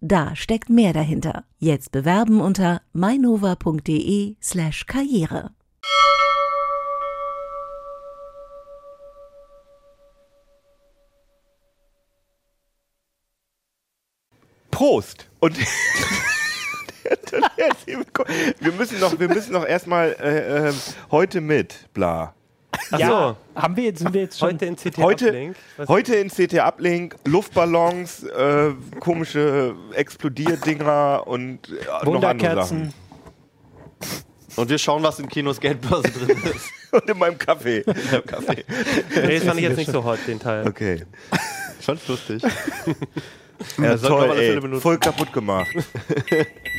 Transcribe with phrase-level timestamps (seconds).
[0.00, 1.44] Da steckt mehr dahinter.
[1.58, 5.50] Jetzt bewerben unter mainova.de slash karriere.
[14.70, 15.28] Prost!
[15.40, 15.58] Und
[18.60, 20.72] wir müssen noch, wir müssen noch erstmal äh, äh,
[21.10, 22.34] heute mit, bla.
[22.90, 23.60] Ach Ja, so.
[23.60, 25.56] haben wir jetzt, sind wir jetzt schon Heute in CT Heute, Uplink.
[25.76, 32.92] Was- heute in CT Uplink, Luftballons, äh, komische Explodierdinger und äh, Wunderkerzen.
[34.56, 36.70] Und wir schauen, was in Kinos Geldbörse drin ist.
[36.90, 37.82] Und in meinem Kaffee.
[38.26, 38.64] Kaffee.
[39.14, 40.66] Nee, das fand ich jetzt nicht so hot, den Teil.
[40.66, 41.04] Okay.
[41.84, 42.42] Schon lustig.
[43.76, 44.80] Ja, toll, ey.
[44.80, 45.68] Voll kaputt gemacht.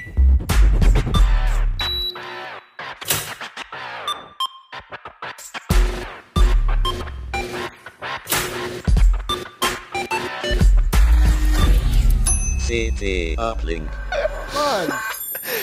[12.70, 13.90] CT Uplink.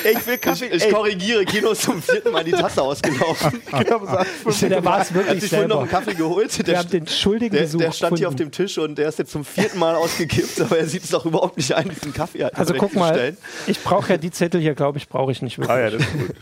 [0.02, 0.66] Ey, ich will Kaffee.
[0.66, 3.62] Ich ey, korrigiere, Kino ist zum vierten Mal die Tasse ausgelaufen.
[3.70, 5.88] Der war es hat wirklich sich vorhin noch einen.
[5.88, 6.56] Kaffee geholt.
[6.58, 7.84] Wir Der, haben den Schuldigen der, gesucht.
[7.84, 10.78] der stand hier auf dem Tisch und der ist jetzt zum vierten Mal ausgekippt, aber
[10.78, 13.36] er sieht es auch überhaupt nicht ein, diesen Kaffee halt Also guck mal, stellen.
[13.68, 15.76] ich brauche ja die Zettel hier, glaube ich, brauche ich nicht wirklich.
[15.76, 16.34] Ah ja, das ist gut.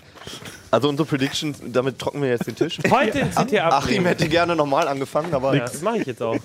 [0.70, 2.78] Also unsere Predictions, damit trocken wir jetzt den Tisch.
[2.90, 4.06] Heute in CT Achim Uplink.
[4.06, 6.36] hätte gerne nochmal angefangen, aber Ja, das mache ich jetzt auch.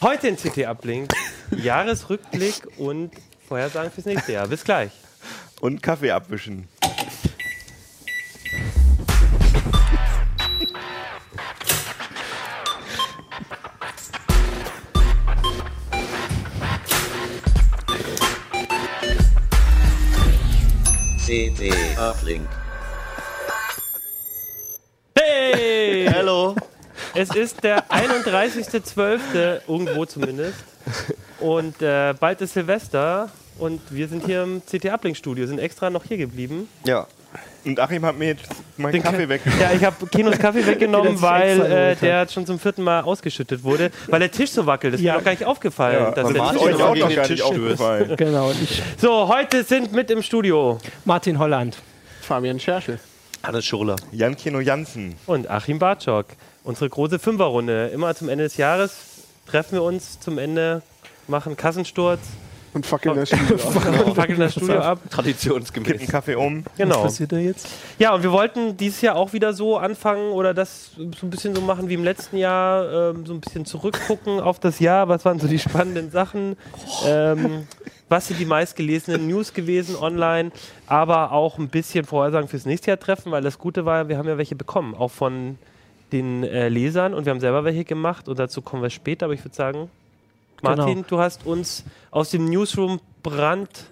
[0.00, 1.12] Heute in CT Uplink.
[1.50, 3.12] Jahresrückblick und
[3.48, 4.48] Vorhersagen fürs nächste Jahr.
[4.48, 4.92] Bis gleich.
[5.60, 6.68] Und Kaffee abwischen.
[21.26, 22.48] CT Uplink.
[25.18, 26.06] Hey!
[26.12, 26.54] Hallo.
[27.16, 29.60] Es ist der 31.12.
[29.68, 30.58] irgendwo zumindest.
[31.40, 33.30] Und äh, bald ist Silvester.
[33.58, 36.68] Und wir sind hier im CT Uplink Studio, sind extra noch hier geblieben.
[36.84, 37.06] Ja.
[37.64, 38.44] Und Achim hat mir jetzt
[38.76, 39.62] meinen Den Kaffee Ka- weggenommen.
[39.62, 43.90] Ja, ich habe Kinos Kaffee weggenommen, weil äh, der schon zum vierten Mal ausgeschüttet wurde,
[44.08, 44.92] weil der Tisch so wackelt.
[44.94, 45.12] Das ist Ja.
[45.14, 45.98] mir noch gar nicht aufgefallen.
[45.98, 47.42] Ja, dass das der ist Tisch euch aber auch noch gar nicht Tisch stößt.
[47.42, 48.16] aufgefallen.
[48.16, 48.52] Genau.
[48.98, 51.76] So, heute sind mit im Studio Martin Holland.
[52.20, 53.00] Fabian Scherschel.
[53.42, 53.96] Hannes Schurler.
[54.12, 55.14] Jan Kino Jansen.
[55.26, 56.26] und Achim Bartschok.
[56.66, 57.90] Unsere große Fünferrunde.
[57.94, 58.92] Immer zum Ende des Jahres
[59.46, 60.82] treffen wir uns zum Ende,
[61.28, 62.18] machen Kassensturz
[62.74, 64.06] Und fackeln das Studio ab.
[64.06, 64.98] und fackeln das Studio ab.
[64.98, 66.08] Kippen Traditionsgemäß.
[66.08, 66.64] Kaffee um.
[66.76, 66.96] Genau.
[66.96, 67.68] Was passiert da jetzt?
[68.00, 71.54] Ja, und wir wollten dieses Jahr auch wieder so anfangen oder das so ein bisschen
[71.54, 75.06] so machen wie im letzten Jahr, ähm, so ein bisschen zurückgucken auf das Jahr.
[75.06, 76.56] Was waren so die spannenden Sachen?
[77.06, 77.68] Ähm,
[78.08, 80.50] was sind die meistgelesenen News gewesen online?
[80.88, 84.26] Aber auch ein bisschen Vorhersagen fürs nächste Jahr treffen, weil das Gute war, wir haben
[84.26, 85.58] ja welche bekommen, auch von
[86.12, 89.26] den äh, Lesern und wir haben selber welche gemacht und dazu kommen wir später.
[89.26, 89.90] Aber ich würde sagen,
[90.62, 91.06] Martin, Genau.
[91.08, 93.86] du hast uns aus dem Newsroom brand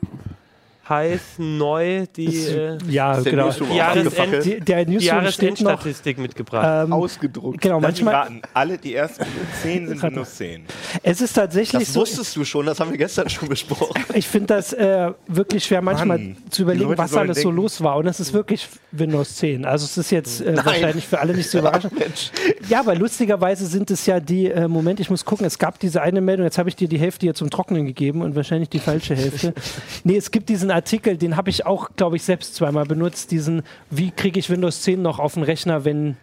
[0.88, 3.50] heiß neu die, äh, Ja, der genau.
[3.74, 4.44] Jahresend-?
[4.44, 5.70] Die, der die Newsroom steht noch.
[5.70, 6.84] Jahresendstatistik mitgebracht.
[6.86, 7.60] Ähm, Ausgedruckt.
[7.60, 8.14] genau, Lass manchmal.
[8.14, 8.42] raten.
[8.52, 9.24] Alle, die ersten
[9.62, 10.02] zehn sind.
[10.02, 10.64] Windows 10.
[11.02, 12.00] Es ist tatsächlich Das so.
[12.00, 14.02] wusstest du schon, das haben wir gestern schon besprochen.
[14.14, 17.82] Ich finde das äh, wirklich schwer, manchmal Mann, zu überlegen, was alles so denken- los
[17.82, 17.96] war.
[17.96, 19.64] Und es ist wirklich Windows 10.
[19.64, 21.92] Also es ist jetzt äh, wahrscheinlich für alle nicht so überraschend.
[22.68, 26.00] Ja, aber lustigerweise sind es ja die, äh, Moment, ich muss gucken, es gab diese
[26.00, 28.78] eine Meldung, jetzt habe ich dir die Hälfte hier zum Trocknen gegeben und wahrscheinlich die
[28.78, 29.52] falsche Hälfte.
[30.04, 33.62] nee, es gibt diesen Artikel, den habe ich auch, glaube ich, selbst zweimal benutzt, diesen,
[33.90, 36.16] wie kriege ich Windows 10 noch auf den Rechner, wenn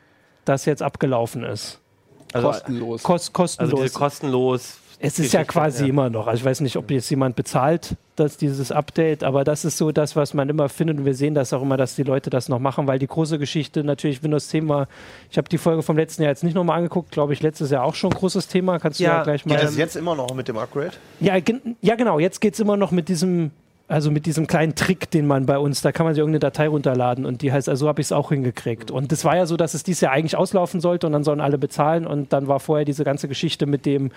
[0.46, 1.80] das jetzt abgelaufen ist.
[2.34, 3.04] Kostenlos.
[3.04, 3.82] Kost, also kostenlos.
[3.82, 4.78] diese kostenlos.
[5.04, 5.90] Es ist ja quasi ja.
[5.90, 6.28] immer noch.
[6.28, 9.92] Also ich weiß nicht, ob jetzt jemand bezahlt, dass dieses Update, aber das ist so
[9.92, 11.00] das, was man immer findet.
[11.00, 13.40] Und wir sehen das auch immer, dass die Leute das noch machen, weil die große
[13.40, 14.88] Geschichte natürlich Windows 10 war.
[15.32, 17.84] Ich habe die Folge vom letzten Jahr jetzt nicht nochmal angeguckt, glaube ich, letztes Jahr
[17.84, 18.78] auch schon ein großes Thema.
[18.78, 19.62] Kannst du ja, Ja, gleich Geht mal.
[19.62, 20.92] das jetzt immer noch mit dem Upgrade?
[21.20, 22.20] Ja, gen ja genau.
[22.20, 23.50] Jetzt geht es immer noch mit diesem.
[23.92, 26.70] Also mit diesem kleinen Trick, den man bei uns, da kann man sich irgendeine Datei
[26.70, 28.90] runterladen und die heißt, also habe ich es auch hingekriegt.
[28.90, 31.42] Und das war ja so, dass es dieses Jahr eigentlich auslaufen sollte und dann sollen
[31.42, 34.12] alle bezahlen und dann war vorher diese ganze Geschichte mit dem,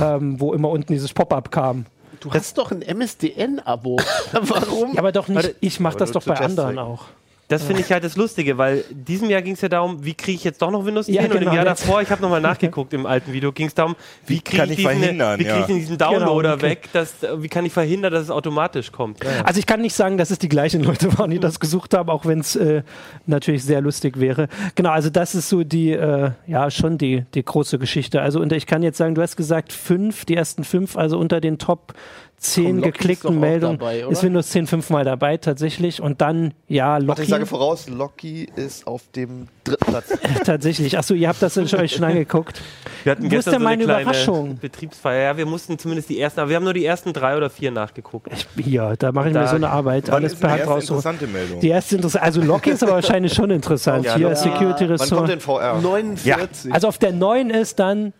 [0.00, 1.86] ähm, wo immer unten dieses Pop-up kam.
[2.20, 3.96] Du hast doch ein MSDN-Abo.
[4.32, 4.92] Warum?
[4.92, 7.06] Ja, aber doch nicht, ich mache das doch bei anderen auch.
[7.48, 10.36] Das finde ich halt das Lustige, weil diesem Jahr ging es ja darum, wie kriege
[10.36, 12.20] ich jetzt doch noch Windows 10 Ja, und im genau, Jahr jetzt- davor, ich habe
[12.20, 13.94] nochmal nachgeguckt im alten Video, ging es darum,
[14.26, 16.70] wie Wie kriege kann ich, ich diesen, verhindern, wie kriege ich diesen Downloader Genau, wie
[16.70, 19.22] weg, dass, wie kann ich verhindern, dass es automatisch kommt.
[19.22, 19.42] Ja.
[19.44, 22.10] Also ich kann nicht sagen, dass es die gleichen Leute waren, die das gesucht haben,
[22.10, 22.82] auch wenn es äh,
[23.26, 24.48] natürlich sehr lustig wäre.
[24.74, 28.22] Genau, also das ist so die, äh, ja, schon die, die große Geschichte.
[28.22, 31.40] Also und ich kann jetzt sagen, du hast gesagt fünf, die ersten fünf, also unter
[31.40, 31.94] den Top
[32.38, 36.00] zehn geklickten Meldungen dabei, ist Windows 10 fünfmal dabei tatsächlich.
[36.02, 40.12] Und dann, ja, Warte, Loki ich sage voraus, Loki ist auf dem dritten Platz.
[40.44, 40.96] tatsächlich.
[40.98, 42.60] Achso, ihr habt das euch schon angeguckt.
[43.04, 44.58] Wir hatten gestern so eine meine kleine Überraschung?
[44.58, 45.22] Betriebsfeier.
[45.24, 47.70] Ja, wir mussten zumindest die ersten, aber wir haben nur die ersten drei oder vier
[47.70, 48.28] nachgeguckt.
[48.62, 50.10] Hier, da mache ich Da- mir so eine Arbeit.
[50.10, 50.96] Alles ist per Hand erste raussuchen.
[50.98, 51.60] interessante Meldung?
[51.60, 54.04] Die erste interessante, also Loki ist aber wahrscheinlich schon interessant.
[54.04, 54.40] Ja, Hier, Loki.
[54.40, 55.28] Security Wann kommt Ressort.
[55.30, 55.80] denn VR?
[55.80, 56.72] 49.
[56.72, 58.12] Also auf der neuen ist dann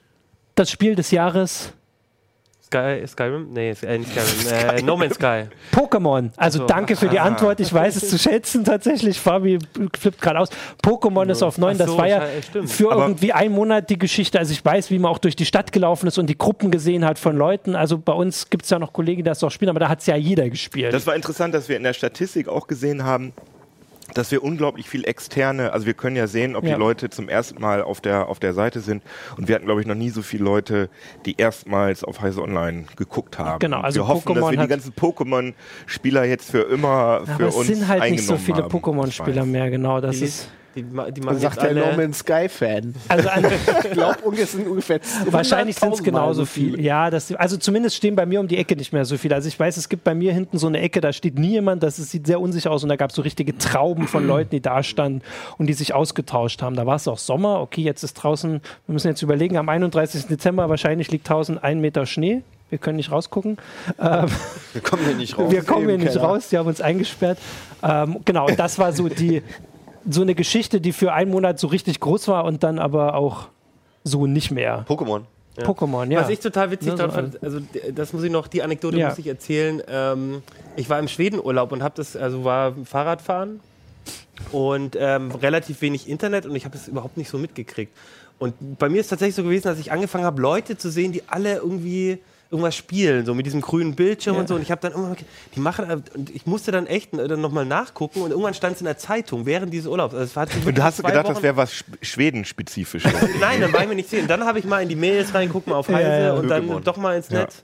[0.55, 1.73] das Spiel des Jahres
[2.77, 3.49] Sky, Skyrim?
[3.53, 4.77] Nee, äh, nicht Skyrim.
[4.77, 5.45] Äh, no Man's Sky.
[5.73, 6.31] Pokémon.
[6.37, 6.67] Also so.
[6.67, 7.61] danke für die Antwort.
[7.61, 9.21] Ich weiß es zu schätzen tatsächlich.
[9.21, 9.59] Fabi
[9.99, 10.49] flippt gerade aus.
[10.85, 11.75] Pokémon ist auf 9.
[11.75, 12.71] Ach Das so, war ja stimmt.
[12.71, 14.39] für Aber- irgendwie einen Monat die Geschichte.
[14.39, 17.05] Also ich weiß, wie man auch durch die Stadt gelaufen ist und die Gruppen gesehen
[17.05, 17.75] hat von Leuten.
[17.77, 20.01] Also bei uns gibt es ja noch Kollegen, die das auch spielen, aber da hat
[20.01, 20.93] es ja jeder gespielt.
[20.93, 23.33] Das war interessant, dass wir in der Statistik auch gesehen haben,
[24.17, 26.75] dass wir unglaublich viel externe, also wir können ja sehen, ob Ja.
[26.75, 29.03] die Leute zum ersten Mal auf der, auf der Seite sind.
[29.37, 30.89] Und wir hatten, glaube ich, noch nie so viele Leute,
[31.25, 33.59] die erstmals auf Heise Online geguckt haben.
[33.59, 37.55] Genau, also wir hoffen, dass wir die ganzen Pokémon-Spieler jetzt für immer für aber es
[37.57, 38.63] uns sind halt nicht so viele.
[38.63, 40.01] Pokémon-Spieler mehr, genau.
[40.01, 42.95] Das Die, ist, die, die machen sagt der No Man's Sky-Fan.
[43.09, 43.45] also an,
[43.85, 45.01] Ich glaube, es sind ungefähr
[45.31, 46.81] Wahrscheinlich sind es 100.000 genauso viel.
[46.81, 49.35] Ja, das, also zumindest stehen bei mir um die Ecke nicht mehr so viele.
[49.35, 51.83] Also ich weiß, es gibt bei mir hinten so eine Ecke, da steht nie jemand,
[51.83, 54.51] das ist, sieht sehr unsicher aus und da gab es so richtige Trauben von Leuten,
[54.51, 55.23] die da standen
[55.59, 56.77] und die sich ausgetauscht haben.
[56.77, 60.27] Da war es auch Sommer, okay, jetzt ist draußen, wir müssen jetzt überlegen, am 31.
[60.27, 62.43] Dezember wahrscheinlich liegt 1001 Meter Schnee.
[62.69, 63.59] Wir können nicht rausgucken.
[64.01, 64.27] Ähm,
[64.73, 65.53] Wir kommen hier nicht raus.
[65.53, 66.25] wir kommen hier nicht Keller.
[66.25, 67.39] raus, die haben uns eingesperrt.
[67.83, 69.43] Ähm, genau, das war so die
[70.09, 73.49] so eine Geschichte, die für einen Monat so richtig groß war und dann aber auch
[74.05, 74.85] so nicht mehr.
[74.89, 75.23] Pokémon.
[75.59, 76.21] Pokémon, ja.
[76.21, 77.61] Was ich total witzig Ja, so daran fand, also
[77.95, 79.09] das muss ich noch, die Anekdote Ja.
[79.09, 79.83] muss ich erzählen.
[79.89, 80.43] Ähm,
[80.77, 83.61] ich war im Schwedenurlaub und habe das, also war Fahrradfahren
[84.53, 87.97] und ähm, relativ wenig Internet und ich habe es überhaupt nicht so mitgekriegt.
[88.39, 91.23] Und bei mir ist tatsächlich so gewesen, dass ich angefangen habe, Leute zu sehen, die
[91.27, 92.19] alle irgendwie
[92.51, 94.41] irgendwas spielen, so mit diesem grünen Bildschirm Ja.
[94.41, 94.55] und so.
[94.55, 95.17] Und ich habe dann irgendwann,
[95.55, 98.81] die machen, und ich musste dann echt äh, dann nochmal nachgucken und irgendwann stand es
[98.81, 100.15] in der Zeitung während dieses Urlaubs.
[100.15, 103.13] Also Und du hast gedacht, Wochen- das wäre was Sch- Schweden-spezifisches.
[103.41, 104.29] Nein, dann war ich mir nicht sehen.
[104.29, 106.33] Dann habe ich mal in die Mails reinguckt, mal auf Heise Ja, ja.
[106.35, 107.63] und dann doch mal ins Netz.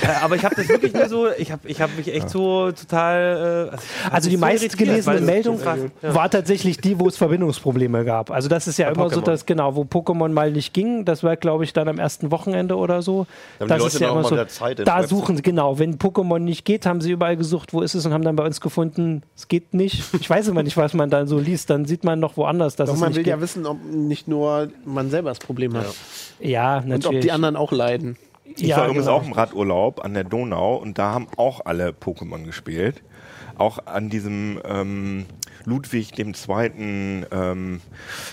[0.00, 2.72] Äh, aber ich habe das wirklich nur so, ich habe ich hab mich echt so
[2.72, 3.70] total.
[3.72, 5.64] Äh, also Also die so meistgelesene Meldung so
[6.14, 8.30] war tatsächlich die, wo es Verbindungsprobleme gab.
[8.30, 9.24] Also das ist ja Bei immer so, Pokémon.
[9.24, 12.76] dass genau, wo Pokémon mal nicht ging, das war glaube ich dann am ersten Wochenende
[12.76, 13.26] oder so.
[13.58, 14.84] Da das Leute ist ja immer so.
[14.84, 18.06] Da suchen sie genau, wenn Pokémon nicht geht, haben sie überall gesucht, wo ist es
[18.06, 20.02] und haben dann bei uns gefunden, es geht nicht.
[20.20, 22.86] Ich weiß immer nicht, was man dann so liest, dann sieht man noch woanders, dass
[22.88, 23.30] Doch es man nicht will geht.
[23.32, 25.86] ja wissen, ob nicht nur man selber das Problem hat.
[26.40, 27.16] ja, Und natürlich.
[27.18, 28.16] ob die anderen auch leiden.
[28.44, 29.16] Ich ja, war übrigens genau.
[29.18, 33.02] auch im Radurlaub an der Donau und da haben auch alle Pokémon gespielt.
[33.56, 35.26] Auch an diesem ähm,
[35.64, 37.80] Ludwig dem Zweiten, ähm,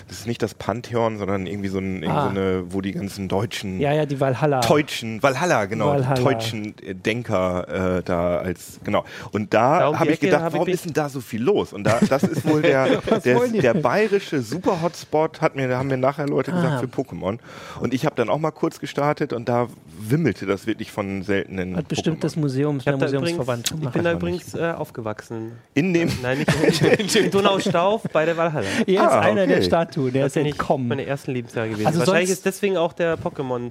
[0.08, 2.24] das ist nicht das Pantheon, sondern irgendwie so, ein, irgendwie Ah.
[2.24, 4.60] so eine, wo die ganzen deutschen, Ja, ja, die Valhalla.
[4.60, 6.14] deutschen, Valhalla, genau, Valhalla.
[6.20, 9.04] deutschen äh, Denker äh, da als, genau.
[9.32, 11.72] Und da habe ich gedacht, hab ich warum ist denn da so viel los?
[11.72, 15.96] Und da, das ist wohl der, der, der bayerische Super-Hotspot, hat mir, da haben mir
[15.98, 16.78] nachher Leute gesagt, Ah.
[16.78, 17.38] für Pokémon.
[17.80, 19.68] Und ich habe dann auch mal kurz gestartet und da
[19.98, 22.22] wimmelte das wirklich von seltenen Hat bestimmt Pokémon.
[22.22, 23.74] das Museum, übrigens, Museumsverwandt.
[23.82, 25.52] ich bin da übrigens äh, aufgewachsen.
[25.74, 28.66] In dem, Nein, nicht in, in Donaustauf bei der Walhalla.
[28.86, 29.62] Er ist Ah, einer der.
[29.62, 30.88] Statuen, der Das ist ich entkommen.
[30.88, 31.86] meine ersten Lebensjahre gewesen.
[31.86, 33.70] Also Wahrscheinlich ist deswegen auch der Pokémon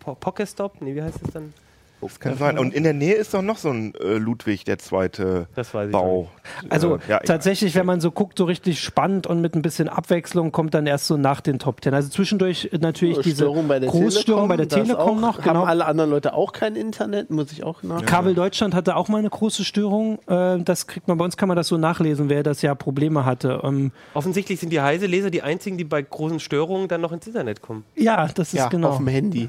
[0.00, 1.52] po Pokestop, nee, wie heißt das dann?
[2.00, 2.58] Das kann sein.
[2.58, 5.86] Und in der Nähe ist doch noch so ein äh, Ludwig der zweite Das weiß
[5.86, 6.28] ich Bau.
[6.68, 9.88] Also Äh, ja, tatsächlich, wenn man so guckt, so richtig spannend und mit ein bisschen
[9.88, 11.94] Abwechslung kommt dann erst so nach den Top Ten.
[11.94, 15.42] Also zwischendurch natürlich diese Störung bei der Großstörung bei der Telekom auch, noch.
[15.42, 15.60] Genau.
[15.60, 17.30] Haben alle anderen Leute auch kein Internet?
[17.30, 18.04] Muss ich auch nach.
[18.06, 20.18] Kabel Deutschland hatte auch mal eine große Störung.
[20.26, 23.24] Äh, Das kriegt man bei uns kann man das so nachlesen, wer das ja Probleme
[23.24, 23.60] hatte.
[23.64, 27.60] Ähm, Offensichtlich sind die Heise-Leser die einzigen, die bei großen Störungen dann noch ins Internet
[27.62, 27.84] kommen.
[27.96, 28.88] Ja, das ist Ja, genau.
[28.90, 29.48] auf dem Handy.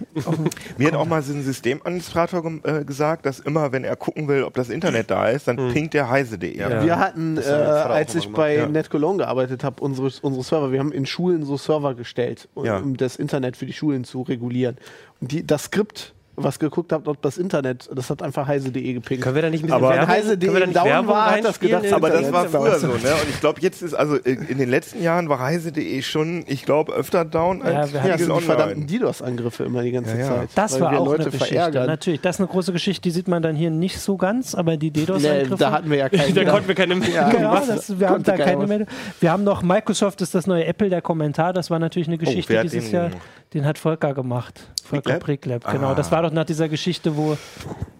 [0.77, 4.27] Mir hat auch mal so ein Systemadministrator gem- äh, gesagt, dass immer, wenn er gucken
[4.27, 6.58] will, ob das Internet da ist, dann pinkt der heise.de.
[6.58, 6.84] Ja.
[6.84, 8.67] Wir hatten, äh, als ich bei ja.
[8.67, 12.77] NetCologne gearbeitet habe, unsere, unsere Server, wir haben in Schulen so Server gestellt, um, Ja.
[12.77, 14.77] um das Internet für die Schulen zu regulieren.
[15.22, 19.24] Und die, das Skript was geguckt habt, ob das Internet, das hat einfach heise.de gepinkt.
[19.24, 20.86] Können wir da nicht ein bisschen Aber- Wenn Werbung, heise.de können wir da nicht down
[20.88, 22.93] Werbung war, hat das gedacht, Aber das war früher so, ne?
[22.93, 26.93] Und ich glaube, jetzt ist, also in den letzten Jahren war Heise.de schon, ich glaube,
[26.93, 28.88] öfter down Ja, als wir Ja, die verdammten.
[28.88, 30.27] DDoS-Angriffe immer die ganze Ja, ja.
[30.27, 30.50] Zeit.
[30.55, 31.53] Das war auch Leute eine Geschichte.
[31.55, 31.88] verärgern.
[31.88, 34.77] Natürlich, das ist eine große Geschichte, die sieht man dann hier nicht so ganz, aber
[34.77, 35.55] die Nee, DDoS-Angriffe.
[35.58, 36.34] da hatten wir ja keinen.
[36.39, 38.65] Da konnten wir keine Ja, genau, das, wir haben da keine.
[38.67, 38.88] Meldung.
[39.19, 41.53] Wir haben noch Microsoft ist das neue Apple, der Kommentar.
[41.53, 43.10] Das war natürlich eine Geschichte wer hat dieses den Jahr.
[43.53, 44.60] Den hat Volker gemacht.
[44.84, 45.62] Volker Priklab?
[45.63, 45.88] Priklab, genau.
[45.91, 45.96] Ah.
[45.96, 47.38] Das war doch nach dieser Geschichte, wo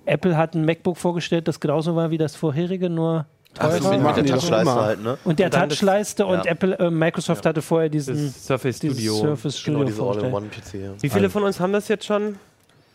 [0.06, 3.26] Apple hat ein MacBook vorgestellt, das genauso war wie das vorherige, nur
[3.58, 3.82] Ach, teurer.
[3.82, 5.18] so mit der doch Touchleiste halt, ne?
[5.24, 6.52] und der Und Touchleiste und ja.
[6.52, 9.16] Apple, äh, Microsoft hatte vorher diesen Surface dieses Studio.
[9.16, 10.04] Surface Studio Genau, diese.
[10.04, 10.74] All-in-One-PC.
[10.76, 10.92] Ja.
[11.00, 12.38] Wie viele von uns haben das jetzt schon?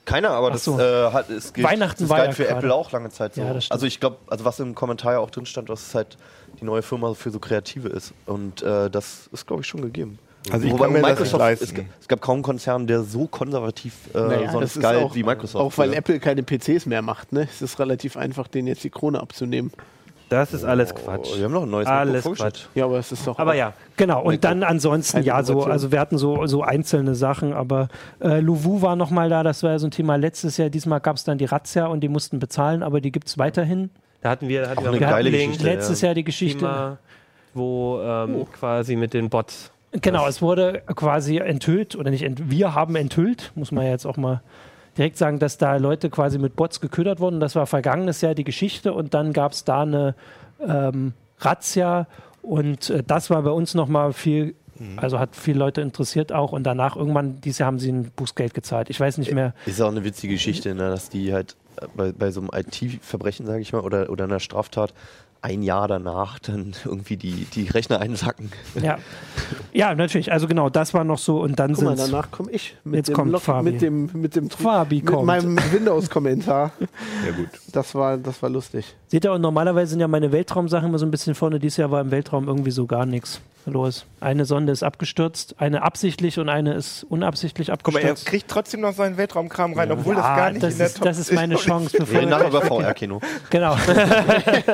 [0.05, 0.79] Keiner, aber Ach das so.
[0.79, 2.59] äh, hat es gilt, Weihnachten das war galt ja für gerade.
[2.59, 3.41] Apple auch lange Zeit so.
[3.41, 6.19] Ja, also ich glaube, also was im Kommentar ja auch drin stand, dass es halt
[6.61, 8.12] die neue Firma für so Kreative ist.
[8.26, 10.19] Und äh, das ist, glaube ich, schon gegeben.
[10.50, 13.02] Also ich Wobei kann mir das nicht Microsoft, es, es gab kaum einen Konzern, der
[13.02, 15.64] so konservativ äh, Naja, sonst das ist galt auch, wie Microsoft.
[15.64, 15.98] auch weil ja.
[15.98, 17.32] Apple keine PCs mehr macht.
[17.32, 17.48] Ne?
[17.50, 19.72] Es ist relativ einfach, denen jetzt die Krone abzunehmen.
[20.28, 21.30] Das ist alles Quatsch.
[21.32, 22.24] Oh, wir haben noch ein neues Alles.
[22.24, 22.62] Quatsch.
[22.74, 23.38] Ja, aber es ist doch.
[23.38, 27.52] Aber ja, Genau, und dann ansonsten, ja, so, also wir hatten so, so einzelne Sachen,
[27.52, 27.88] aber
[28.20, 30.70] äh, Louvu war nochmal da, das war ja so ein Thema letztes Jahr.
[30.70, 33.90] Diesmal gab es dann die Razzia und die mussten bezahlen, aber die gibt es weiterhin.
[34.22, 35.64] da hatten wir, hatten Auch wir eine geile Geschichte.
[35.64, 36.58] Letztes Jahr die Geschichte.
[36.60, 36.98] Thema,
[37.52, 39.70] wo ähm, quasi mit den Bots.
[40.00, 44.06] Genau, es wurde quasi enthüllt, oder nicht, ent wir haben enthüllt, muss man ja jetzt
[44.06, 44.42] auch mal
[44.98, 47.40] direkt sagen, dass da Leute quasi mit Bots geködert wurden.
[47.40, 50.14] Das war vergangenes Jahr die Geschichte und dann gab es da eine
[50.60, 52.06] ähm, Razzia
[52.42, 54.54] und äh, das war bei uns nochmal viel,
[54.96, 58.54] also hat viele Leute interessiert auch und danach irgendwann, dieses Jahr haben sie ein Bußgeld
[58.54, 58.90] gezahlt.
[58.90, 59.54] Ich weiß nicht mehr.
[59.66, 63.46] Ist auch eine witzige Geschichte, ne, dass die halt äh, bei, bei so einem IT-Verbrechen,
[63.46, 64.92] sage ich mal, oder, oder einer Straftat
[65.44, 68.50] ein Jahr danach dann irgendwie die, die Rechner einsacken.
[68.82, 68.98] Ja.
[69.74, 70.32] ja, natürlich.
[70.32, 73.14] Also genau, das war noch so und dann sind danach komme ich mit Jetzt dem,
[73.14, 73.70] kommt Log- Fabi.
[73.72, 75.26] mit dem mit dem Fabi mit kommt.
[75.26, 76.72] meinem Windows-Kommentar.
[77.26, 77.48] Ja gut.
[77.72, 78.94] Das war das war lustig.
[79.14, 81.61] Seht ihr, und normalerweise sind ja meine Weltraumsachen immer so ein bisschen vorne.
[81.61, 84.06] Dieses Jahr war im Weltraum irgendwie so gar nichts los.
[84.18, 88.26] Eine Sonde ist abgestürzt, eine absichtlich und eine ist unabsichtlich Guck mal, er abgestürzt.
[88.26, 91.04] kriegt trotzdem noch seinen Weltraumkram rein, obwohl das gar nicht das in der ist, Top
[91.04, 91.97] das ist meine Chance.
[91.97, 93.21] Bevor Wir reden nachher über VR-Kino.
[93.50, 93.76] genau.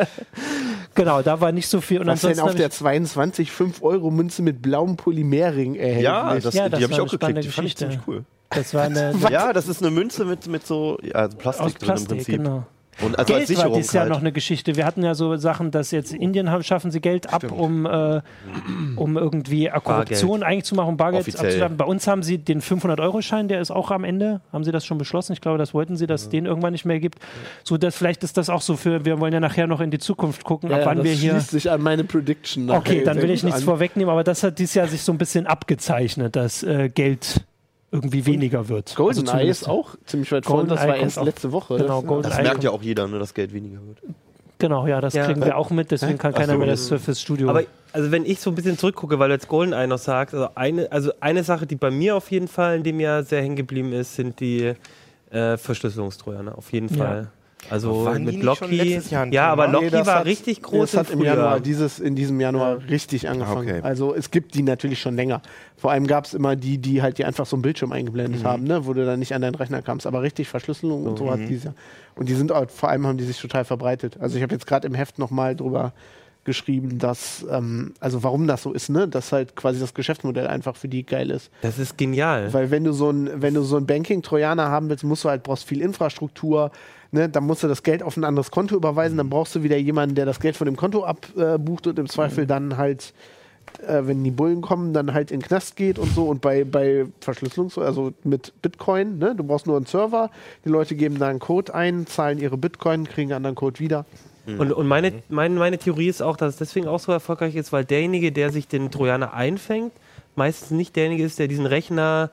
[0.94, 2.00] genau, da war nicht so viel.
[2.00, 6.04] Und Was denn auf der ich, 22 5 Euro Münze mit blauem Polymerring erhältlich?
[6.04, 7.44] Ja, das, Ja, das die habe ich auch geklickt.
[7.44, 7.90] Die fand ich Geschichte.
[7.90, 8.24] ziemlich cool.
[8.48, 11.74] das war eine, Ja, das ist eine Münze mit, mit so ja, also Plastik aus
[11.74, 12.36] drin im Plastik, Prinzip.
[12.38, 12.66] genau.
[13.02, 14.12] Und also als Geld war Sicherung dieses Jahr halt.
[14.12, 14.76] noch eine Geschichte.
[14.76, 17.86] Wir hatten ja so Sachen, dass jetzt in Indien haben, schaffen sie Geld ab, um,
[17.86, 18.20] äh,
[18.96, 21.46] um irgendwie äh, Korruption eigentlich zu machen, Bargeld Offiziell.
[21.46, 21.76] abzuschaffen.
[21.78, 24.40] Bei uns haben sie den 500-Euro-Schein, der ist auch am Ende.
[24.52, 25.32] Haben sie das schon beschlossen?
[25.32, 27.20] Ich glaube, das wollten sie, dass es den irgendwann nicht mehr gibt.
[27.64, 29.98] So, dass vielleicht ist das auch so für, wir wollen ja nachher noch in die
[29.98, 31.30] Zukunft gucken, Ja, ab wann das wir hier.
[31.32, 32.66] schließt sich an meine Prediction.
[32.66, 33.64] nachher Okay, dann will ich nichts an.
[33.66, 37.44] vorwegnehmen, aber das hat dieses Jahr sich so ein bisschen abgezeichnet, dass äh, Geld
[37.92, 38.94] irgendwie weniger wird.
[38.94, 40.68] GoldenEye Also ist auch ziemlich weit vorne.
[40.68, 41.76] Das GoldenEye war erst letzte Woche.
[41.76, 43.98] Genau, das, Golden- Das merkt ja auch jeder, ne, dass Geld weniger wird.
[44.58, 45.24] Genau, ja, das Ja.
[45.24, 46.58] kriegen wir auch mit, deswegen kann keiner so.
[46.58, 47.48] mehr das Surface Studio.
[47.48, 50.48] Aber also wenn ich so ein bisschen zurückgucke, weil du jetzt GoldenEye noch sagst, also
[50.54, 53.56] eine, also eine Sache, die bei mir auf jeden Fall in dem Jahr sehr hängen
[53.56, 54.74] geblieben ist, sind die
[55.30, 57.26] äh, Verschlüsselungstrojaner, auf jeden Ja.
[57.68, 58.76] Also Waren die mit nicht schon Locky.
[58.76, 59.68] letztes Jahr ein Ja, aber?
[59.68, 61.20] Locky Nee, war hat- richtig groß Das hat im.
[61.22, 63.68] Januar, dieses, in diesem Januar richtig angefangen.
[63.68, 63.80] Okay.
[63.82, 65.42] Also es gibt die natürlich schon länger.
[65.76, 68.64] Vor allem gab es immer die, die halt dir einfach so ein Bildschirm eingeblendet haben,
[68.64, 68.86] ne?
[68.86, 70.06] wo du dann nicht an deinen Rechner kamst.
[70.06, 71.74] Aber richtig Verschlüsselung und so hat diese.
[72.16, 74.16] Und die sind auch, vor allem haben die sich total verbreitet.
[74.20, 75.92] Also ich habe jetzt gerade im Heft nochmal drüber
[76.44, 79.06] geschrieben, dass, ähm, also warum das so ist, ne?
[79.06, 81.50] Dass halt quasi das Geschäftsmodell einfach für die geil ist.
[81.60, 82.52] Das ist genial.
[82.54, 85.42] Weil wenn du so ein, wenn du so ein Banking-Trojaner haben willst, musst du halt,
[85.42, 86.70] brauchst viel Infrastruktur,
[87.12, 89.76] ne, dann musst du das Geld auf ein anderes Konto überweisen, dann brauchst du wieder
[89.76, 93.12] jemanden, der das Geld von dem Konto abbucht und im Zweifel dann halt,
[93.86, 96.24] äh, wenn die Bullen kommen, dann halt in den Knast geht und so.
[96.24, 100.30] Und bei, bei Verschlüsselung, so, also mit Bitcoin, ne, du brauchst nur einen Server,
[100.64, 104.04] die Leute geben da einen Code ein, zahlen ihre Bitcoin, kriegen einen anderen Code wieder.
[104.58, 107.72] Und, und meine, meine, meine Theorie ist auch, dass es deswegen auch so erfolgreich ist,
[107.72, 109.92] weil derjenige, der sich den Trojaner einfängt,
[110.34, 112.30] meistens nicht derjenige ist, der diesen Rechner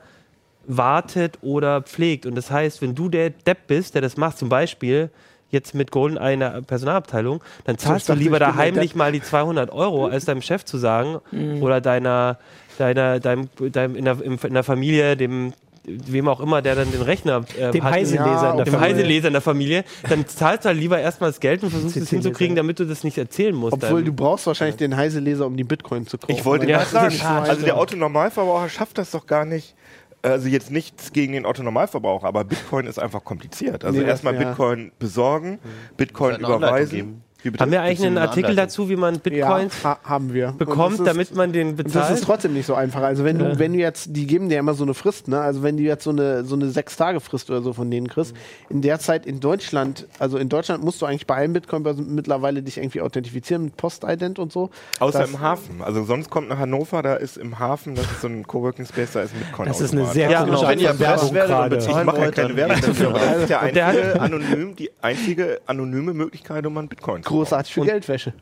[0.68, 2.26] wartet oder pflegt.
[2.26, 5.10] Und das heißt, wenn du der Depp bist, der das macht, zum Beispiel
[5.50, 9.22] jetzt mit GoldenEye in der Personalabteilung, dann zahlst du dachte, lieber da heimlich mal die
[9.22, 11.16] 200 Euro, als deinem Chef zu sagen
[11.62, 12.38] oder deiner,
[12.76, 15.54] deiner, deinem, deinem in, der, in der Familie, dem
[15.90, 18.74] wem auch immer, der dann den Rechner äh, Dem hat, Heiseleser Ja, in der dem
[18.74, 18.94] Familie.
[18.94, 22.10] Heiseleser in der Familie, dann zahlst du halt lieber erstmal das Geld und versuchst es
[22.10, 23.72] hinzukriegen, damit du das nicht erzählen musst.
[23.72, 26.32] Obwohl deinem- du brauchst wahrscheinlich den Heise-Leser, um die Bitcoin zu kaufen.
[26.32, 27.78] Ich wollte Ja, gerade das sagen, so also der.
[27.78, 29.74] Autonormalverbraucher schafft das doch gar nicht.
[30.22, 33.84] Also jetzt nichts gegen den Autonormalverbraucher, aber Bitcoin ist einfach kompliziert.
[33.84, 34.48] Also Nee, erstmal ja.
[34.48, 35.58] Bitcoin besorgen,
[35.96, 37.24] Bitcoin Eine Anleitung überweisen.
[37.60, 38.56] Haben wir eigentlich einen Artikel Anleitung.
[38.66, 40.52] dazu, wie man Ja, Bitcoins ha haben wir.
[40.58, 42.14] Bekommt, ist- damit man den Und das bezahlt?
[42.16, 43.00] ist trotzdem nicht so einfach.
[43.02, 45.40] Also wenn du, wenn du jetzt, die geben dir immer so eine Frist, ne?
[45.40, 48.08] Also wenn du jetzt so eine so eine sechs Tage Frist oder so von denen
[48.08, 48.34] kriegst,
[48.70, 52.60] in der Zeit in Deutschland, also in Deutschland musst du eigentlich bei allen Bitcoin-Börsen mittlerweile
[52.60, 54.70] dich irgendwie authentifizieren mit Postident und so.
[54.98, 55.80] Außer Das- im Hafen.
[55.80, 59.12] Also sonst kommt nach Hannover, da ist im Hafen, das ist so ein Coworking Space,
[59.12, 59.68] da ist ein Bitcoin.
[59.68, 60.68] Das ist eine sehr Ja, komische genau.
[60.70, 61.76] Wenn ihr Werbung gerade.
[61.76, 65.60] Ich mache ja keine Werbung das dafür, aber das ist der einzige anonym, die einzige
[65.66, 68.32] anonyme Möglichkeit, um an Bitcoin zu Großartig für Und- Geldwäsche.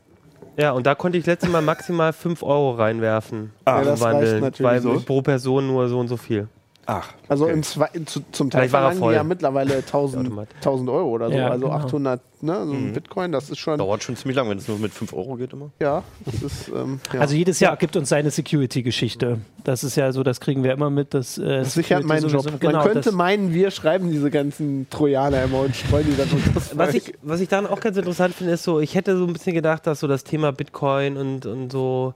[0.58, 3.52] Ja, und da konnte ich letztes Mal maximal 5 Euro reinwerfen.
[3.66, 5.00] Ah, Ja, das reicht umwandeln, natürlich weil so.
[5.04, 6.48] pro Person nur so und so viel.
[6.88, 7.54] Ach, Also okay.
[7.54, 10.48] im Zwei, zu, zum Teil er verlangen die ja mittlerweile 1000, Automat.
[10.58, 11.34] 1000 Euro oder so.
[11.36, 11.76] Ja, also genau.
[11.78, 12.64] 800, ne?
[12.64, 15.12] So ein Bitcoin, das ist schon, Dauert schon ziemlich lang, wenn es nur mit 5
[15.12, 15.70] Euro geht immer.
[15.80, 17.20] ja, das ist, ähm, ja.
[17.20, 19.38] Also jedes Jahr gibt uns seine Security-Geschichte.
[19.64, 21.12] Das ist ja so, das kriegen wir immer mit.
[21.12, 22.42] Dass, äh, das sichert Security meinen Job.
[22.42, 26.28] sowieso- Man Genau, könnte meinen, wir schreiben diese ganzen Trojaner immer und streuen die dann
[26.30, 29.16] unter das Was ich, was ich dann auch ganz interessant finde, ist so, ich hätte
[29.18, 32.14] so ein bisschen gedacht, dass so das Thema Bitcoin und, und so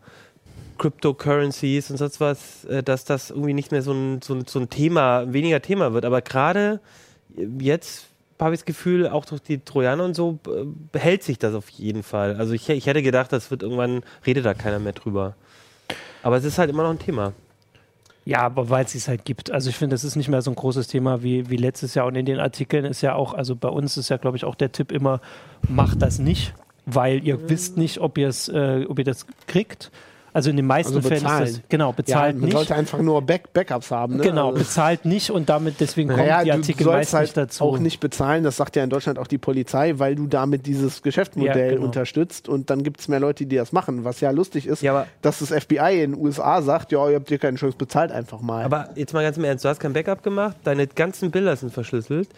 [0.80, 4.58] Cryptocurrencies und sonst was, äh, dass das irgendwie nicht mehr so ein, so ein, so
[4.58, 6.04] ein Thema, weniger Thema wird.
[6.04, 6.80] Aber gerade
[7.36, 8.06] äh, jetzt
[8.40, 11.68] habe ich das Gefühl, auch durch die Trojaner und so, äh, behält sich das auf
[11.68, 12.36] jeden Fall.
[12.36, 15.34] Also ich, ich hätte gedacht, das wird irgendwann, redet da keiner mehr drüber.
[16.22, 17.34] Aber es ist halt immer noch ein Thema.
[18.24, 19.50] Ja, aber weil es es halt gibt.
[19.50, 22.06] Also ich finde, das ist nicht mehr so ein großes Thema wie, wie letztes Jahr.
[22.06, 24.54] Und in den Artikeln ist ja auch, also bei uns ist ja, glaube ich, auch
[24.54, 25.20] der Tipp immer,
[25.68, 26.54] macht das nicht,
[26.86, 29.90] weil ihr wisst nicht, ob äh, ob ihr das kriegt.
[30.32, 32.52] Also in den meisten Also Fällen ist das, genau, Ja, bezahlt man nicht.
[32.56, 34.16] sollte einfach nur Back Backups haben.
[34.16, 34.22] Ne?
[34.22, 37.64] Genau, Also- bezahlt nicht und damit deswegen kommen Naja, die Artikel meist halt nicht dazu.
[37.64, 41.02] auch nicht bezahlen, das sagt ja in Deutschland auch die Polizei, weil du damit dieses
[41.02, 41.84] Geschäftsmodell Ja, genau.
[41.86, 44.04] unterstützt und dann gibt es mehr Leute, die das machen.
[44.04, 47.16] Was ja lustig ist, Ja, aber- dass das FBI in den USA sagt, ja, ihr
[47.16, 48.64] habt hier keine Chance, bezahlt einfach mal.
[48.64, 51.72] Aber jetzt mal ganz im Ernst, du hast kein Backup gemacht, deine ganzen Bilder sind
[51.72, 52.28] verschlüsselt.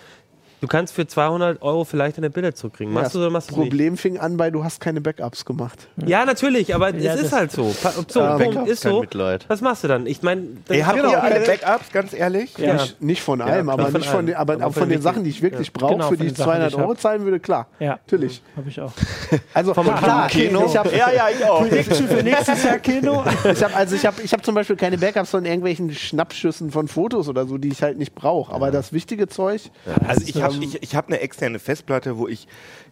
[0.62, 2.94] Du kannst für 200 Euro vielleicht deine Bilder zurückkriegen.
[2.94, 3.70] Machst Ja, du oder machst das du es nicht?
[3.72, 5.88] Problem fing an bei, du hast keine Backups gemacht.
[6.06, 7.64] Ja, natürlich, aber Ja, es ist halt so.
[8.06, 9.00] So, Ähm, Punkt Backups, ist so.
[9.00, 9.44] Mitleid.
[9.48, 10.06] Was machst du dann?
[10.06, 12.56] Ich meine, Ey, habt Genau, ihr alle alle- Backups, ganz ehrlich?
[12.58, 12.74] Ja.
[12.74, 14.26] Nicht, nicht von allem, aber von nicht von allem.
[14.26, 15.72] den, aber, Aber auch von von den den Sachen, die ich wirklich ja.
[15.74, 17.00] brauche, Genau, für die die 200 ich Euro hab.
[17.00, 17.66] zahlen würde, klar.
[17.80, 18.40] ja, Natürlich.
[18.56, 18.92] habe ich auch.
[19.54, 20.64] Also klar, Kino?
[20.66, 21.60] ich habe Ja, ja, ich auch.
[21.68, 23.24] Prediction für nächstes Jahr Kino.
[23.52, 26.86] ich hab, also ich habe ich hab zum Beispiel keine Backups von irgendwelchen Schnappschüssen von
[26.86, 28.52] Fotos oder so, die ich halt nicht brauche.
[28.54, 29.62] Aber das wichtige Zeug,
[30.06, 32.46] Also ich habe ich, ich hab eine externe Festplatte, wo ich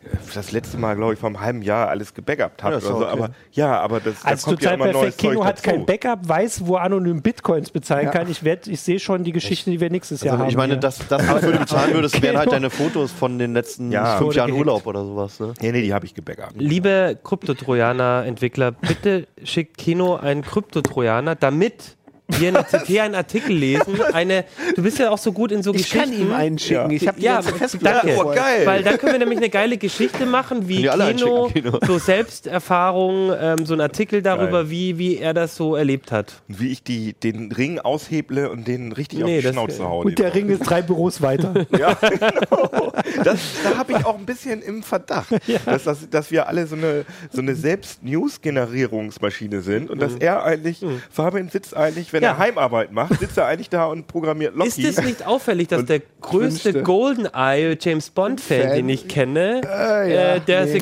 [0.04, 2.74] äh, das letzte Mal, glaube ich, vor einem halben Jahr alles gebackupt habe.
[2.76, 2.96] Ja, so.
[2.96, 3.04] okay.
[3.06, 5.18] Aber ja, aber das Als da kommt ja total immer neues perfekt.
[5.18, 5.86] Kino Zeug hat kein dazu.
[5.86, 8.10] Backup, weiß, wo anonym Bitcoins bezahlen Ja.
[8.10, 8.30] kann.
[8.30, 10.50] Ich, werd, ich sehe schon die Geschichte, die wir nächstes Jahr Also haben.
[10.50, 10.80] ich meine, hier.
[10.80, 14.16] das, das was du bezahlen würdest, wären halt deine Fotos von den letzten Ja.
[14.16, 14.60] fünf Jahren gehackt.
[14.66, 15.40] Urlaub oder sowas.
[15.40, 15.54] Ne?
[15.60, 16.54] Nee, nee, die habe ich gebackupt.
[16.56, 21.96] liebe Kryptotrojaner-Entwickler, bitte schickt Kino einen Kryptotrojaner, damit
[22.38, 24.00] wir in der CT einen Artikel lesen.
[24.12, 24.44] Eine,
[24.76, 25.98] du bist ja auch so gut in so ich Geschichten.
[26.00, 26.90] kann ihm einen schicken.
[26.90, 28.12] Ich habe die Ja, ganze danke.
[28.14, 28.34] voll.
[28.34, 28.66] geil.
[28.66, 31.78] Weil dann können wir nämlich eine geile Geschichte machen, wie Kino, Kino.
[31.86, 34.70] so Selbsterfahrung, ähm, so ein Artikel darüber, Geil.
[34.70, 36.34] wie, wie er das so erlebt hat.
[36.48, 40.04] Und wie ich die, den Ring ausheble und den richtig Nee, auf die Schnauze haue.
[40.06, 41.54] und der Ring ist drei Büros weiter.
[41.78, 42.92] Ja, genau.
[43.24, 45.28] Das, da habe ich auch ein bisschen im Verdacht,
[45.64, 50.84] dass, das, dass wir alle so eine, so eine Selbst-News-Generierungsmaschine sind und dass er eigentlich,
[51.10, 52.30] Fabian sitzt eigentlich, wenn Ja.
[52.30, 54.68] er Heimarbeit macht, sitzt er eigentlich da und programmiert Loki.
[54.68, 56.82] Ist es nicht auffällig, dass der größte wünschte.
[56.82, 58.76] GoldenEye James Bond-Fan, Fan.
[58.76, 60.72] den ich kenne, Äh, ja, äh, der nee.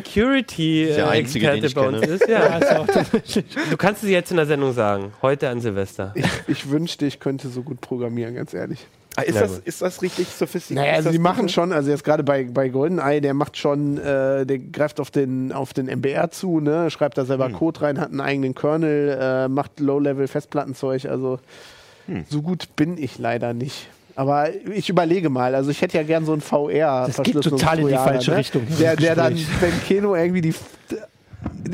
[0.95, 2.29] Der einzige, ich bei uns ist?
[2.29, 2.59] Ja.
[3.71, 6.13] du kannst es jetzt in der Sendung sagen, heute an Silvester.
[6.15, 8.87] Ich, ich wünschte, ich könnte so gut programmieren, ganz ehrlich.
[9.19, 10.85] Ah, ist, das, ist das richtig sophisticated?
[10.87, 11.51] Naja, also die machen gut?
[11.51, 15.53] schon, also jetzt gerade bei, bei GoldenEye, der macht schon, äh, der greift auf den,
[15.53, 19.49] auf den MBR zu, ne, schreibt da selber Code rein, hat einen eigenen Kernel, äh,
[19.49, 21.41] macht Low-Level-Festplattenzeug, also
[22.29, 23.89] so gut bin ich leider nicht.
[24.15, 27.07] Aber ich überlege mal, also ich hätte ja gern so ein VR.
[27.07, 28.39] Das geht total in die falsche ne?
[28.39, 30.55] Richtung, Der, der dann, wenn Keno irgendwie die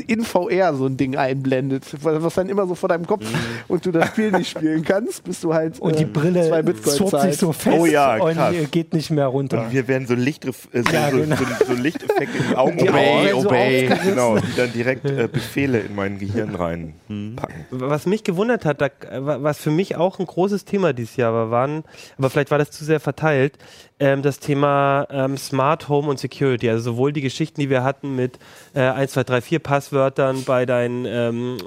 [0.07, 3.25] in VR so ein Ding einblendet, was dann immer so vor deinem Kopf
[3.67, 6.61] und du das Spiel nicht spielen kannst, bis du halt Und die äh, Brille zwei
[6.61, 8.55] Bitcoin zurrt sich so fest Oh ja, und krass.
[8.71, 9.63] geht nicht mehr runter.
[9.65, 11.35] Und wir werden so, Licht, äh, so, Ja, genau.
[11.35, 12.95] so, so Lichteffekte in die Augen Die bauen.
[12.95, 13.99] Augen Obey, so obey.
[14.03, 17.65] Genau, die dann direkt äh, Befehle in mein Gehirn reinpacken.
[17.71, 21.51] Was mich gewundert hat, da, was für mich auch ein großes Thema dieses Jahr war,
[21.51, 21.83] waren,
[22.17, 23.57] aber vielleicht war das zu sehr verteilt,
[23.99, 26.69] ähm, das Thema ähm, Smart Home und Security.
[26.69, 28.39] Also sowohl die Geschichten, die wir hatten mit
[28.73, 31.57] äh, 1, 2, 3, 4 Passwörtern bei deinen ähm,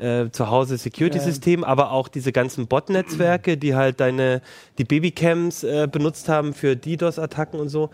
[0.00, 4.42] äh, zu Hause Security-Systemen, aber auch diese ganzen Bot-Netzwerke, die halt deine,
[4.78, 7.90] die Babycams äh, benutzt haben für DDoS-Attacken und so.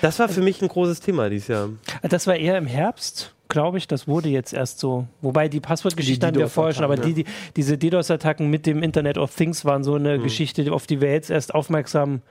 [0.00, 1.70] Das war für mich ein großes Thema dieses Jahr.
[2.02, 3.88] Das war eher im Herbst, glaube ich.
[3.88, 5.06] Das wurde jetzt erst so.
[5.20, 8.66] Wobei die Passwortgeschichte Die hatten wir vorher schon, aber DDoS-Attacken, die, die, diese DDoS-Attacken mit
[8.66, 12.22] dem Internet of Things waren so eine Geschichte, auf die wir jetzt erst aufmerksam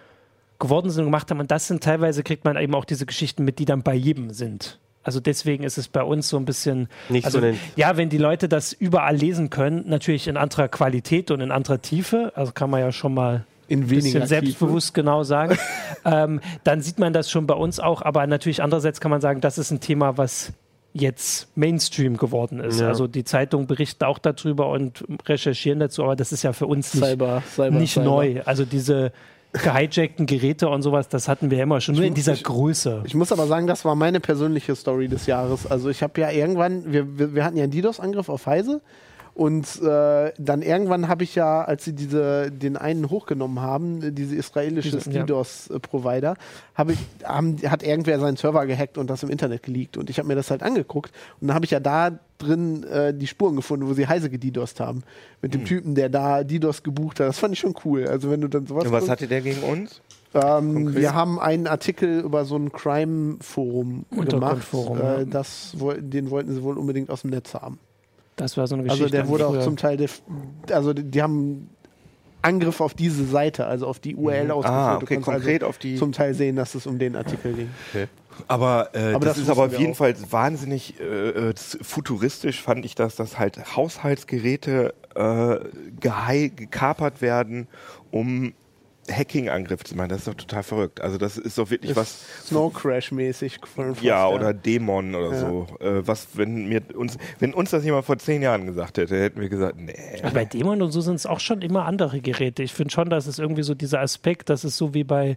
[0.62, 1.42] geworden sind und gemacht haben.
[1.42, 4.32] Und das sind teilweise, kriegt man eben auch diese Geschichten mit, die dann bei jedem
[4.32, 4.80] sind.
[5.04, 8.10] Also deswegen ist es bei uns so ein bisschen, Nicht also so den- ja, wenn
[8.10, 12.52] die Leute das überall lesen können, natürlich in anderer Qualität und in anderer Tiefe, also
[12.54, 14.28] kann man ja schon mal In ein weniger bisschen Tiefe.
[14.28, 15.58] selbstbewusst genau sagen,
[16.06, 19.42] ähm, dann sieht man das schon bei uns auch, aber natürlich andererseits kann man sagen,
[19.42, 20.54] das ist ein Thema, was
[20.94, 22.80] jetzt Mainstream geworden ist.
[22.82, 22.90] Ja.
[22.90, 26.94] Also die Zeitungen berichten auch darüber und recherchieren dazu, aber das ist ja für uns
[26.94, 28.06] nicht, Cyber, Cyber, nicht Cyber.
[28.06, 28.42] neu.
[28.46, 29.14] Also diese
[29.54, 33.04] gehijackten Geräte und sowas, das hatten wir immer schon, nur in dieser Größe.
[33.06, 35.68] Ich muss aber sagen, das war meine persönliche Story des Jahres.
[35.70, 38.82] Also ich habe ja irgendwann, wir, wir, wir hatten ja einen DDoS-Angriff auf Heise
[39.34, 44.36] und äh, dann irgendwann habe ich ja, als sie diese, den einen hochgenommen haben, diese
[44.36, 45.24] israelische ja.
[45.24, 46.36] DDoS-Provider,
[46.76, 49.98] habe ich, haben, hat irgendwer seinen Server gehackt und das im Internet geleakt.
[49.98, 53.14] Und ich habe mir das halt angeguckt und dann habe ich ja da drin äh,
[53.14, 55.04] die Spuren gefunden, wo sie Heise gedidost haben.
[55.42, 57.28] Mit dem Typen, der da DDoS gebucht hat.
[57.28, 58.08] Das fand ich schon cool.
[58.08, 60.02] Also wenn du dann sowas Und was guckst- hatte der gegen uns?
[60.34, 64.68] ähm, wir haben einen Artikel über so ein Crime-Forum gemacht.
[64.74, 67.80] Äh, das, den wollten sie wohl unbedingt aus dem Netz haben.
[68.42, 69.04] Das war so eine Geschichte.
[69.06, 69.62] Also der wurde auch früher.
[69.62, 70.04] zum Teil,
[70.72, 71.70] also die, die haben
[72.42, 74.80] Angriff auf diese Seite, also auf die URL ausgeführt.
[74.80, 75.96] Ah, Du okay, kannst konkret also auf die.
[75.96, 77.70] Zum Teil sehen, dass es um den Artikel ging.
[78.48, 79.98] Aber, äh, Aber das, das ist aber auf jeden auch.
[79.98, 87.68] Fall wahnsinnig äh, äh, futuristisch, fand ich das, dass halt Haushaltsgeräte äh, gekapert werden,
[88.10, 88.54] um
[89.12, 90.10] Hacking-Angriff zu machen.
[90.10, 91.02] Das ist doch total verrückt.
[91.02, 92.26] Also das ist doch wirklich was.
[92.46, 93.60] Snow Crash-mäßig.
[94.02, 95.40] Ja, oder Dämon oder Ja.
[95.40, 95.68] so.
[95.80, 99.40] Äh, was, wenn mir uns, wenn uns das jemand vor zehn Jahren gesagt hätte, hätten
[99.42, 99.94] wir gesagt, nee.
[100.24, 102.64] Aber bei Dämon und so sind es auch schon immer andere Geräte.
[102.64, 105.36] Ich finde schon, dass es irgendwie so dieser Aspekt, dass es so wie bei,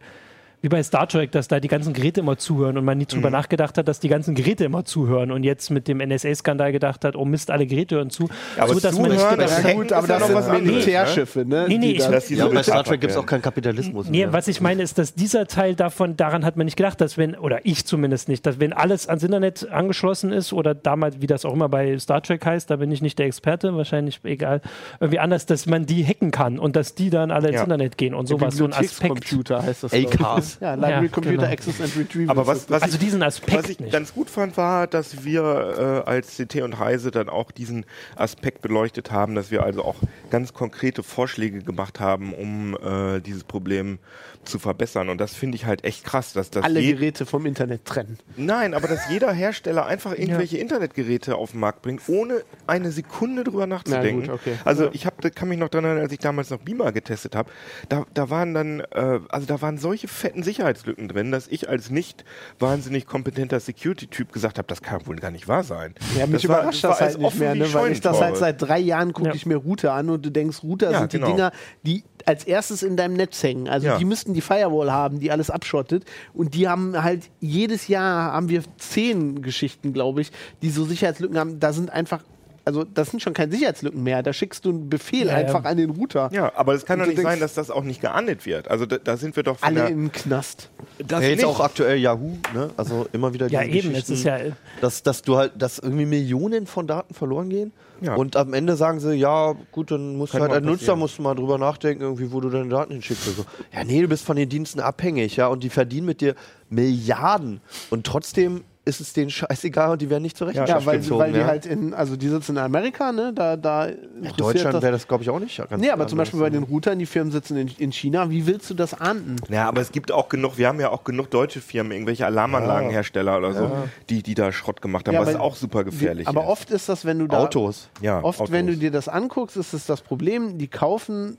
[0.62, 3.08] wie bei Star Trek, dass da die ganzen Geräte immer zuhören und man nie Mhm.
[3.08, 7.04] drüber nachgedacht hat, dass die ganzen Geräte immer zuhören und jetzt mit dem NSA-Skandal gedacht
[7.04, 8.28] hat, oh Mist, alle Geräte hören zu.
[8.58, 10.34] aber so, dass man nicht zuhören, das Ja, Hacken gut, aber ist ja das noch
[10.36, 11.66] was Militärschiffe, ne?
[11.68, 14.08] Nee, nee, ich- da- die Ja, so bei Star Trek gibt es auch keinen Kapitalismus.
[14.08, 14.32] Nee, mehr.
[14.32, 17.34] was ich meine, ist, dass dieser Teil davon, daran hat man nicht gedacht, dass wenn,
[17.36, 21.44] oder ich zumindest nicht, dass wenn alles ans Internet angeschlossen ist oder damals, wie das
[21.44, 24.60] auch immer bei Star Trek heißt, da bin ich nicht der Experte, wahrscheinlich egal,
[25.00, 27.62] irgendwie anders, dass man die hacken kann und dass die dann alle ins Ja.
[27.64, 29.08] Internet gehen und sowas, so ein Aspekt.
[29.10, 29.92] Computer heißt das.
[29.92, 30.53] ACARS.
[30.60, 31.52] Ja, Library Ja, Computer genau.
[31.52, 32.30] Access and Retrieval.
[32.30, 33.92] Aber was, was Also ich, diesen Aspekt was ich nicht.
[33.92, 37.84] ganz gut fand, war, dass wir äh, als CT und Heise dann auch diesen
[38.16, 39.96] Aspekt beleuchtet haben, dass wir also auch
[40.30, 43.98] ganz konkrete Vorschläge gemacht haben, um äh, dieses Problem
[44.44, 45.08] zu verbessern.
[45.08, 48.18] Und das finde ich halt echt krass, dass das alle Geräte vom Internet trennen.
[48.36, 53.44] Nein, aber dass jeder Hersteller einfach irgendwelche Internetgeräte auf den Markt bringt, ohne eine Sekunde
[53.44, 54.26] drüber nachzudenken.
[54.26, 54.58] gut, okay.
[54.64, 54.90] Also Ja.
[54.92, 57.50] ich hab, da kann mich noch daran erinnern, als ich damals noch Beamer getestet habe,
[57.88, 61.90] da, da waren dann, äh, also da waren solche fetten Sicherheitslücken drin, dass ich als
[61.90, 62.24] nicht
[62.58, 65.94] wahnsinnig kompetenter Security-Typ gesagt habe, das kann wohl gar nicht wahr sein.
[66.18, 67.72] Ja, mich Das war- überrascht das das, war halt nicht offen mehr, ne?
[67.74, 69.34] weil ich das halt seit drei Jahren gucke Ja.
[69.34, 71.30] ich mir Router an und du denkst, Router Ja, sind die genau.
[71.30, 71.52] Dinger,
[71.84, 73.68] die als erstes in deinem Netz hängen.
[73.68, 73.98] Also Ja.
[73.98, 76.04] die müssten die Firewall haben, die alles abschottet.
[76.32, 81.38] Und die haben halt jedes Jahr haben wir zehn Geschichten, glaube ich, die so Sicherheitslücken
[81.38, 81.60] haben.
[81.60, 82.22] Da sind einfach,
[82.64, 84.22] also das sind schon keine Sicherheitslücken mehr.
[84.22, 85.46] Da schickst du einen Befehl Ja, ja.
[85.46, 86.30] einfach an den Router.
[86.32, 88.68] Ja, aber es kann doch nicht sein, dass das auch nicht geahndet wird.
[88.68, 90.70] Also da, da sind wir doch von Alle den Knast.
[90.98, 91.46] das ja, jetzt nicht.
[91.46, 92.70] auch aktuell Yahoo, ne?
[92.76, 94.38] Also immer wieder Ja, diese eben, es Geschichten, ist ja,
[94.80, 97.72] dass, dass du halt, dass irgendwie Millionen von Daten verloren gehen.
[98.00, 98.14] Ja.
[98.16, 101.18] Und am Ende sagen sie, ja, gut, dann musst Kann du halt als Nutzer musst
[101.18, 103.28] du mal drüber nachdenken, irgendwie, wo du deine Daten hinschickst.
[103.28, 103.44] oder So.
[103.72, 106.34] Ja, nee, du bist von den Diensten abhängig, ja, und die verdienen mit dir
[106.68, 107.60] Milliarden.
[107.90, 111.18] Und trotzdem ist es denen scheißegal und die werden nicht zur Ja, weil, gezogen.
[111.20, 111.46] weil die ja.
[111.46, 113.32] halt in, also die sitzen in Amerika, ne?
[113.34, 113.96] Da, da in
[114.36, 115.56] Deutschland das- wäre das, glaube ich, auch nicht.
[115.56, 116.18] Ganz Nee, aber zum.
[116.18, 119.36] Beispiel bei den Routern, die Firmen sitzen in, in China, wie willst du das ahnden?
[119.48, 123.38] Ja, aber es gibt auch genug, wir haben ja auch genug deutsche Firmen, irgendwelche Alarmanlagenhersteller
[123.38, 123.70] oder so,
[124.10, 126.48] die, die da Schrott gemacht haben, Ja, was aber auch super gefährlich Aber ist.
[126.48, 127.38] oft ist das, wenn du da.
[127.38, 127.88] Autos.
[128.02, 128.52] ja, Oft, Autos.
[128.52, 131.36] wenn du dir das anguckst, ist es das Problem, die kaufen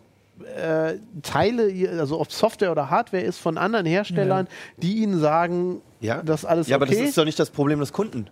[0.57, 6.21] äh, Teile, also ob Software oder Hardware ist, von anderen Herstellern, die ihnen sagen, Ja.
[6.23, 6.95] das ist alles Ja, aber okay.
[6.99, 8.27] das ist doch nicht das Problem des Kunden.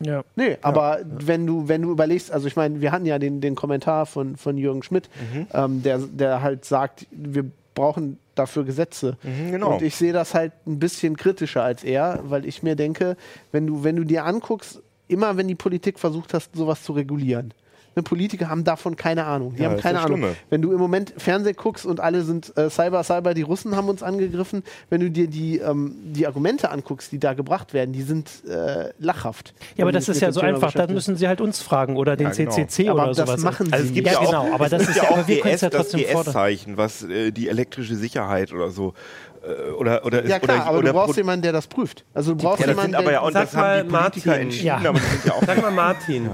[0.00, 0.22] ja.
[0.36, 3.54] Nee, aber wenn du, wenn du überlegst, also ich meine, wir hatten ja den, den
[3.54, 5.46] Kommentar von, von Jürgen Schmidt, Mhm.
[5.52, 9.16] ähm, der, der halt sagt, wir brauchen dafür Gesetze.
[9.22, 9.74] Mhm, genau.
[9.74, 13.16] Und ich sehe das halt ein bisschen kritischer als er, weil ich mir denke,
[13.52, 17.52] wenn du, wenn du dir anguckst, immer wenn die Politik versucht hast, sowas zu regulieren.
[17.98, 19.54] Ne, Politiker haben davon keine Ahnung.
[19.56, 20.18] Die Ja, haben das keine das Ahnung.
[20.18, 20.36] Schlimme.
[20.50, 23.88] Wenn du im Moment Fernsehen guckst und alle sind äh, Cyber, Cyber, die Russen haben
[23.88, 28.02] uns angegriffen, wenn du dir die, ähm, die Argumente anguckst, die da gebracht werden, die
[28.02, 29.52] sind äh, lachhaft.
[29.76, 32.28] Ja, aber das ist ja so einfach, dann müssen sie halt uns fragen oder den
[32.28, 32.50] Ja, genau.
[32.52, 33.40] CCC Aber oder das sowas.
[33.42, 35.40] machen sie Also es gibt Ja, genau, auch, aber das ist ja auch aber wir
[35.40, 36.24] können's GS, ja das trotzdem fordern.
[36.32, 38.94] GS-Zeichen, was äh, die elektrische Sicherheit oder so
[39.78, 42.04] oder oder ist, Ja klar, oder, aber oder du brauchst Pro- jemanden, der das prüft.
[42.14, 43.92] Also du brauchst ja, das jemanden, sind aber ja der und Sag das haben die
[43.92, 44.42] mal, Politiker Martin.
[44.46, 44.76] entschieden, Ja.
[44.76, 46.30] aber die sind ja auch Sag mal, Martin,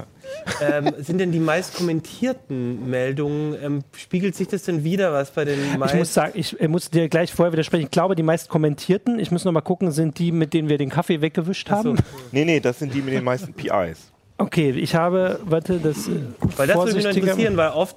[0.61, 5.45] ähm, sind denn die meist kommentierten Meldungen, ähm, spiegelt sich das denn wieder, was bei
[5.45, 5.95] den Ich meist...
[5.95, 7.85] muss sagen, ich äh, muss dir gleich vorher widersprechen.
[7.85, 10.79] Ich glaube, die meist kommentierten, ich muss noch mal gucken, sind die, mit denen wir
[10.79, 11.97] den Kaffee weggewischt haben.
[11.97, 12.03] so.
[12.33, 14.11] Nee, nee, das sind die mit den meisten PIs.
[14.37, 16.09] Okay, ich habe, warte, das.
[16.09, 16.13] äh,
[16.57, 17.97] weil das würde mich noch interessieren, weil oft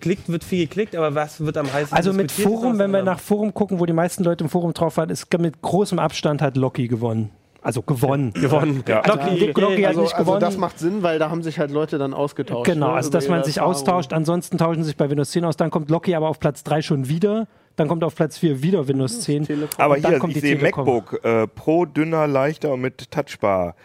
[0.00, 3.18] klickt, wird viel geklickt, aber was wird am heißesten Also mit Forum, wenn wir nach
[3.18, 6.56] Forum gucken, wo die meisten Leute im Forum drauf waren, ist mit großem Abstand hat
[6.56, 7.30] Loki gewonnen.
[7.62, 8.32] Also gewonnen.
[8.32, 8.82] gewonnen.
[8.88, 9.00] Ja.
[9.00, 10.40] Also, Loki, Loki hat also, nicht also gewonnen.
[10.40, 12.66] das macht Sinn, weil da haben sich halt Leute dann ausgetauscht.
[12.66, 14.12] Genau, ne, also dass man sich austauscht.
[14.12, 15.56] Ansonsten tauschen sich bei Windows 10 aus.
[15.56, 17.46] Dann kommt Loki aber auf Platz 3 schon wieder.
[17.76, 19.46] Dann kommt auf Platz 4 wieder Windows 10.
[19.46, 19.68] Telekom.
[19.78, 20.84] Aber hier, kommt ich die sehe Telekom.
[20.84, 23.76] MacBook äh, Pro, dünner, leichter und mit Touchbar.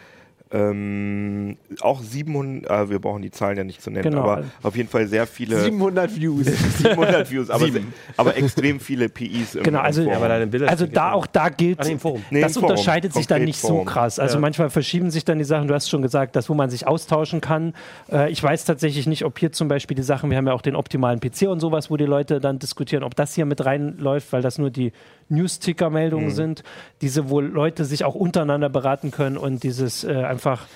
[0.50, 4.22] Ähm, auch 700, äh, wir brauchen die Zahlen ja nicht zu nennen, Genau.
[4.22, 6.46] aber auf jeden Fall sehr viele 700 Views.
[6.78, 7.82] 700 Views, aber, se-
[8.16, 10.22] aber extrem viele PIs im, Genau, also, im Forum.
[10.22, 11.78] aber deine Bilder also da auch da gilt.
[11.84, 12.70] Nee, das Forum.
[12.70, 13.86] unterscheidet sich dann nicht so Forum.
[13.86, 14.18] krass.
[14.18, 14.40] Also Ja.
[14.40, 15.68] manchmal verschieben sich dann die Sachen.
[15.68, 17.74] Du hast schon gesagt, das, wo man sich austauschen kann.
[18.10, 20.62] Äh, ich weiß tatsächlich nicht, ob hier zum Beispiel die Sachen, wir haben ja auch
[20.62, 24.32] den optimalen PC und sowas, wo die Leute dann diskutieren, ob das hier mit reinläuft,
[24.32, 24.92] weil das nur die
[25.28, 26.62] News-Ticker-Meldungen sind,
[27.00, 30.66] diese, wo Leute sich auch untereinander beraten können und dieses äh, einfach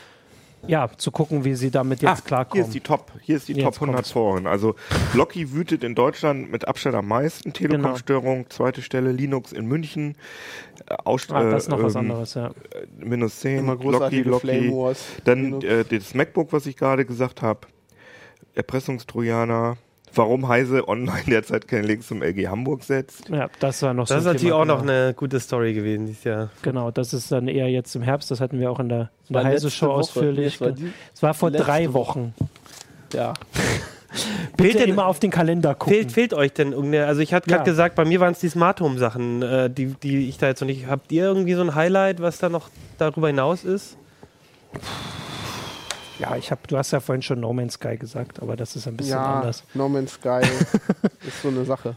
[0.68, 2.64] ja, zu gucken, wie sie damit jetzt Ah, hier klarkommen.
[2.66, 4.10] ist die Top, hier ist die Jetzt Top 100 kommt's.
[4.12, 4.46] Foren.
[4.46, 4.76] Also
[5.12, 7.72] Locky wütet in Deutschland mit Abstand am meisten, Genau.
[7.72, 10.14] Telekom-Störung, zweite Stelle, Linux in München,
[10.88, 12.52] äh, Aus, ah, das ist noch was ähm, anderes, ja.
[12.96, 14.70] minus 10, Immer Locky, Locky.
[14.70, 15.04] Wars.
[15.24, 17.60] Dann äh, das MacBook, was ich gerade gesagt habe,
[18.54, 19.76] Erpressungstrojaner,
[20.14, 23.29] warum Heise online derzeit keine Links zum LG Hamburg setzt.
[23.29, 25.75] Ja, das war noch so Das ist ein natürlich Thema, auch noch eine gute Story
[25.75, 26.51] gewesen dieses Jahr.
[26.62, 28.31] Genau, das ist dann eher jetzt im Herbst.
[28.31, 29.94] Das hatten wir auch in der, in der Heise-Show Woche.
[29.94, 30.61] ausführlich.
[31.14, 32.35] Es war war vor drei Wochen.
[33.12, 33.35] Ja.
[34.59, 35.94] Bitte denn- immer auf den Kalender gucken.
[35.94, 37.64] Fehlt, fehlt euch denn irgendeine, also ich hatte gerade Ja.
[37.64, 40.61] gesagt, bei mir waren es die Smart Home Sachen, äh, die, die ich da jetzt
[40.61, 43.96] noch nicht, habt ihr irgendwie so ein Highlight, was da noch darüber hinaus ist?
[46.22, 48.87] Ja, ich hab, du hast ja vorhin schon No Man's Sky gesagt, aber das ist
[48.88, 49.64] ein bisschen ja, anders.
[49.74, 50.40] No Man's Sky
[51.26, 51.96] ist so eine Sache.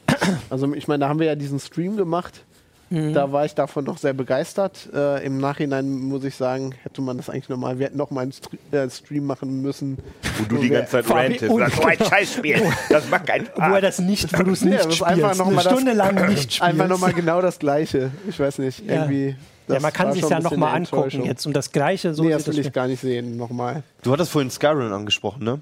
[0.49, 2.43] Also ich meine, da haben wir ja diesen Stream gemacht.
[2.91, 3.13] Mhm.
[3.13, 4.89] Da war ich davon noch sehr begeistert.
[4.93, 8.21] Äh, Im Nachhinein muss ich sagen, hätte man das eigentlich nochmal, wir hätten noch mal
[8.21, 9.97] einen Stre äh, Stream machen müssen.
[10.37, 11.49] Wo du Wo die ganze Zeit rantest.
[11.49, 12.61] und- Sagst, oh, ein Scheißspiel.
[12.89, 13.81] Das macht keinen Wo er Spaß.
[13.81, 15.03] das nicht, wo du es nicht das ist spielst.
[15.23, 16.61] einfach noch eine Stunde lang nicht spielst.
[16.61, 18.11] Einfach nochmal genau das Gleiche.
[18.29, 18.93] Ich weiß nicht, Ja.
[19.01, 19.35] irgendwie.
[19.67, 21.45] Ja, das man kann sich ja nochmal angucken jetzt.
[21.45, 23.83] Und das Gleiche, so nee, das will das ich gar nicht sehen, nochmal.
[24.03, 25.61] Du hattest vorhin Skyrim angesprochen, ne?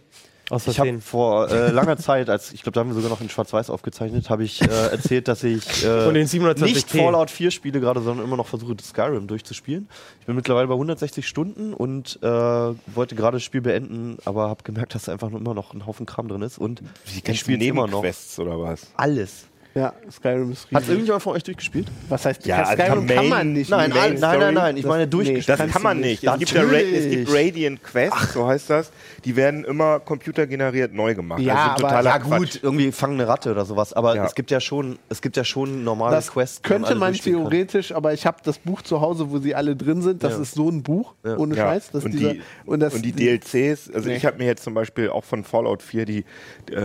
[0.50, 1.02] Aus Ich habe Versehen.
[1.02, 4.30] vor äh, langer Zeit, als ich glaube, da haben wir sogar noch in Schwarz-Weiß aufgezeichnet,
[4.30, 6.63] habe ich äh, erzählt, dass ich äh, Von den 720p.
[6.63, 9.88] nicht Fallout 4 spiele gerade, sondern immer noch versuche, das Skyrim durchzuspielen.
[10.20, 14.63] Ich bin mittlerweile bei 160 Stunden und äh, wollte gerade das Spiel beenden, aber habe
[14.66, 16.82] gemerkt, dass da einfach nur immer noch ein Haufen Kram drin ist und
[17.16, 18.88] Die ich spiele immer noch Nebenquests oder was?
[18.98, 19.46] alles.
[19.75, 20.89] Ja, Skyrim ist Hat riesig.
[20.89, 21.88] irgendjemand von euch durchgespielt?
[22.07, 23.71] Was heißt, Ja, also Skyrim kann Main- man nicht.
[23.71, 25.59] Nein, Main nein, nein, Story, nein, ich das- meine durchgespielt.
[25.59, 26.23] Das kann man nicht.
[26.23, 28.91] Es gibt, ja Ra es gibt Radiant Quests, so heißt das.
[29.25, 31.39] Die werden immer computergeneriert neu gemacht.
[31.41, 32.38] Ja, also aber- Ja Quatsch.
[32.39, 34.25] gut, irgendwie fangen eine Ratte oder sowas, aber Ja.
[34.25, 36.62] es gibt ja schon, es gibt ja schon normale Das Quests.
[36.62, 37.49] könnte man durchspielen kann.
[37.49, 40.23] theoretisch, aber ich habe das Buch zu Hause, wo sie alle drin sind.
[40.23, 40.41] Das Ja.
[40.41, 41.36] ist so ein Buch, Ja.
[41.38, 41.63] ohne Ja.
[41.65, 41.89] Scheiß.
[41.93, 44.17] Und, dieser, die, und, das, und die DLCs, also Nee.
[44.17, 46.25] ich habe mir jetzt zum Beispiel auch von Fallout 4 die
[46.71, 46.75] äh,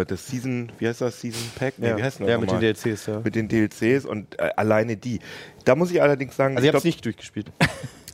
[0.00, 1.74] äh, das Season, wie heißt das, Season Pack?
[1.78, 2.74] Nee, wie heißt das ja mit den?
[2.74, 3.20] DLCs, ja.
[3.22, 5.20] Mit den DLCs und äh, alleine die.
[5.64, 7.52] Da muss ich allerdings sagen, Also ich habe es nicht durchgespielt.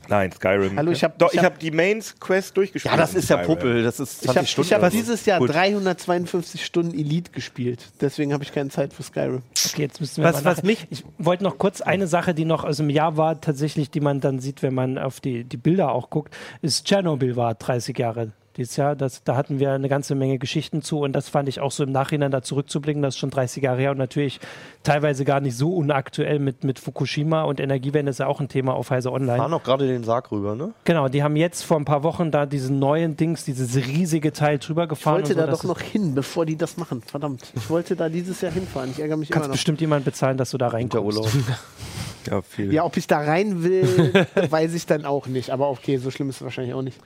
[0.07, 0.77] Nein, Skyrim.
[0.77, 2.93] Hallo, ich hab- Doch, ich ich hab- habe die Mains Quest durchgespielt.
[2.93, 3.37] Ja, das ist ja.
[3.37, 4.69] Puppel, das ist ich 20 habe Stunden.
[4.73, 4.97] hab oder so.
[4.97, 5.51] dieses Jahr Gut.
[5.51, 7.87] 352 Stunden Elite gespielt.
[8.01, 9.41] Deswegen habe ich keine Zeit für Skyrim.
[9.67, 12.45] Okay, jetzt müssen wir Was- mal was mich- Ich wollte noch kurz eine Sache, die
[12.45, 15.57] noch aus dem Jahr war, tatsächlich, die man dann sieht, wenn man auf die, die
[15.57, 18.95] Bilder auch guckt, ist Tschernobyl war 30 Jahre dieses Jahr.
[18.95, 21.83] Das, da hatten wir eine ganze Menge Geschichten zu und das fand ich auch so
[21.83, 24.39] im Nachhinein da zurückzublicken, das ist schon 30 Jahre her und natürlich
[24.83, 28.73] teilweise gar nicht so unaktuell mit, mit Fukushima und Energiewende ist ja auch ein Thema
[28.73, 29.37] auf Heise Online.
[29.37, 30.73] fahren auch gerade den Sarg rüber, ne?
[30.83, 34.59] Genau, die haben jetzt vor ein paar Wochen da diesen neuen Dings, dieses riesige Teil
[34.59, 35.15] drüber Ich gefahren.
[35.15, 37.01] wollte und so, da doch noch hin, bevor die das machen.
[37.01, 37.51] Verdammt.
[37.55, 38.91] Ich wollte da dieses Jahr hinfahren.
[38.91, 39.53] Ich ärgere mich Kannst immer noch.
[39.55, 41.17] bestimmt jemand bezahlen, dass du da Der reinkommst.
[41.17, 41.29] Urlaub.
[42.27, 42.73] Ja, viel.
[42.73, 45.49] Ja, ob ich da rein will, weiß ich dann auch nicht.
[45.51, 46.99] Aber okay, so schlimm ist es wahrscheinlich auch nicht.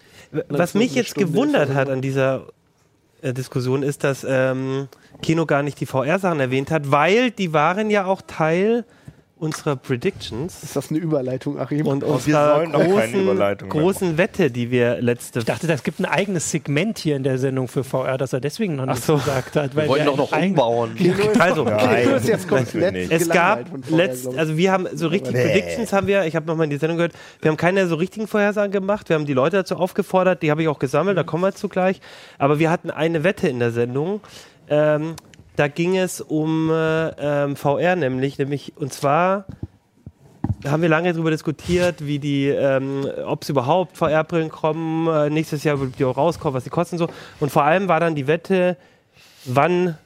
[0.49, 2.47] Was mich jetzt Stunde gewundert hat an dieser
[3.21, 4.87] äh, Diskussion ist, dass ähm,
[5.21, 8.85] Kino gar nicht die VR-Sachen erwähnt hat, weil die waren ja auch Teil
[9.39, 11.87] unserer Predictions Ist das eine Überleitung, Achim?
[11.87, 15.83] und wir unserer sollen doch keine großen, großen Wette, die wir letzte Ich dachte, das
[15.83, 19.05] gibt ein eigenes Segment hier in der Sendung für VR, dass er deswegen noch nichts
[19.05, 19.15] so.
[19.15, 19.75] gesagt hat.
[19.75, 20.95] Weil Wir wollten wir doch noch umbauen.
[21.39, 21.63] Also,
[22.93, 23.11] nicht.
[23.11, 26.69] Es gab letzt, also wir haben so richtig Predictions haben wir, ich habe nochmal in
[26.69, 29.75] die Sendung gehört, wir haben keine so richtigen Vorhersagen gemacht, wir haben die Leute dazu
[29.77, 32.01] aufgefordert, die habe ich auch gesammelt, da kommen wir zu gleich,
[32.37, 34.21] aber wir hatten eine Wette in der Sendung,
[34.69, 35.15] ähm,
[35.59, 39.45] da ging es um äh, ähm, VR nämlich, nämlich und zwar
[40.65, 45.65] haben wir lange darüber diskutiert, wie die, ähm, ob es überhaupt VR-Brillen kommen, äh, nächstes
[45.65, 47.09] Jahr wird die auch rauskommen, was die kosten so.
[47.41, 48.77] Und vor allem war dann die Wette,
[49.43, 49.97] wann,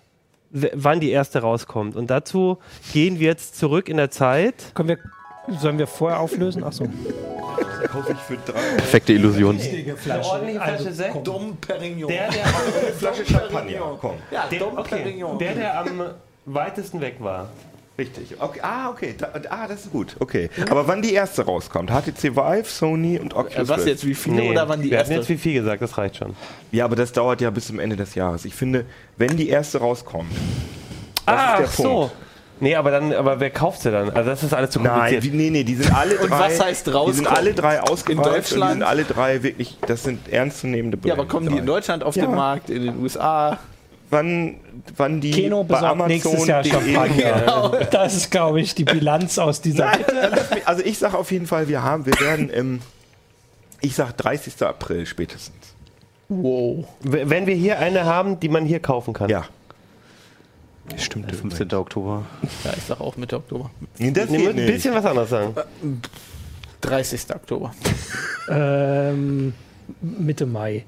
[0.49, 1.95] wann die erste rauskommt.
[1.95, 2.57] Und dazu
[2.91, 4.71] gehen wir jetzt zurück in der Zeit.
[4.73, 4.97] Können wir,
[5.59, 6.63] sollen wir vorher auflösen?
[6.63, 6.87] Achso.
[7.87, 9.57] Kaufe ich für drei Perfekte Illusion.
[9.57, 11.27] ordentliche Flasche Sekt.
[11.27, 12.07] Dom Perignon.
[12.07, 12.45] Der, der,
[12.97, 13.97] Flasche Champagner.
[13.99, 14.15] Komm.
[14.31, 15.37] ja, der, Dom okay, Perignon.
[15.37, 16.01] der, der am
[16.45, 17.49] weitesten weg war.
[17.97, 18.35] Richtig.
[18.39, 18.59] Okay.
[18.63, 19.13] Ah, okay.
[19.15, 20.15] Da, ah, das ist gut.
[20.19, 20.49] Okay.
[20.69, 21.91] Aber wann die erste rauskommt?
[21.91, 25.13] HTC Vive, Sony und Oculus was jetzt, wie viele oder wann die wir erste?
[25.13, 26.35] jetzt wie viel gesagt, das reicht schon.
[26.71, 28.45] Ja, aber das dauert ja bis zum Ende des Jahres.
[28.45, 28.85] Ich finde,
[29.17, 30.31] wenn die erste rauskommt.
[31.27, 32.11] Ah, der ach so.
[32.59, 34.09] Nee, aber dann, aber wer kauft sie dann?
[34.11, 35.23] Also das ist alles zu Nein, kompliziert.
[35.23, 36.23] wie, nee, nee, die sind alle drei.
[36.23, 38.71] Und was heißt Die sind alle drei ausgeweift und die Deutschland?
[38.73, 41.19] sind alle drei wirklich, das sind ernstzunehmende Ja, Brillen.
[41.19, 41.65] aber kommen die in.
[41.65, 42.25] Deutschland auf Ja.
[42.25, 43.59] den Markt, in den USA?
[44.09, 44.57] Wann,
[44.95, 47.87] wann die Keno bei besorgt nächstes Jahr Champagner.
[47.91, 49.85] Das ist, glaube ich, die Bilanz aus dieser.
[49.85, 50.05] Nein,
[50.65, 52.81] also ich sage auf jeden Fall, wir haben, wir werden im,
[53.81, 54.61] ich sag 30.
[54.61, 55.55] April spätestens.
[56.29, 56.85] Wow.
[57.01, 59.29] Wenn wir hier eine haben, die man hier kaufen kann.
[59.29, 59.45] Ja.
[60.97, 61.33] Stimmt.
[61.33, 61.73] 15.
[61.73, 62.25] Oktober.
[62.63, 63.71] Ja, ich sag auch Mitte Oktober.
[63.97, 64.67] Nee, das Nee, ein nicht.
[64.67, 65.55] bisschen was anderes sagen.
[66.81, 67.21] 30.
[67.33, 67.73] Oktober.
[68.49, 69.53] Ähm,
[70.01, 70.85] Mitte Mai.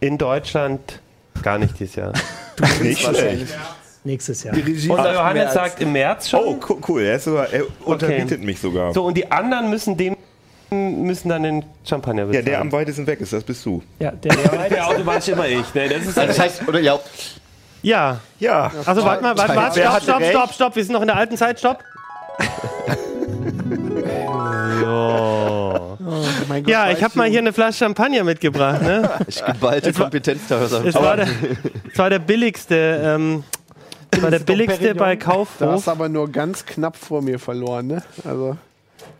[0.00, 1.00] In Deutschland
[1.42, 2.12] gar nicht dieses Jahr.
[2.82, 3.46] nicht schlecht.
[4.02, 4.54] Nächstes Jahr.
[4.54, 6.40] Die Regie Und der sagt Johannes mehr sagt im März schon.
[6.44, 7.02] Oh, co- cool.
[7.02, 8.94] Er, ist sogar, er unterbietet mich sogar.
[8.94, 10.16] So, und die anderen müssen dem
[10.72, 12.44] müssen dann den Champagner ja, bezahlen.
[12.46, 13.82] der am weitesten weg ist, das bist du.
[13.98, 15.74] Ja, der, der, der automatisch immer ich.
[15.74, 15.88] Ne?
[15.88, 16.96] Das ist Das heißt, oder ja,
[17.82, 18.20] ja.
[18.38, 18.70] Ja.
[18.86, 20.76] Also warte mal, warte, warte, Wer stopp, stopp, stopp, stopp.
[20.76, 21.78] Wir sind noch in der alten Zeit, stopp.
[24.80, 25.96] so.
[26.48, 28.82] Mein Gott, Ja, ich habe mal hier eine Flasche Champagner mitgebracht.
[28.82, 29.08] Ne?
[29.26, 30.56] ich geballte Kompetenz da.
[30.58, 31.28] er- Es war der,
[31.92, 33.44] es war der billigste, ähm,
[34.10, 35.84] es war der billigste bei Da hast Kaufhof.
[35.84, 38.02] du aber nur ganz knapp vor mir verloren, ne?
[38.24, 38.56] Also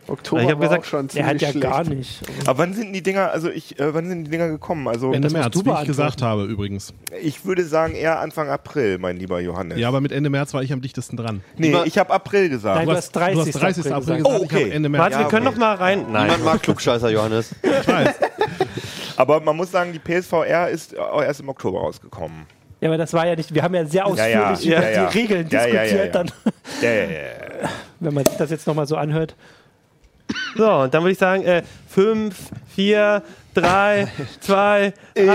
[0.07, 1.63] Oktober Ich hab war gesagt, auch schon der hat ziemlich ja schlecht.
[1.63, 2.21] gar nicht.
[2.47, 4.87] Aber wann sind die Dinger, also ich, äh, wann sind die Dinger gekommen?
[4.87, 6.93] Also Ende das März, du wie ich gesagt habe übrigens.
[7.21, 9.77] ich würde sagen eher Anfang April, mein lieber Johannes.
[9.77, 11.41] Ja, aber mit Ende März war ich am dichtesten dran.
[11.57, 12.77] nee, ich habe April gesagt.
[12.77, 13.35] Nein, du hast 30.
[13.35, 13.93] du hast 30.
[13.93, 14.69] April gesagt, Oh, ich okay.
[14.71, 15.01] Ende März.
[15.03, 15.55] Warte, wir Ja, können okay.
[15.55, 16.05] noch mal rein.
[16.11, 16.23] Nein.
[16.23, 17.55] Niemand mag Klugscheißer, Johannes.
[17.63, 18.15] Ich weiß.
[19.17, 22.45] Aber man muss sagen, die PSVR ist auch erst im Oktober rausgekommen.
[22.79, 23.53] Ja, aber das war ja nicht.
[23.53, 25.05] Wir haben ja sehr Ja, ja, ausführlich ja, über ja.
[25.09, 26.07] die Regeln diskutiert, ja, ja.
[26.07, 26.31] dann,
[26.81, 27.09] Ja, ja, ja.
[27.99, 29.35] wenn man sich das jetzt nochmal so anhört.
[30.55, 32.35] So, und dann würde ich sagen, äh, 5,
[32.75, 33.21] 4,
[33.53, 34.07] 3,
[34.39, 35.27] 2, 1,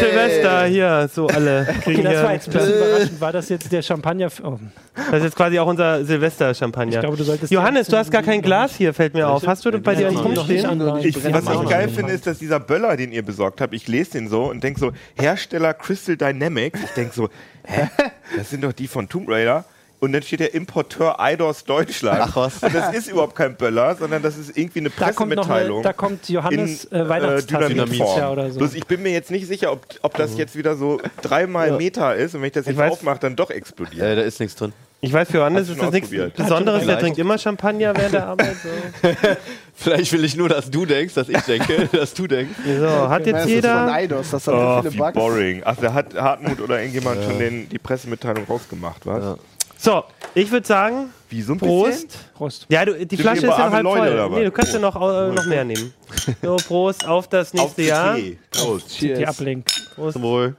[0.00, 2.32] Silvester, hier, so alle kriegen Okay, das war hier.
[2.34, 3.20] jetzt ein bisschen überraschend.
[3.20, 4.28] War das jetzt der Champagner?
[4.42, 4.58] Oh,
[4.94, 6.94] Das ist jetzt quasi auch unser Silvester-Champagner.
[6.94, 7.52] ich glaube, du solltest.
[7.52, 9.46] Johannes, du hast gar kein Glas hier, fällt mir auf.
[9.46, 11.04] Hast du bei dir nicht noch nicht rumstehen?
[11.04, 14.12] Ich, was ich geil finde, ist, dass dieser Böller, den ihr besorgt habt, ich lese
[14.12, 16.80] den so und denke so, Hersteller Crystal Dynamics.
[16.82, 17.28] Ich denke so,
[17.64, 17.88] hä?
[18.36, 19.64] Das sind doch die von Tomb Raider.
[19.98, 22.20] Und dann steht der Importeur IDOS Deutschland.
[22.22, 22.62] Ach was.
[22.62, 25.46] Und das ist überhaupt kein Böller, sondern das ist irgendwie eine Da kommt, noch eine,
[25.46, 25.82] Pressemitteilung.
[25.82, 28.58] da kommt Johannes in äh, nächstes Jahr oder so.
[28.58, 32.12] Bloß ich bin mir jetzt nicht sicher, ob, ob das jetzt wieder so dreimal Meta
[32.12, 34.02] ist und wenn ich das jetzt aufmache, dann doch explodiert.
[34.04, 34.72] Äh, da ist nichts drin.
[35.00, 36.10] Ich weiß, für Johannes ist das nichts?
[36.10, 36.84] Besonderes.
[36.86, 38.56] Der trinkt immer Champagner während der Arbeit.
[38.62, 39.08] So,
[39.74, 42.54] Vielleicht will ich nur, dass du denkst, dass ich denke, dass du denkst.
[42.80, 43.92] so hat Das jetzt ist von jeder.
[43.92, 45.12] Eidos, das hat Oh, viele Bugs.
[45.12, 45.62] boring.
[45.64, 49.22] Ach, da hat Hartmut oder irgendjemand schon den, die Pressemitteilung rausgemacht, was?
[49.22, 49.36] Ja.
[49.78, 52.08] So, ich würde sagen, Wie so ein Prost.
[52.08, 52.10] bisschen?
[52.34, 52.66] Prost.
[52.68, 54.30] Ja, du, die wir Flasche ist ja noch arme halb Leute, voll.
[54.30, 54.38] was?
[54.38, 55.92] Nee, du kannst ja noch, äh, noch mehr nehmen.
[56.42, 58.16] So, Prost auf das nächste Auf Jahr.
[58.16, 58.38] CT.
[58.50, 59.00] Prost.
[59.00, 59.28] Die Cheers.
[59.28, 59.66] Ablink.
[59.94, 60.12] Prost.
[60.14, 60.56] Zum Wohl.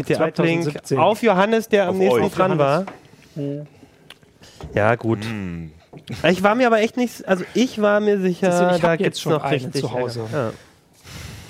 [0.00, 0.34] CT Uplink.
[0.64, 0.98] 2017.
[0.98, 2.32] Auf Johannes, der am Auf nächsten euch.
[2.32, 2.84] dran war.
[4.74, 5.20] Ja, gut.
[6.28, 8.98] Ich war mir aber echt nicht, also ich war mir sicher, ich hab da jetzt
[9.02, 10.26] gibt's schon noch eine richtig zu Hause.
[10.32, 10.50] Ja.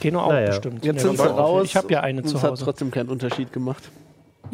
[0.01, 0.49] Geno auch Naja.
[0.49, 0.85] bestimmt.
[0.85, 1.63] Jetzt Ja, sind sie aber raus.
[1.65, 2.65] Ich habe ja eine und zu es hat Hause.
[2.65, 3.85] trotzdem keinen Unterschied gemacht.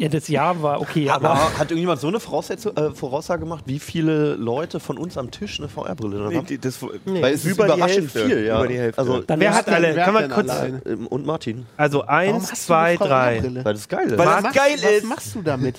[0.01, 3.65] Ja, das Jahr war okay, aber Aber hat irgendjemand so eine Voraussetzung, äh, Voraussage gemacht,
[3.67, 6.45] wie viele Leute von uns am Tisch eine VR-Brille drin Nee, haben?
[6.47, 8.25] die- das, Weil es ist über die überraschend Hälfte.
[8.25, 8.57] viel, ja.
[8.57, 8.99] Über die Hälfte.
[8.99, 9.95] Also, Dann Wer hat alle?
[9.95, 10.81] wer Kann man kurz- allein?
[11.09, 11.65] und Martin.
[11.77, 13.43] Also eins, zwei, drei.
[13.63, 14.17] Weil das geil ist.
[14.17, 15.75] Weil Was was machst, geil was ist- machst du damit?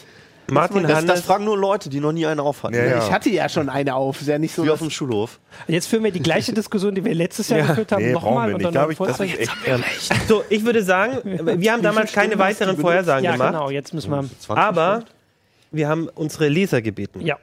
[0.52, 2.74] Martin das, das fragen nur Leute, die noch nie eine auf hatten.
[2.74, 2.98] Ja, ja.
[2.98, 4.20] Ich hatte ja schon eine auf.
[4.20, 4.64] Ist ja nicht so.
[4.64, 5.40] Wie auf dem Schulhof.
[5.66, 8.54] jetzt führen wir die gleiche Diskussion, die wir letztes Jahr geführt haben, Nee, nochmal wir
[8.56, 8.74] und nicht.
[8.74, 12.76] dann Da ich, das ist echt, So, ich würde sagen, wir haben damals keine weiteren?
[12.76, 14.22] Vorhersagen Ja, gemacht, genau, jetzt müssen wir.
[14.40, 15.04] 20 aber
[15.70, 17.20] wir haben unsere Leser gebeten.
[17.20, 17.38] Ja,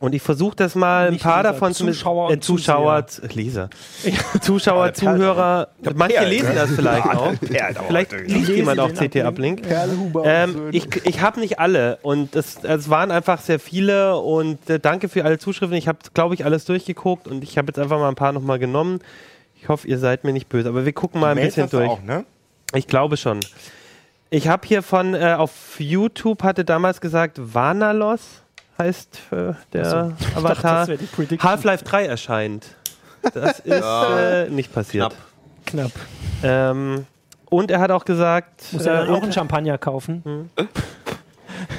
[0.00, 3.68] Und ich versuche das mal ein Nicht paar Leser, davon Zuschauer äh, Zuschauer, Leser,
[4.40, 6.54] Zuschauer, Zuhörer, manche Perl, lesen ne?
[6.54, 7.34] das vielleicht auch.
[7.40, 9.62] Perl Vielleicht liest jemand auch CT Uplink.
[10.24, 14.78] Ähm, ich ich habe nicht alle und es, es waren einfach sehr viele und äh,
[14.78, 15.76] danke für alle Zuschriften.
[15.76, 18.60] Ich habe, glaube ich, alles durchgeguckt und ich habe jetzt einfach mal ein paar nochmal
[18.60, 19.00] genommen.
[19.60, 21.78] Ich hoffe, ihr seid mir nicht böse, aber wir gucken mal ein bisschen hast du
[21.78, 21.90] durch.
[21.90, 22.24] Auch, ne?
[22.74, 23.40] Ich glaube schon.
[24.30, 28.42] Ich habe hier von, äh, auf YouTube hatte damals gesagt, Vanalos
[28.78, 30.88] heißt äh, der dachte, Avatar.
[31.40, 32.66] Half-Life 3 erscheint.
[33.34, 34.42] Das ist Ja.
[34.44, 35.14] äh, nicht passiert.
[35.66, 35.92] Knapp.
[36.42, 37.06] Ähm,
[37.50, 40.50] und er hat auch gesagt, Muss er dann äh, auch einen Champagner kaufen?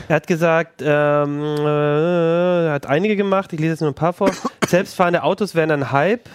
[0.08, 4.14] er hat gesagt, ähm, äh, er hat einige gemacht, ich lese jetzt nur ein paar
[4.14, 4.32] vor.
[4.68, 6.28] Selbstfahrende Autos wären ein Hype.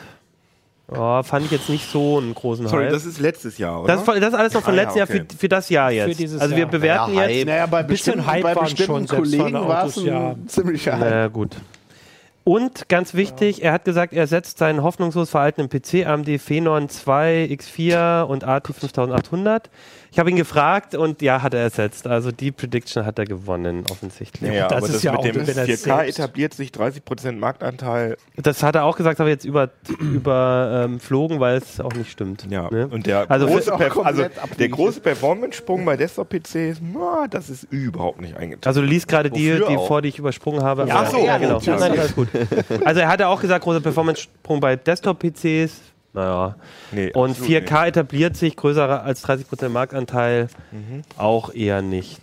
[0.89, 2.93] Oh, fand ich jetzt nicht so einen großen Sorry, Hype.
[2.93, 3.97] das ist letztes Jahr, oder?
[3.97, 5.24] Das, das ist alles noch von Ah, ja, letztem Jahr okay.
[5.30, 6.11] für, für das Jahr jetzt.
[6.11, 6.70] Für dieses also wir Jahr.
[6.70, 7.47] bewerten Ja, jetzt.
[7.47, 10.35] Naja, bei Bisschen bestimmten, Hype bei bestimmten schon Kollegen war es ein ja.
[10.47, 11.11] ziemlicher Hype.
[11.11, 11.57] Na gut.
[12.47, 17.49] Und ganz wichtig, er hat gesagt, er setzt seinen hoffnungslos veralteten PC AMD Phenon 2
[17.51, 19.70] X4 und AT 5800.
[20.15, 22.07] Ich habe ihn gefragt und ja, hat er ersetzt.
[22.07, 24.49] Also die Prediction hat er gewonnen, offensichtlich.
[24.53, 26.71] Ja, das aber ist das ja mit auch, dem wenn er 4K selbst- etabliert sich
[26.71, 28.17] 30% Marktanteil.
[28.37, 32.47] Das hat er auch gesagt, aber jetzt über, überflogen, weil es auch nicht stimmt.
[32.49, 32.87] Ja, Ne?
[32.87, 33.73] und der Also große,
[34.05, 34.25] also
[34.57, 36.81] der große Performance-Sprung bei Desktop-PCs,
[37.31, 38.69] das ist überhaupt nicht eingetragen.
[38.69, 40.87] Also du liest gerade die, die vor, die ich übersprungen habe.
[40.87, 41.55] Ja, ach so, ja, genau.
[41.55, 41.81] natürlich.
[41.81, 42.29] Nein, alles gut.
[42.85, 45.73] Also er hatte auch gesagt, großer Performance-Sprung bei Desktop-PCs.
[46.15, 46.55] Naja.
[46.93, 51.03] Nee, Und absolut 4K etabliert sich, größer als 30% Marktanteil, Mhm.
[51.19, 52.23] auch eher nicht.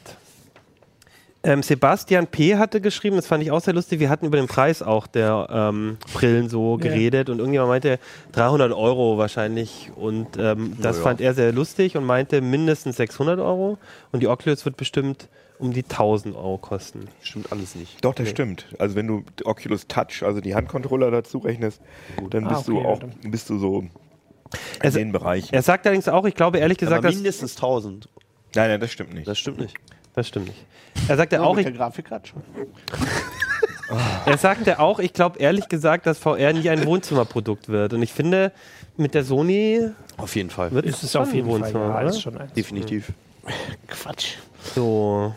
[1.44, 2.58] Ähm, Sebastian P.
[2.58, 5.48] hatte geschrieben, das fand ich auch sehr lustig, wir hatten über den Preis auch der
[5.50, 6.84] ähm, Brillen so Ja.
[6.90, 7.98] geredet und irgendjemand meinte
[8.34, 11.04] 300 Euro wahrscheinlich und ähm, das ja.
[11.04, 13.80] fand er sehr lustig und meinte mindestens 600 Euro
[14.12, 17.08] und die Oculus wird bestimmt um die 1000 Euro kosten.
[17.24, 18.04] Stimmt alles nicht.
[18.06, 18.66] Doch, das stimmt.
[18.78, 21.82] Also wenn du Oculus Touch, also die Handcontroller dazu rechnest,
[22.30, 23.84] dann Ah, bist du okay, auch, ja, bist du so
[24.84, 25.50] in den Bereich.
[25.52, 28.10] Er sagt allerdings auch, ich glaube ehrlich gesagt, Aber dass, mindestens 1000.
[28.54, 29.28] Nein, nein, das stimmt nicht.
[29.28, 29.76] Das stimmt nicht.
[30.14, 30.60] Das stimmt nicht.
[31.08, 32.42] Er sagte Ja, auch, mit ich, der Grafikkarte schon.
[34.26, 37.92] Er sagte auch, ich glaube ehrlich gesagt, dass VR nie ein Wohnzimmerprodukt wird.
[37.94, 38.54] Und ich finde,
[38.96, 40.72] mit der Sony Auf jeden Fall.
[40.72, 41.74] wird Ist es auf jeden ein Fall.
[41.74, 42.54] Wohnzimmer, Ja, schon eins.
[42.54, 43.12] Definitiv.
[43.88, 44.36] Quatsch.
[44.76, 45.36] So.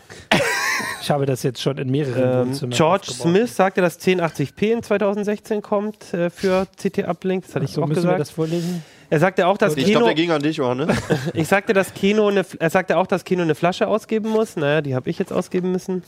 [1.01, 3.21] Ich habe das jetzt schon in mehreren Ähm, Wohnzimmern George aufgebaut.
[3.35, 7.45] Smith sagte, dass 1080p in 2016 kommt äh, für CT Uplink.
[7.45, 8.19] Das hatte ich So auch müssen wir gesagt.
[8.21, 8.83] das vorlesen.
[9.09, 10.05] Er sagte auch, dass Ich glaube, Kino.
[10.05, 10.95] der ging an dich, Johannes.
[11.33, 14.55] Ich sagte, dass Kino eine, er sagte auch, dass Kino eine Flasche ausgeben muss.
[14.55, 16.03] Naja, die habe ich jetzt ausgeben müssen.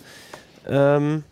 [0.68, 1.24] Ähm,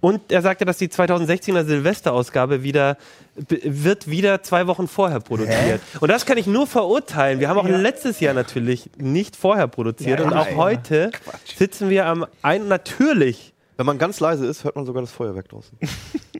[0.00, 2.96] und er sagte, dass die 2016er Silvesterausgabe wieder
[3.36, 5.80] wird wieder zwei Wochen vorher produziert.
[6.00, 7.40] Und das kann ich nur verurteilen.
[7.40, 10.56] Wir haben auch letztes Jahr natürlich nicht vorher produziert Ja, und auch ja.
[10.56, 11.12] heute
[11.56, 13.54] sitzen wir am ein natürlich.
[13.76, 15.78] Wenn man ganz leise ist, hört man sogar das Feuerwerk draußen.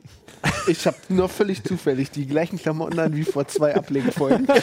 [0.67, 4.47] Ich habe nur völlig zufällig die gleichen Klamotten an wie vor zwei Ablegenfolgen.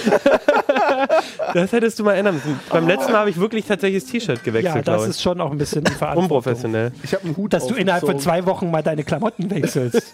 [1.54, 2.60] Das hättest du mal ändern müssen.
[2.68, 5.50] Beim letzten Mal habe ich wirklich tatsächlich das T-Shirt gewechselt, Ja, das ist schon auch
[5.50, 5.84] ein bisschen.
[6.14, 6.92] Unprofessionell.
[7.02, 10.12] Ich habe einen Hut Dass du innerhalb von zwei Wochen mal deine Klamotten wechselst.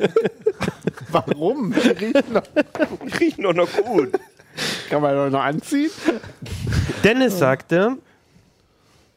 [1.10, 1.72] Warum?
[1.74, 2.42] Die riechen noch,
[3.04, 4.12] Die riechen doch noch gut.
[4.88, 5.90] kann man doch noch anziehen.
[7.04, 7.96] Dennis sagte,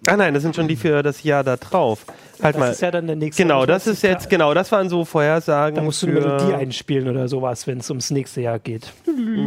[0.08, 2.06] ah nein, das sind schon die für das Jahr da drauf.
[2.42, 2.72] Halt Das mal.
[2.72, 3.44] ist ja dann der nächste.
[3.44, 5.76] Genau, das ist jetzt, genau, das waren so Vorhersagen.
[5.76, 8.94] Da musst du eine Melodie einspielen oder sowas, wenn es ums nächste Jahr geht.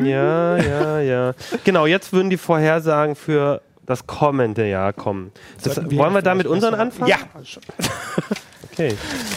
[0.05, 1.33] Ja, ja, ja.
[1.65, 5.33] Genau, jetzt würden die Vorhersagen für das kommende Jahr kommen.
[5.63, 7.09] Das, wir wollen wir da mit unseren anfangen?
[7.11, 7.19] Ja.
[8.73, 8.95] Okay.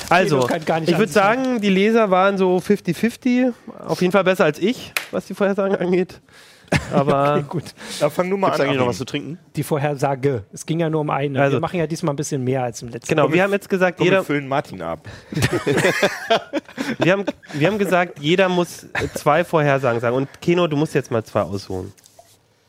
[0.09, 3.51] Also, ich würde sagen, die Leser waren so 50-50.
[3.85, 6.21] Auf jeden Fall besser als ich, was die Vorhersagen angeht.
[6.93, 7.63] Aber Okay, gut.
[7.99, 8.67] Da fang du mal Gibt's an.
[8.67, 9.39] eigentlich noch was zu trinken?
[9.55, 10.43] Die Vorhersage.
[10.53, 11.41] Es ging ja nur um eine.
[11.41, 13.69] Also- wir machen ja diesmal ein bisschen mehr als im letzten genau, wir haben jetzt
[13.69, 15.07] gesagt, Komm, wir jeder, füllen Martin ab.
[16.99, 20.15] wir haben, wir haben gesagt, jeder muss zwei Vorhersagen sagen.
[20.15, 21.93] Und Keno, du musst jetzt mal zwei aussuchen.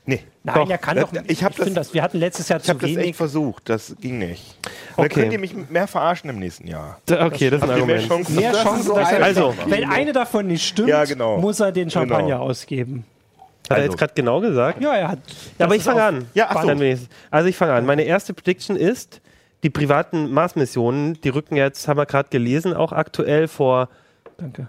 [0.08, 0.20] Nee.
[0.44, 0.70] Nein, Doch.
[0.70, 1.22] er kann Das- doch.
[1.26, 1.92] ich hab das- finde das.
[1.92, 3.16] Wir hatten letztes Jahr Ich habe zu das echt wenig.
[3.16, 4.56] versucht, das ging nicht.
[4.96, 5.08] Okay.
[5.08, 7.00] Dann könnt ihr mich mehr verarschen im nächsten Jahr.
[7.10, 8.08] Okay, das ist ein ihr mehr Argument.
[8.08, 8.36] Chancen?
[8.36, 11.38] Mehr Das Chancen, so Also, wenn eine davon nicht stimmt, Ja, genau.
[11.38, 12.44] muss er den Champagner Genau.
[12.44, 13.04] ausgeben.
[13.70, 13.90] Hat er Also.
[13.90, 14.82] jetzt gerade genau gesagt?
[14.82, 15.18] Ja, er hat.
[15.58, 16.26] Ja, aber ich fange an.
[16.34, 16.70] Ja, ach so.
[17.30, 17.86] Also ich fange an.
[17.86, 19.20] Meine erste Prediction ist,
[19.62, 23.88] die privaten Mars-Missionen, die rücken jetzt, haben wir gerade gelesen, auch aktuell vor
[24.38, 24.68] Danke.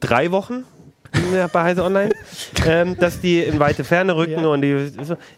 [0.00, 0.64] drei Wochen
[1.52, 2.10] bei Heise Online,
[2.66, 4.46] ähm, dass die in weite Ferne rücken Ja.
[4.48, 4.90] und die.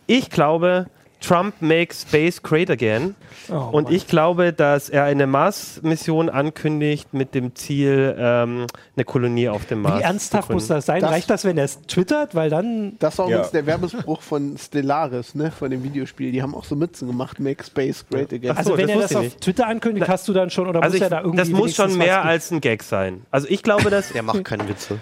[0.06, 0.86] Ich glaube,
[1.26, 3.14] Trump makes space great again.
[3.50, 3.92] Oh, Und Mann.
[3.92, 8.66] ich glaube, dass er eine Mars-Mission ankündigt mit dem Ziel, ähm,
[8.96, 9.98] eine Kolonie auf dem Mars.
[10.00, 11.00] Wie ernsthaft zu muss das sein?
[11.00, 12.34] Das- Reicht das, wenn er es twittert?
[12.34, 12.96] Weil dann.
[12.98, 13.36] Das war Ja.
[13.36, 16.32] übrigens der Werbespruch von Stellaris, ne, von dem Videospiel.
[16.32, 18.56] Die haben auch so Mützen gemacht, Make Space Great Again.
[18.56, 19.40] Also, so, wenn das er das auf nicht.
[19.40, 20.68] Twitter ankündigt, hast du dann schon.
[20.68, 21.36] Oder Also muss ich, er da irgendwie.
[21.38, 23.22] das muss schon mehr als ein Gag sein.
[23.30, 24.98] Also ich glaube, dass Der macht keine Witze.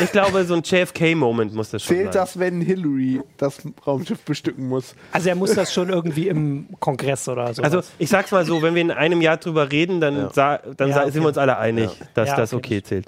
[0.00, 2.22] Ich glaube, so ein JFK-Moment muss das schon Zählt sein.
[2.22, 4.94] das, wenn Hillary das Raumschiff bestücken muss?
[5.12, 7.62] Also, er muss das schon irgendwie im Kongress oder so.
[7.62, 10.60] Also ich sag's mal so, wenn wir in einem Jahr drüber reden, dann, Ja.
[10.76, 11.10] dann Ja, okay.
[11.10, 12.76] sind wir uns alle einig, dass Ja, das okay.
[12.78, 13.06] okay zählt.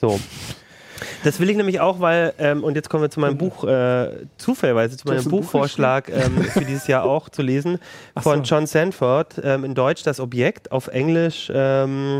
[0.00, 0.18] So.
[1.22, 4.26] Das will ich nämlich auch, weil, ähm, und jetzt kommen wir zu meinem Buch, äh,
[4.36, 7.78] zufälligerweise zu meinem Buchvorschlag ähm, für dieses Jahr auch zu lesen,
[8.20, 8.54] von so.
[8.54, 12.18] John Sanford, ähm, in Deutsch das Objekt, auf Englisch ähm,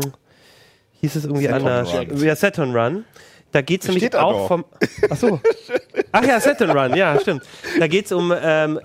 [1.01, 1.93] hieß es irgendwie Saturn anders.
[1.93, 2.23] Run.
[2.23, 3.03] Ja, Saturn Run.
[3.51, 4.65] Da geht es nämlich Steht auch vom.
[5.09, 5.39] Achso.
[6.11, 7.43] Ach ja, Saturn Run, ja, stimmt.
[7.79, 8.79] Da geht es um ähm,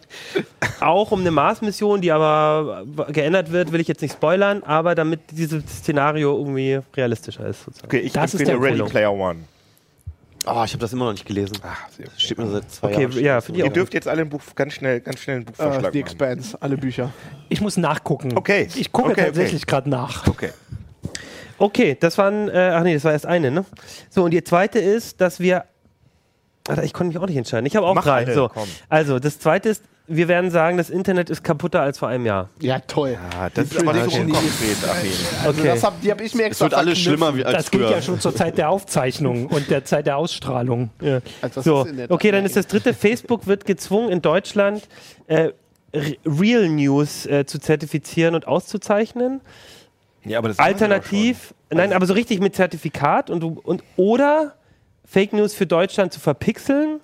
[0.81, 5.21] auch um eine Mars-Mission, die aber geändert wird, will ich jetzt nicht spoilern, aber damit
[5.33, 7.65] dieses Szenario irgendwie realistischer ist.
[7.65, 7.87] Sozusagen.
[7.89, 8.83] Okay, ich Das ist der Ready.
[8.85, 9.41] Player One.
[10.47, 11.57] Ah, ich habe das immer noch nicht gelesen.
[11.62, 12.15] Ach, sehr gut.
[12.21, 13.25] Steht mir seit zwei Okay, Jahren.
[13.25, 13.75] ja, finde ich Ihr auch.
[13.75, 16.01] dürft jetzt alle ein Buch ganz schnell, ganz schnell ein Buchvorschlag The machen.
[16.01, 17.12] Expanse, alle Bücher.
[17.49, 18.37] Ich muss nachgucken.
[18.37, 18.69] Okay.
[18.75, 19.27] Ich gucke Okay, okay.
[19.29, 20.27] tatsächlich gerade nach.
[20.27, 20.51] Okay.
[21.59, 23.65] Okay, das waren, äh, ach nee, das war erst eine, ne?
[24.11, 25.65] So, und die zweite ist, dass wir,
[26.69, 27.67] Alter, ich konnte mich auch nicht entscheiden.
[27.67, 28.23] Ich habe auch Mach drei.
[28.23, 28.49] eine, so.
[28.53, 28.69] komm.
[28.89, 32.51] Also, das zweite ist, wir werden sagen, das Internet ist kaputter als vor einem Jahr.
[32.61, 33.17] Ja, toll.
[33.39, 35.11] Ah, das ist aber zu Prediction, die konkret, Achim.
[35.47, 35.69] Also Okay.
[35.69, 37.03] das hab, die habe ich mir Es extra wird alles verknüpft.
[37.05, 37.93] schlimmer wie als Das gilt früher.
[37.93, 40.91] ja schon zur Zeit der Aufzeichnung und der Zeit der Ausstrahlung.
[41.01, 41.21] Ja.
[41.41, 44.11] Also das So, ist in der okay, Tat dann ist das dritte, Facebook wird gezwungen,
[44.11, 44.87] in Deutschland
[45.27, 45.53] äh,
[45.95, 49.41] Re- Real News äh, zu zertifizieren und auszuzeichnen.
[50.25, 54.55] Ja, aber das Alternativ, nein, aber so richtig mit Zertifikat und, du- und oder
[55.05, 57.01] Fake News für Deutschland zu verpixeln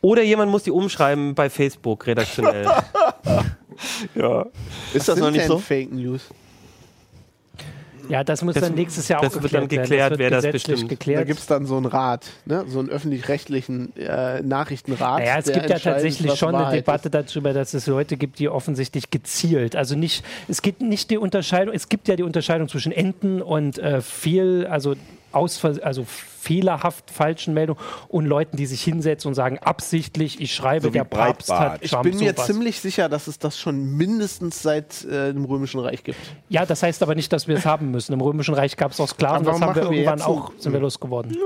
[0.00, 2.66] oder jemand muss die umschreiben bei Facebook redaktionell.
[4.14, 4.46] Ja.
[4.92, 5.58] Ist das noch nicht so?
[5.58, 6.28] Fake News.
[8.08, 10.18] Ja, das muss Das- dann nächstes Jahr das auch wird dann geklärt geklärt, werden.
[10.18, 10.90] wer das gesetzlich bestimmt.
[10.90, 11.26] Da geklärt.
[11.26, 12.64] gibt es dann so einen Rat, ne?
[12.68, 15.20] so einen öffentlich-rechtlichen äh, Nachrichtenrat.
[15.20, 18.38] Naja, es der gibt ja tatsächlich schon eine Wahrheit Debatte darüber, dass es Leute gibt,
[18.38, 22.68] die offensichtlich gezielt, also nicht, es gibt nicht die Unterscheidung, es gibt ja die Unterscheidung
[22.68, 24.94] zwischen Enten und äh, fehl, also
[25.32, 30.86] aus, also fehlerhaft falschen Meldungen und Leuten, die sich hinsetzen und sagen, absichtlich, ich schreibe,
[30.86, 32.46] So der Papst hat Ich Trump bin mir sowas.
[32.46, 36.18] ziemlich sicher, dass es das schon mindestens seit äh, dem Römischen Reich gibt.
[36.48, 38.12] Ja, das heißt aber nicht, dass wir es haben müssen.
[38.12, 40.52] Im Römischen Reich gab es auch Sklaven, das warum haben wir machen wir irgendwann auch,
[40.58, 41.36] sind wir losgeworden.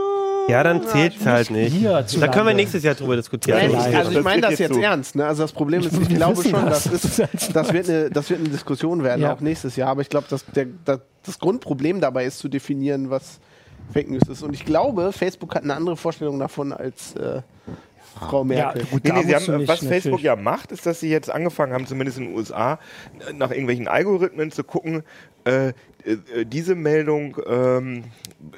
[0.49, 1.85] ja, dann zählt es halt nicht.
[1.85, 3.59] Da können wir nächstes Jahr drüber diskutieren.
[3.59, 4.81] Nein, ich, also ich meine das jetzt so.
[4.81, 5.15] ernst.
[5.15, 5.27] Ne?
[5.27, 6.85] Also das Problem ist, ich glaube schon, das.
[6.85, 9.35] das, ist, das, wird eine, das wird eine Diskussion werden, Ja.
[9.35, 9.91] auch nächstes Jahr.
[9.91, 13.41] Aber ich glaube, dass der, das, das Grundproblem dabei ist, zu definieren, was
[13.93, 14.43] Fake News ist.
[14.43, 17.43] Und ich glaube, Facebook hat eine andere Vorstellung davon als äh,
[18.19, 18.85] Frau Merkel.
[18.85, 20.23] gut, Nee, nee, haben, nicht, was Facebook natürlich.
[20.23, 22.79] ja macht, ist, dass sie jetzt angefangen haben, zumindest in den USA,
[23.35, 25.03] nach irgendwelchen Algorithmen zu gucken,
[25.45, 25.73] äh,
[26.45, 28.05] diese Meldung ähm,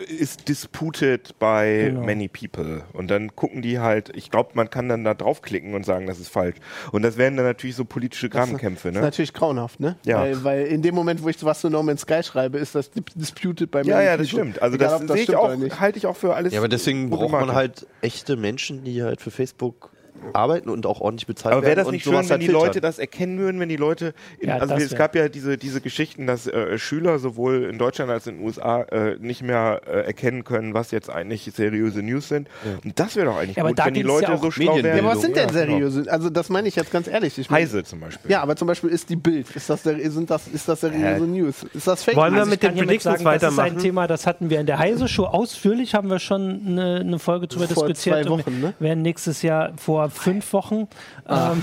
[0.08, 2.04] ist disputed by Genau.
[2.04, 2.82] many people.
[2.92, 6.18] Und dann gucken die halt, ich glaube, man kann dann da draufklicken und sagen, das
[6.20, 6.56] ist falsch.
[6.92, 9.06] Und das wären dann natürlich so politische Grabenkämpfe, Das ist ne?
[9.06, 9.96] natürlich grauenhaft, ne?
[10.04, 10.20] Ja.
[10.20, 12.90] Weil, weil in dem Moment, wo ich was zu No Man's Sky schreibe, ist das
[12.90, 14.44] dis- disputed bei Ja, many ja, das people.
[14.44, 14.62] stimmt.
[14.62, 16.52] Also Egal, das, ob sehe ich auch, halte ich auch für alles.
[16.52, 19.90] Ja, aber deswegen braucht man halt echte Menschen, die halt für Facebook
[20.32, 21.86] arbeiten und auch ordentlich bezahlt Aber wäre werden.
[21.86, 22.62] das nicht schön, wenn halt die filtern.
[22.66, 25.80] Leute das erkennen würden, wenn die Leute, in, Ja, also es gab ja diese, diese
[25.80, 30.00] Geschichten, dass äh, Schüler sowohl in Deutschland als in den USA äh, nicht mehr äh,
[30.06, 32.48] erkennen können, was jetzt eigentlich seriöse News sind.
[32.84, 34.96] Und das wäre doch eigentlich Ja, aber gut, wenn die Leute ja so schlau wären.
[34.96, 35.88] Ja, aber was sind denn Ja, genau.
[35.88, 36.10] seriöse?
[36.10, 37.38] Also das meine ich jetzt ganz ehrlich.
[37.38, 38.30] Ich meine- Heise zum Beispiel.
[38.30, 41.24] Ja, aber zum Beispiel ist die Bild, ist das, der, sind das, ist das seriöse
[41.26, 41.64] News?
[41.74, 42.50] Ist das Fake Wollen wir News?
[42.50, 43.76] mit den kann hiermit Predictions sagen, Das ist weitermachen?
[43.76, 47.46] ein Thema, das hatten wir in der Heise-Show ausführlich, haben wir schon eine, eine Folge
[47.48, 48.24] drüber Vor diskutiert.
[48.24, 48.74] zwei und Wochen, ne?
[48.78, 50.88] werden nächstes Jahr vor fünf Wochen.
[51.28, 51.62] Ähm,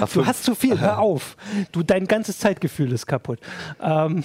[0.00, 1.36] Ach, du hast zu viel, hör auf.
[1.72, 3.38] Du, dein ganzes Zeitgefühl ist kaputt.
[3.80, 4.22] Ähm,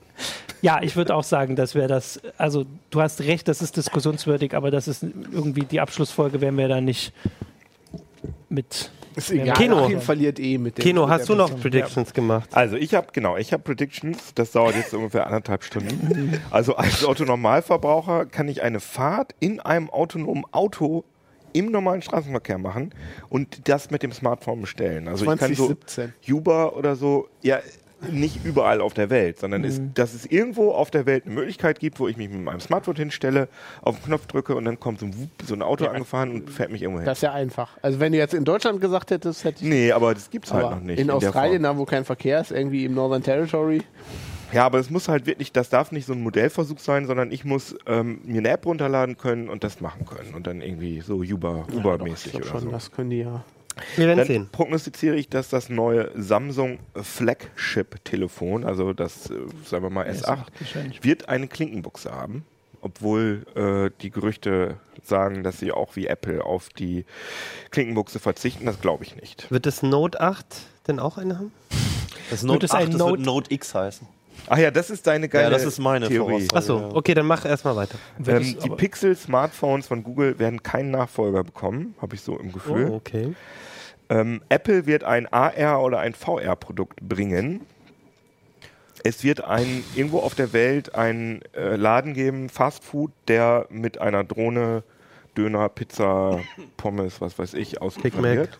[0.62, 4.54] ja, ich würde auch sagen, dass wir das, also du hast recht, das ist diskussionswürdig,
[4.54, 7.12] aber das ist irgendwie die Abschlussfolge, werden wir da nicht
[8.48, 8.90] mit.
[9.14, 9.82] Ist egal, Kino.
[9.82, 10.82] Achim verliert eh mit dem.
[10.82, 11.62] Keno, mit hast der du noch Person.
[11.62, 12.50] Predictions gemacht?
[12.52, 14.34] Also ich habe genau, ich habe Predictions.
[14.34, 16.38] Das dauert jetzt ungefähr anderthalb Stunden.
[16.50, 21.04] Also als Autonormalverbraucher kann ich eine Fahrt in einem autonomen Auto
[21.56, 22.90] im normalen Straßenverkehr machen
[23.28, 25.08] und das mit dem Smartphone bestellen.
[25.08, 26.12] Also ich kann so 2017.
[26.28, 27.60] Uber oder so, ja
[28.10, 31.80] nicht überall auf der Welt, sondern ist, dass es irgendwo auf der Welt eine Möglichkeit
[31.80, 33.48] gibt, wo ich mich mit meinem Smartphone hinstelle,
[33.80, 36.70] auf den Knopf drücke und dann kommt so ein, so ein Auto angefahren und fährt
[36.70, 37.06] mich irgendwo hin.
[37.06, 37.78] Das ist ja einfach.
[37.82, 39.70] Also wenn du jetzt in Deutschland gesagt hättest, hätte ich.
[39.70, 41.00] Nee, aber das gibt's halt aber noch nicht.
[41.00, 43.82] in der Australien, da wo kein Verkehr ist, irgendwie im Northern Territory.
[44.52, 47.44] Ja, aber es muss halt wirklich, das darf nicht so ein Modellversuch sein, sondern ich
[47.44, 50.34] muss ähm, mir eine App runterladen können und das machen können.
[50.34, 52.70] Und dann irgendwie so Uber, Ich Uber-mäßig glaube oder schon, so.
[52.70, 53.44] das können die ja.
[53.96, 54.48] Wir werden Dann sehen.
[54.52, 59.34] prognostiziere ich, dass das neue Samsung Flagship-Telefon, also das, äh,
[59.64, 61.04] sagen wir mal S8, wahrscheinlich.
[61.04, 62.44] wird eine Klinkenbuchse haben.
[62.82, 67.04] Obwohl äh, die Gerüchte sagen, dass sie auch wie Apple auf die
[67.70, 69.50] Klinkenbuchse verzichten, das glaube ich nicht.
[69.50, 70.44] Wird das Note 8
[70.86, 71.52] denn auch eine haben?
[72.30, 74.06] Das Wird Note es ein 8, das Note- wird Note X heißen.
[74.48, 76.48] Ach ja, das ist deine geile Ja, das ist meine Theorie.
[76.52, 76.88] Achso, ja.
[76.94, 77.98] okay, dann mach erstmal weiter.
[78.26, 82.90] Ähm, die Pixel-Smartphones von Google werden keinen Nachfolger bekommen, habe ich so im Gefühl.
[82.90, 83.34] Oh, okay.
[84.08, 87.60] Ähm, Apple wird ein AR oder ein VR-Produkt bringen.
[89.02, 93.98] Es wird ein, irgendwo auf der Welt einen äh, Laden geben, Fast Food, der mit
[93.98, 94.82] einer Drohne
[95.36, 96.40] Döner, Pizza,
[96.76, 98.36] Pommes, was weiß ich, ausliefern Mac.
[98.36, 98.58] wird.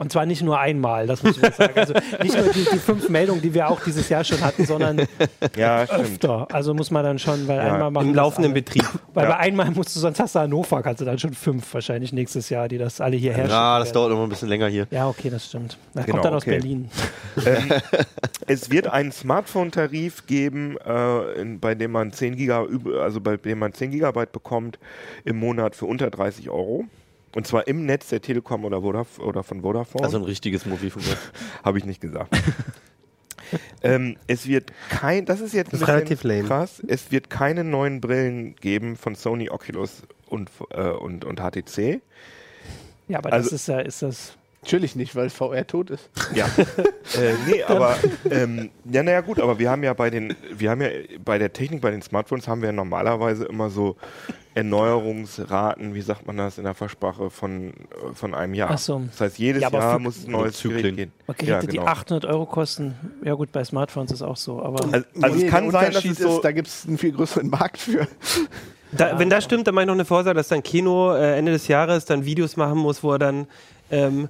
[0.00, 1.74] Und zwar nicht nur einmal, das muss ich sagen.
[1.76, 1.92] Also
[2.22, 5.06] nicht nur die, die fünf Meldungen, die wir auch dieses Jahr schon hatten, sondern
[5.56, 6.00] Ja, stimmt.
[6.00, 6.48] öfter.
[6.50, 8.62] Also muss man dann schon, weil Ja, einmal machen Im laufenden alle.
[8.62, 8.84] Betrieb.
[9.12, 9.30] Weil Ja.
[9.32, 12.48] bei einmal musst du, sonst hast du Hannover, kannst du dann schon fünf wahrscheinlich nächstes
[12.48, 14.90] Jahr, die das alle hierher Ja, das schicken dauert immer ein bisschen länger hier.
[14.90, 14.94] werden.
[14.96, 15.76] Ja, okay, das stimmt.
[15.92, 16.52] Das Genau, kommt dann aus okay.
[16.52, 16.88] Berlin.
[17.46, 17.70] Ähm,
[18.46, 23.36] es wird einen Smartphone-Tarif geben, äh, in, bei dem man 10 Giga, üb- also bei
[23.36, 24.78] dem man 10 Gigabyte bekommt
[25.26, 26.86] im Monat für unter 30 Euro.
[27.34, 30.04] Und zwar im Netz der Telekom oder, Vodaf oder von Vodafone.
[30.04, 31.18] Also ein richtiges Mobilfunknetz.
[31.64, 32.34] Habe ich nicht gesagt.
[33.82, 36.44] ähm, es wird kein, das ist jetzt ein Das ist bisschen relativ lame.
[36.44, 42.00] krass, es wird keine neuen Brillen geben von Sony, Oculus und, äh, und, und HTC.
[43.08, 44.36] Ja, aber Also- das ist ja, ist das.
[44.62, 46.10] Natürlich nicht, weil VR tot ist.
[46.34, 46.44] Ja.
[47.18, 47.96] äh, nee, aber
[48.30, 50.88] ähm, ja, naja gut, aber wir haben ja bei den, wir haben ja
[51.24, 53.96] bei der Technik, bei den Smartphones haben wir ja normalerweise immer so
[54.54, 57.72] Erneuerungsraten, wie sagt man das in der Fachsprache, von, äh,
[58.14, 58.70] von einem Jahr.
[58.72, 59.02] Ach so.
[59.10, 60.82] Das heißt, jedes Ja, Jahr muss ein neues Zyklen.
[60.82, 61.12] Gerät gehen.
[61.26, 61.82] Okay, Ja, hätte genau.
[61.82, 62.94] die 800 Euro kosten.
[63.24, 64.62] Ja gut, bei Smartphones ist auch so.
[64.62, 66.98] Aber Also, also Nee, es kann sein, dass es so, ist, da gibt es einen
[66.98, 68.06] viel größeren Markt für.
[68.92, 71.52] Da, wenn das stimmt, dann mache ich noch eine Vorsage, dass dann Kino äh, Ende
[71.52, 73.46] des Jahres dann Videos machen muss, wo er dann
[73.92, 74.28] ähm,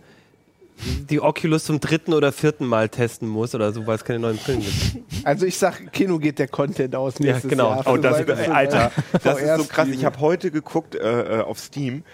[1.09, 4.39] die Oculus zum dritten oder vierten Mal testen muss oder so, weil es keine neuen
[4.39, 5.26] Brillen gibt.
[5.26, 7.70] Also ich sag, Kino geht der Content aus Ja, nächstes genau.
[7.70, 7.87] Jahr.
[7.87, 9.89] Oh, das, so Alter, das ist so krass.
[9.89, 12.05] Ich habe heute geguckt äh, äh, auf Steam.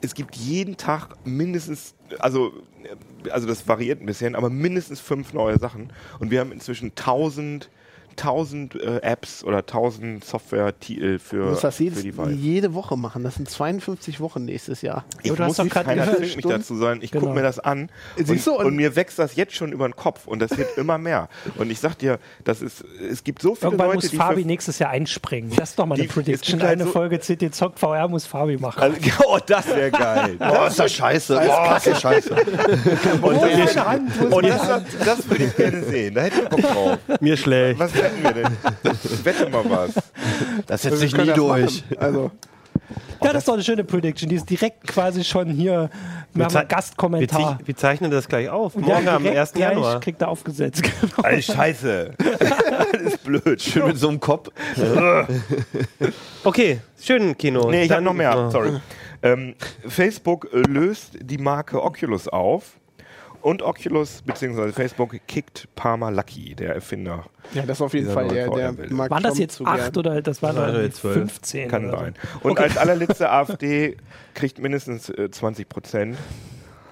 [0.00, 2.52] Es gibt jeden Tag mindestens, also,
[2.82, 5.92] äh, also das variiert ein bisschen, aber mindestens fünf neue Sachen.
[6.18, 7.70] Und wir haben inzwischen 1000,
[8.18, 13.22] 1000 äh, Apps oder 1000 Software-Titel Du für, musst das jedes, jede Woche machen.
[13.22, 15.04] Das sind 52 Wochen nächstes Jahr.
[15.22, 16.98] Ich du hast muss doch nicht keiner zwingt mich dazu sein.
[17.02, 17.24] Ich Genau.
[17.26, 19.96] gucke mir das an und, du, und, und- mir wächst das jetzt schon über den
[19.96, 21.28] Kopf und das wird immer mehr.
[21.56, 24.42] Und ich sag dir, das ist, es gibt so viele irgendwann Leute, muss die Fabi
[24.42, 25.50] für, nächstes Jahr einspringen.
[25.56, 26.60] Das ist doch mal eine Die- Prediction.
[26.60, 28.80] halt Eine so- Folge CT Zock VR muss Fabi machen.
[28.82, 28.96] also,
[29.26, 30.36] oh, das wäre geil.
[30.38, 31.34] Boah, ist das scheiße.
[31.46, 32.34] Boah, ist das scheiße.
[33.22, 33.36] Und,
[34.32, 36.14] und das, das würde ich gerne sehen.
[36.14, 36.98] Da hätte ich Bock drauf.
[37.20, 37.78] Mir schlecht.
[37.78, 39.24] Was wetten wir denn?
[39.24, 39.94] Wette mal was.
[40.66, 41.84] Das setzt sich Wir können nie durch.
[41.98, 42.30] Also,
[43.22, 44.28] Ja, das ist doch eine schöne Prediction.
[44.28, 45.90] Die ist direkt quasi schon hier.
[46.34, 47.58] Wir haben einen Gastkommentar.
[47.64, 48.74] Wir, zeichnen das gleich auf.
[48.74, 49.52] Ja, Morgen am direkt 1.
[49.54, 50.00] gleich Januar.
[50.00, 50.82] kriegt er aufgesetzt.
[51.00, 51.22] Genau.
[51.22, 52.10] Alles scheiße.
[52.92, 53.60] Alles blöd.
[53.62, 54.48] Schön mit so einem Kopf.
[56.44, 57.70] Okay, schön Kino.
[57.70, 58.36] Nee, ich habe noch mehr.
[58.36, 58.50] Oh.
[58.50, 58.72] Sorry.
[59.22, 59.54] Ähm,
[59.88, 62.78] Facebook löst die Marke Oculus auf.
[63.46, 64.72] Und Oculus bzw.
[64.72, 67.26] Facebook kickt Palmer Lucky, der Erfinder.
[67.54, 70.56] ja, das auf jeden Fall der, der mag Waren das jetzt acht oder das waren
[70.56, 71.14] Das war dann jetzt zwölf.
[71.14, 71.68] 15?
[71.68, 72.14] Kann sein.
[72.42, 72.48] So.
[72.48, 73.98] Und als allerletzte AfD
[74.34, 76.16] kriegt mindestens äh, 20 Prozent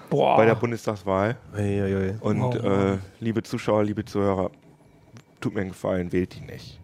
[0.09, 0.37] Boah.
[0.37, 1.35] bei der Bundestagswahl.
[1.57, 2.15] Uiuiui.
[2.21, 4.49] Und Oh, äh, liebe Zuschauer, liebe Zuhörer,
[5.41, 6.79] tut mir einen Gefallen, wählt die nicht.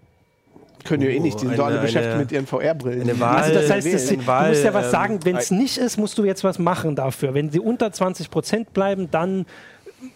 [0.84, 3.01] Können ja eh nicht, die sind doch alle beschäftigt mit ihren VR-Brillen.
[3.01, 5.77] eine Wahl- Also das heißt, das, du musst ja was ähm, sagen, wenn es nicht
[5.77, 7.34] ist, musst du jetzt was machen dafür.
[7.34, 9.45] Wenn sie unter 20 Prozent bleiben, dann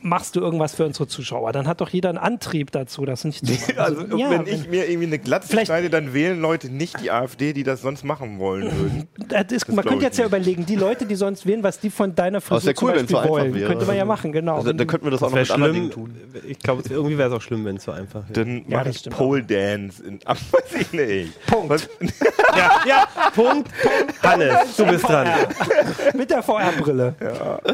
[0.02, 1.52] machst du irgendwas für unsere Zuschauer.
[1.52, 3.78] Dann hat doch jeder einen Antrieb dazu, das nicht zu machen.
[3.78, 7.12] Also, ja, wenn ich mir irgendwie eine Glatze Vielleicht- schneide, dann wählen Leute nicht die
[7.12, 9.08] AfD, die das sonst machen wollen würden.
[9.30, 10.34] das ist, man könnte jetzt ja nicht.
[10.34, 13.06] überlegen, die Leute, die sonst wählen, was die von deiner Frisur wäre zum cool, wenn
[13.06, 13.54] es so Beispiel wollen.
[13.56, 13.68] wäre.
[13.70, 14.56] Könnte man ja machen, genau.
[14.58, 16.14] Also, dann könnten wir das auch Das noch wäre mit anderen schlimm.
[16.14, 16.50] Dingen tun.
[16.50, 18.46] Ich glaube, irgendwie wäre es auch schlimm, wenn es so einfach wäre.
[18.46, 20.04] Dann Ja, mache das ich Pole Dance.
[20.04, 21.46] In, ach, weiß ich nicht.
[21.48, 21.70] Punkt.
[21.70, 21.90] Was,
[22.56, 23.70] Ja, ja, Punkt.
[24.24, 25.28] Hannes, du bist dran.
[26.16, 27.16] Mit der VR-Brille.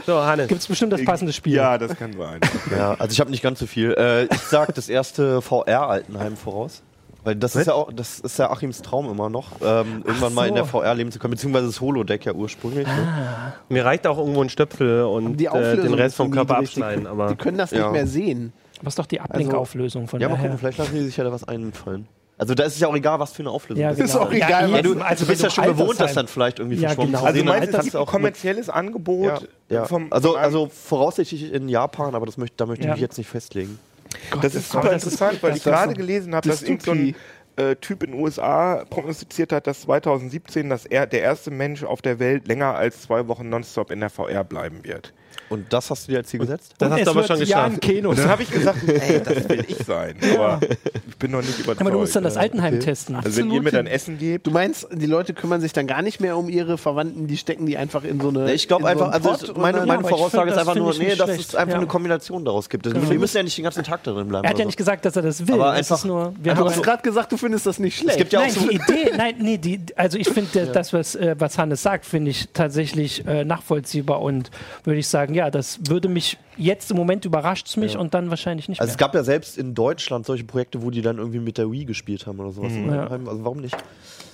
[0.07, 0.47] So, Hannes.
[0.47, 1.53] Gibt es bestimmt das passende Spiel.
[1.53, 2.39] ja, das kann sein.
[2.77, 3.93] Ja, also ich habe nicht ganz so viel.
[3.97, 6.81] Äh, ich sag das erste VR-Altenheim voraus.
[7.23, 10.47] Weil das ist ja auch, das ist ja Achims Traum immer noch, ähm, irgendwann mal
[10.47, 12.87] in der VR leben zu können, beziehungsweise das Holodeck ja ursprünglich.
[12.87, 13.53] Ne?
[13.69, 16.73] Mir reicht auch irgendwo ein Stöpsel und die äh, den Rest so vom Körper niedrig,
[16.73, 17.05] die- abschneiden.
[17.05, 17.83] Aber Die können das Ja.
[17.83, 18.53] nicht mehr sehen.
[18.81, 20.45] Was ist doch die Ablink-Auflösung von Ja, mal daher?
[20.49, 22.07] gucken, vielleicht lassen die sich ja da was einfallen.
[22.41, 24.09] Also da ist es ja auch egal, was für eine Auflösung Ja, das genau.
[24.09, 26.27] Ist auch egal, ja, Du, also du bist ja schon im gewohnt, dass Altersheim- dann
[26.27, 27.19] vielleicht irgendwie Ja, verschwommen genau.
[27.19, 27.25] ist.
[27.27, 29.85] Also du Also meinst, es Alters- gibt auch kommerzielles Angebot Ja.
[29.85, 32.89] vom Also, also voraussichtlich in Japan, aber das möchte, da möchte Ja.
[32.89, 33.77] ich mich jetzt nicht festlegen.
[34.41, 36.49] das ist aber super das ist- interessant, weil das ich ist gerade so gelesen habe,
[36.49, 37.15] dass irgend so ein
[37.57, 42.01] äh, Typ in den USA prognostiziert hat, dass 2017 dass er, der erste Mensch auf
[42.01, 45.13] der Welt länger als zwei Wochen nonstop in der VR bleiben wird.
[45.49, 46.73] Und das hast du dir als Ziel gesetzt?
[46.77, 47.83] das Und hast du aber schon ja geschafft.
[48.03, 48.29] dann sein.
[48.29, 50.15] habe ich gesagt, ey, das will ich sein.
[50.33, 50.59] Aber
[51.09, 51.81] ich bin noch nicht überzeugt.
[51.81, 52.83] Aber du musst dann das Altenheim okay.
[52.85, 53.15] testen.
[53.15, 56.01] also wenn ihr mir dann Essen gebt, Du meinst, die Leute kümmern sich dann gar
[56.01, 58.53] nicht mehr um ihre Verwandten, die stecken die einfach in so eine.
[58.53, 60.93] Ich glaube in so einfach, einen also meine, ich Voraussage find, ist das einfach nur,
[60.97, 61.49] nee, dass schlecht.
[61.49, 61.77] es einfach Ja.
[61.79, 62.85] eine Kombination daraus gibt.
[62.87, 63.09] Also, Genau.
[63.11, 64.43] Wir müssen ja nicht den ganzen Tag darin bleiben.
[64.45, 65.53] Er hat ja oder nicht gesagt, dass er das will.
[65.55, 67.97] Aber es einfach- ist nur, wir Du haben hast gerade gesagt, du findest das nicht
[67.97, 68.11] schlecht.
[68.11, 70.93] Es gibt ja auch Nein, so, die Idee, nein, nee, die, also ich finde das,
[70.93, 74.49] was, äh, was Hannes sagt, finde ich tatsächlich äh, nachvollziehbar und
[74.83, 78.29] würde ich sagen, ja, das würde mich jetzt im Moment überrascht es mich und dann
[78.29, 79.07] wahrscheinlich nicht Also es mehr.
[79.07, 82.25] gab ja selbst in Deutschland solche Projekte, wo die dann irgendwie mit der Wii gespielt
[82.27, 82.71] haben oder sowas.
[82.73, 83.07] Ja.
[83.07, 83.75] Also warum nicht?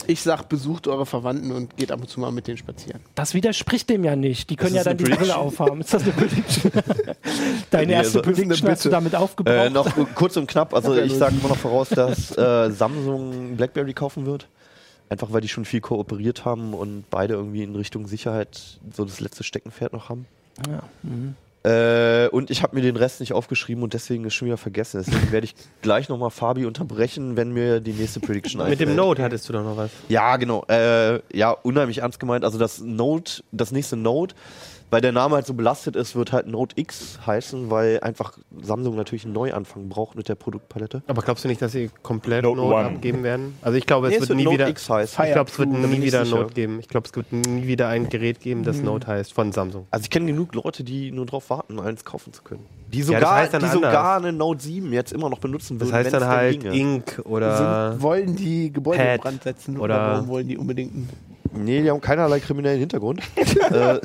[0.06, 3.02] Ich sag, besucht eure Verwandten und geht ab und zu mal mit denen spazieren.
[3.16, 4.50] Das widerspricht dem ja nicht.
[4.50, 5.82] Die können ja dann die Brille aufhaben.
[5.82, 6.72] Ist das eine Prediction?
[7.72, 9.56] Deine Nee, erste also- Prediction hast du damit aufgebraucht?
[9.58, 13.58] Äh, noch kurz und knapp, also Ja, ich sage immer noch voraus, dass äh, Samsung
[13.58, 14.48] BlackBerry kaufen wird.
[15.10, 19.22] Einfach weil die schon viel kooperiert haben und beide irgendwie in Richtung Sicherheit so das
[19.22, 20.26] letzte Steckenpferd noch haben.
[20.70, 20.84] Ja.
[21.04, 21.36] Mhm.
[21.64, 25.04] Äh, und ich habe mir den Rest nicht aufgeschrieben und deswegen ist schon wieder vergessen.
[25.06, 28.96] Deswegen werde ich gleich nochmal Fabi unterbrechen, wenn mir die nächste Prediction Mit dem einfällt.
[28.96, 29.92] Note hattest du doch noch was.
[30.08, 30.64] Ja, genau.
[30.70, 32.46] Äh, ja, unheimlich ernst gemeint.
[32.46, 34.34] Also das Note, das nächste Note,
[34.90, 38.96] weil der Name halt so belastet ist, wird halt Note X heißen, weil einfach Samsung
[38.96, 41.04] natürlich einen Neuanfang braucht mit der Produktpalette.
[41.08, 43.56] Aber glaubst du nicht, dass sie komplett Note Note, abgeben werden?
[43.62, 44.70] Also ich glaube, es Nee, wird nie Note wieder.
[44.70, 45.26] X heißen.
[45.26, 46.38] Ich glaube, es wird nie wieder sicher.
[46.38, 46.80] Note geben.
[46.80, 49.88] Ich glaube, es wird nie wieder ein Gerät geben, das Note heißt von Samsung.
[49.92, 52.66] Also ich kenne genug Leute, die nur darauf warten, eins kaufen zu können.
[52.94, 53.82] Die das sogar, heißt dann die anders.
[53.92, 55.96] sogar eine Note 7 jetzt immer noch benutzen Das würden.
[55.98, 56.64] heißt wenn's dann halt.
[56.64, 57.92] Ink oder.
[57.92, 61.10] Sind, wollen die Gebäude in Brand setzen oder, oder- warum wollen die unbedingt einen
[61.64, 63.22] Nee, die haben keinerlei kriminellen Hintergrund.
[63.72, 64.00] äh,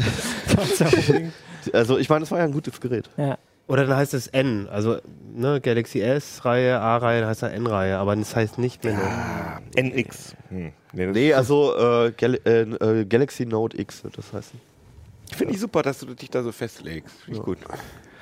[1.72, 3.10] also ich meine, das war ja ein gutes Gerät.
[3.16, 3.38] Ja.
[3.68, 4.68] Oder dann heißt es N.
[4.68, 4.98] Also
[5.34, 7.96] ne, Galaxy S-Reihe, A-Reihe, dann heißt dann N-Reihe.
[7.98, 9.82] Aber das heißt nicht mehr Note.
[9.82, 10.36] NX.
[10.48, 10.72] Hm.
[10.92, 14.60] Nee, Nee, also äh, Gal äh, äh, Galaxy Note X wird das heißen.
[15.34, 17.22] Finde ich super, dass du dich da so festlegst.
[17.22, 17.58] Finde ich gut.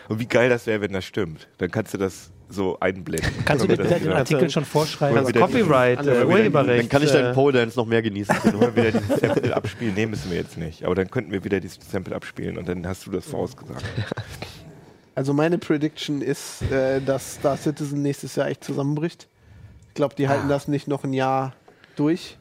[0.09, 1.49] Und wie geil das wäre, wenn das stimmt.
[1.59, 3.31] Dann kannst du das so einblenden.
[3.45, 5.17] Kannst du wieder das den Artikel schon vorschreiben?
[5.17, 6.83] Also Copyright, äh, Urheberrecht.
[6.83, 8.35] Dann kann ich äh, deinen Pole Dance noch mehr genießen.
[8.43, 9.95] Können wir wieder dieses Sample abspielen?
[9.95, 10.85] Nee, müssen wir jetzt nicht.
[10.85, 13.85] Aber dann könnten wir wieder dieses Sample abspielen und dann hast du das vorausgesagt.
[15.17, 19.29] Also meine Prediction ist, äh, dass Star Citizen nächstes Jahr echt zusammenbricht.
[19.89, 21.53] Ich glaube, die halten das nicht noch ein Jahr
[21.97, 22.39] durch.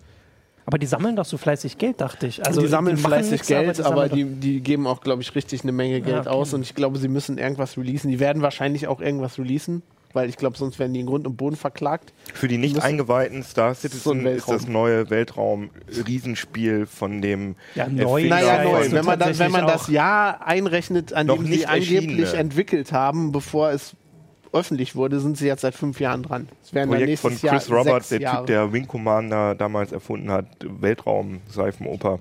[0.66, 2.46] Aber die sammeln doch so fleißig Geld, dachte ich.
[2.46, 5.34] Also die sammeln machen fleißig nix, Geld, aber, sammeln die, die geben auch, glaube ich,
[5.34, 6.30] richtig eine Menge Geld okay.
[6.30, 6.54] aus.
[6.54, 8.12] Und ich glaube, sie müssen irgendwas releasen.
[8.12, 9.82] Die werden wahrscheinlich auch irgendwas releasen,
[10.14, 12.14] weil ich glaube, sonst werden die in Grund und Boden verklagt.
[12.34, 14.74] Für die nicht Müssen- eingeweihten Star So Citizen ein ist das Weltraum.
[14.74, 18.28] neue Weltraum-Riesenspiel von dem Ja, neu.
[18.28, 18.92] Naja, Ja, neu.
[18.92, 22.92] Wenn man, das, wenn man das Jahr einrechnet, an Noch dem sie nicht angeblich entwickelt
[22.92, 23.96] haben, bevor es
[24.52, 26.50] öffentlich wurde, sind sie jetzt seit fünf Jahren dran.
[26.64, 28.38] Es werden dann Projekt von Chris Jahr Roberts, der Jahre.
[28.40, 32.20] Typ, der Wing Commander damals erfunden hat, Weltraum-Seifenoper.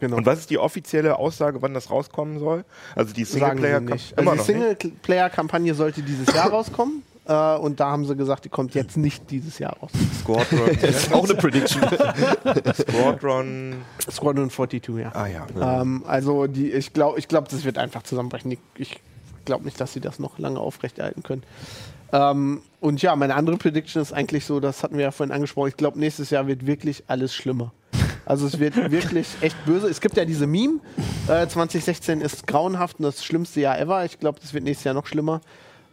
[0.00, 0.16] Genau.
[0.16, 2.64] Und was ist die offizielle Aussage, wann das rauskommen soll?
[2.96, 4.18] Also die sagen sie Singleplayer nicht.
[4.18, 4.52] immer Also die.
[4.52, 7.02] Singleplayer-Kampagne sollte dieses Jahr rauskommen.
[7.26, 9.90] Äh, und da haben sie gesagt, die kommt jetzt nicht dieses Jahr raus.
[10.20, 10.70] Squadron,
[11.12, 11.82] Auch eine Prediction.
[12.74, 13.74] Squadron.
[14.10, 15.12] Squadron 42, ja.
[15.14, 15.46] Ah ja.
[15.82, 18.50] Ähm, also die, ich glaube, ich glaub, das wird einfach zusammenbrechen.
[18.50, 19.00] Ich, ich
[19.44, 21.42] glaube nicht, dass sie das noch lange aufrechterhalten können.
[22.12, 25.68] Ähm, und ja, meine andere Prediction ist eigentlich so, das hatten wir ja vorhin angesprochen,
[25.68, 27.72] ich glaube, nächstes Jahr wird wirklich alles schlimmer.
[28.30, 29.88] Also es wird wirklich echt böse.
[29.88, 30.78] Es gibt ja diese Meme,
[31.26, 34.04] äh, 2016 ist grauenhaft und das schlimmste Jahr ever.
[34.04, 35.40] Ich glaube, das wird nächstes Jahr noch schlimmer.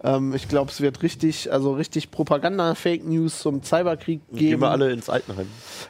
[0.03, 4.61] Ähm, ich glaube, es wird richtig, also richtig Propaganda, Fake News zum Cyberkrieg Gehen geben.
[4.61, 5.47] wir alle ins Altenheim.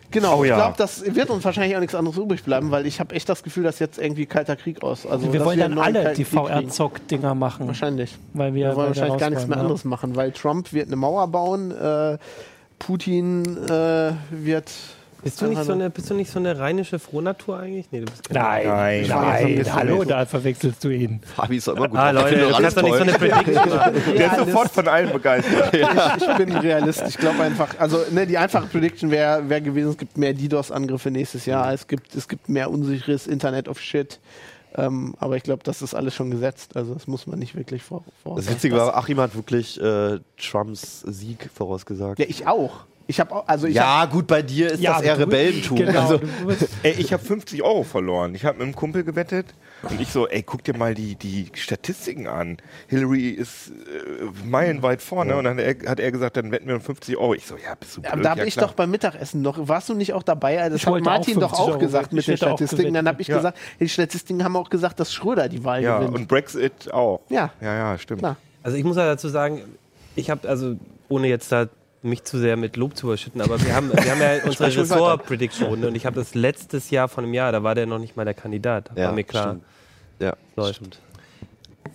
[0.10, 0.56] Genau, Oh ich ja.
[0.56, 3.43] glaube, das wird uns wahrscheinlich auch nichts anderes übrig bleiben, weil ich habe echt das
[3.43, 5.06] Gefühl, dass jetzt irgendwie kalter Krieg aus.
[5.06, 6.24] Also wir wollen dann einen neuen alle die.
[6.24, 7.68] VR-Zock-Dinger machen.
[7.68, 8.16] Wahrscheinlich.
[8.34, 10.88] Weil wir, Wir wollen wahrscheinlich gar nichts mehr raus wollen, anderes machen, weil Trump wird
[10.88, 12.18] eine Mauer bauen, äh,
[12.80, 14.72] Putin äh, wird.
[15.24, 17.91] Bist du, nicht so eine, bist du nicht so eine rheinische Frohnatur eigentlich?
[17.91, 18.39] Nee, du bist keine.
[18.39, 21.22] Nein, Nein, nein, hallo, da verwechselst du ihn.
[21.36, 21.97] Fabi ist doch immer gut.
[21.97, 22.11] Ah.
[22.11, 23.93] Leute, du kannst doch nicht so eine Prediction machen.
[24.18, 25.74] Der ist sofort von allen begeistert.
[25.74, 27.03] Ich bin Realist.
[27.07, 31.11] Ich glaube einfach, also ne, die einfache Prediction wäre wär gewesen, es gibt mehr DDoS-Angriffe
[31.11, 34.20] nächstes Jahr, es gibt, es gibt mehr unsicheres Internet of Shit.
[34.76, 36.76] Ähm, aber ich glaube, das ist alles schon gesetzt.
[36.76, 38.03] Also das muss man nicht wirklich vor.
[38.24, 42.20] vor Das Witzige war, Achim hat wirklich äh, Trumps Sieg vorausgesagt.
[42.20, 42.86] Ja, ich auch.
[43.10, 45.78] Ich habe auch, also ich Ja, gut, bei dir ist das eher Rebellentum.
[45.78, 46.20] Genau, Also,
[46.84, 48.36] Ey, ich habe 50 Euro verloren.
[48.36, 49.45] Ich habe mit einem Kumpel gewettet
[49.89, 52.58] und ich so, ey, guck dir mal die, die Statistiken an.
[52.88, 56.76] Hillary ist äh, meilenweit vorne und dann hat er, hat er gesagt, dann wetten wir
[56.76, 57.34] um 50 Euro.
[57.34, 58.12] Ich so, ja, bist du blöd?
[58.12, 59.68] Aber da habe ja, ich doch beim Mittagessen noch.
[59.70, 60.60] Warst du nicht auch dabei?
[60.62, 62.93] Also Das Ich hat Martin auch doch 50 auch Euro gesagt mit den Statistiken.
[62.93, 63.38] Dann habe ich Ja.
[63.38, 66.14] gesagt, die Statistiken haben auch gesagt, dass Schröder die Wahl Ja, gewinnt.
[66.16, 67.22] und Brexit auch.
[67.30, 67.51] Ja.
[67.62, 68.20] Ja, ja, stimmt.
[68.20, 68.36] Klar.
[68.64, 69.62] Also ich muss ja dazu sagen,
[70.16, 70.76] ich habe also,
[71.08, 71.68] ohne jetzt da
[72.04, 74.68] mich zu sehr mit Lob zu überschütten, aber wir haben, wir haben ja unsere.
[74.78, 78.16] Ressort-Prediction-Runde und ich habe das letztes Jahr von einem Jahr, da war der noch nicht
[78.16, 79.48] mal der Kandidat, war ja, mir klar.
[79.48, 79.64] Stimmt.
[80.20, 80.76] Ja, Läuft.
[80.76, 81.00] stimmt.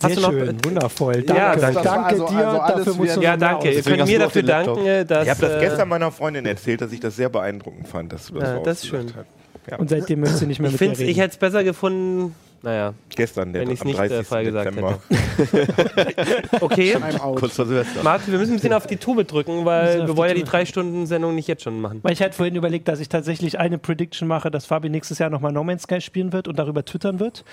[0.01, 1.21] Hast sehr du noch- schön, wundervoll.
[1.23, 1.81] Danke, Ja, danke.
[1.81, 2.47] danke war also- dir.
[2.47, 3.71] also alles dafür musst du Ja, danke.
[3.71, 5.23] Ihr könnt mir dafür danken, dass...
[5.23, 8.27] Ich habe das äh, gestern meiner Freundin erzählt, dass ich das sehr beeindruckend fand, dass
[8.27, 9.11] du das Ja, das ist schön.
[9.69, 9.77] Ja.
[9.77, 13.51] Und seitdem möchtest du nicht mehr ich mit ich hätte es besser gefunden, Naja, Gestern,
[13.51, 14.25] der wenn ich es am nicht äh, 30.
[14.27, 14.99] vorher gesagt Dezember.
[15.37, 16.47] hätte.
[16.61, 16.95] okay.
[17.35, 18.03] Kurz vor Silvester.
[18.03, 20.43] Martin, wir müssen ein bisschen auf die Tube drücken, weil wir die wollen ja die
[20.45, 21.99] drei Stunden Sendung nicht jetzt schon machen.
[22.03, 25.29] Weil ich hatte vorhin überlegt, dass ich tatsächlich eine Prediction mache, dass Fabi nächstes Jahr
[25.29, 27.43] nochmal No Man's Sky spielen wird und darüber twittern wird.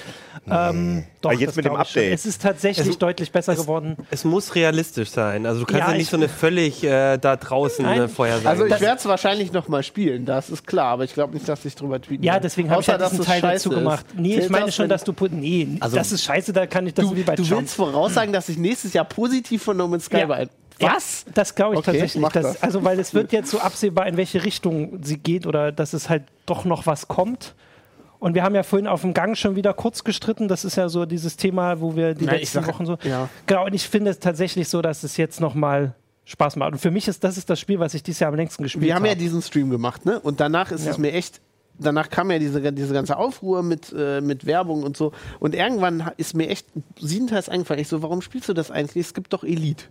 [0.48, 1.80] Ähm, doch, Ah, jetzt mit dem ich schon.
[1.80, 2.14] Update.
[2.14, 3.96] Es ist tatsächlich Es- deutlich besser geworden.
[4.12, 5.44] Es muss realistisch sein.
[5.44, 8.02] Also du kannst ja, Ja, nicht ich- so eine völlig äh, da draußen Nein.
[8.02, 8.48] äh, Vorhersage.
[8.48, 11.48] Also ich werde es wahrscheinlich noch mal spielen, das ist klar, aber ich glaube nicht,
[11.48, 13.78] dass ich drüber tweeten Ja, deswegen habe ich ja dass diesen es Teil scheiße dazu
[13.80, 14.06] gemacht.
[14.16, 15.28] Nee, ich meine schon, wenn- dass du...
[15.30, 17.62] Nee, Also- das ist scheiße, da kann ich das Du, wie bei du Jump.
[17.62, 20.94] willst voraussagen, dass ich nächstes Jahr positiv von No Man's Sky Ja.
[20.94, 21.24] Was?
[21.34, 22.24] das glaube ich Okay, tatsächlich.
[22.32, 22.62] Das, das.
[22.62, 26.08] Also, weil es wird jetzt so absehbar, in welche Richtung sie geht oder dass es
[26.08, 27.54] halt doch noch was kommt.
[28.18, 30.46] Und wir haben ja vorhin auf dem Gang schon wieder kurz gestritten.
[30.48, 32.98] Das ist ja so dieses Thema, wo wir die Na, letzten sag- Wochen so.
[33.02, 33.28] ja.
[33.46, 35.94] Genau, und ich finde es tatsächlich so, dass es jetzt nochmal
[36.26, 36.72] Spaß macht.
[36.72, 38.84] Und für mich ist das ist das Spiel, was ich dieses Jahr am längsten gespielt
[38.84, 39.08] Wir haben habe.
[39.10, 40.20] ja diesen Stream gemacht, ne?
[40.20, 40.90] Und danach ist Ja.
[40.92, 41.40] es mir echt.
[41.82, 45.12] Danach kam ja diese, diese ganze Aufruhr mit, äh, mit Werbung und so.
[45.38, 46.66] Und irgendwann ist mir echt
[46.98, 47.80] siebenteils eingefallen.
[47.80, 49.06] Ich so, warum spielst du das eigentlich?
[49.06, 49.84] Es gibt doch Elite.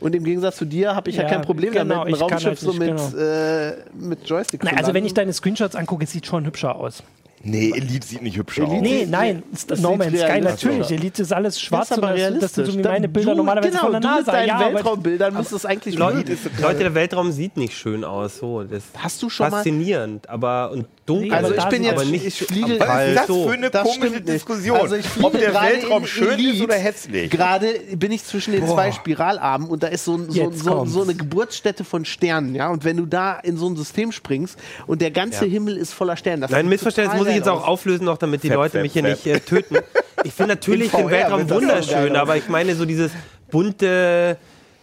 [0.00, 2.20] Und im Gegensatz zu dir habe ich ja, Ja, kein Problem genau, damit, ein ich
[2.20, 3.16] kann Raumschiff halt so mit, genau.
[3.16, 6.74] äh, mit Joystick Na, zu also wenn ich deine Screenshots angucke, es sieht schon hübscher
[6.76, 7.02] aus.
[7.46, 8.80] Nee, Elite sieht nicht hübsch Elite aus.
[8.80, 10.80] Nee, nein, ist das No sieht Man's Sky natürlich.
[10.80, 10.90] aus.
[10.90, 12.52] Elite ist alles schwarz das ist aber das, realistisch.
[12.64, 14.32] das sind so meine Bilder du, normalerweise genau, von der du mit NASA.
[14.32, 18.38] deinen Ja, Weltraumbildern müsste es eigentlich Leute, Leute, der Weltraum sieht nicht schön aus.
[18.38, 21.28] So, das ist Hast du schon mal- faszinierend, aber und dunkel.
[21.28, 23.46] Nee, Also ich da bin jetzt, aber nicht ich fliege Was ist das so.
[23.48, 24.20] für eine Das komische.
[24.20, 24.78] Diskussion?
[24.80, 26.64] Also ich fliege Ob der Weltraum schön ist Elite.
[26.64, 27.30] oder hässlich?
[27.30, 31.14] Gerade bin ich zwischen den zwei Spiralarmen und da ist so, so, so, so eine
[31.14, 32.68] Geburtsstätte von Sternen, ja.
[32.70, 35.50] Und wenn du da in so ein System springst und der ganze Ja.
[35.52, 37.68] Himmel ist voller Sterne, das Nein, Missverständnis muss ich jetzt geil auch aus.
[37.68, 39.10] auflösen, noch damit die Fap, Leute fap, mich hier fap.
[39.10, 39.76] nicht äh, töten.
[40.24, 43.10] Ich finde natürlich den Weltraum wunderschön, aber ich meine so dieses
[43.50, 44.36] bunte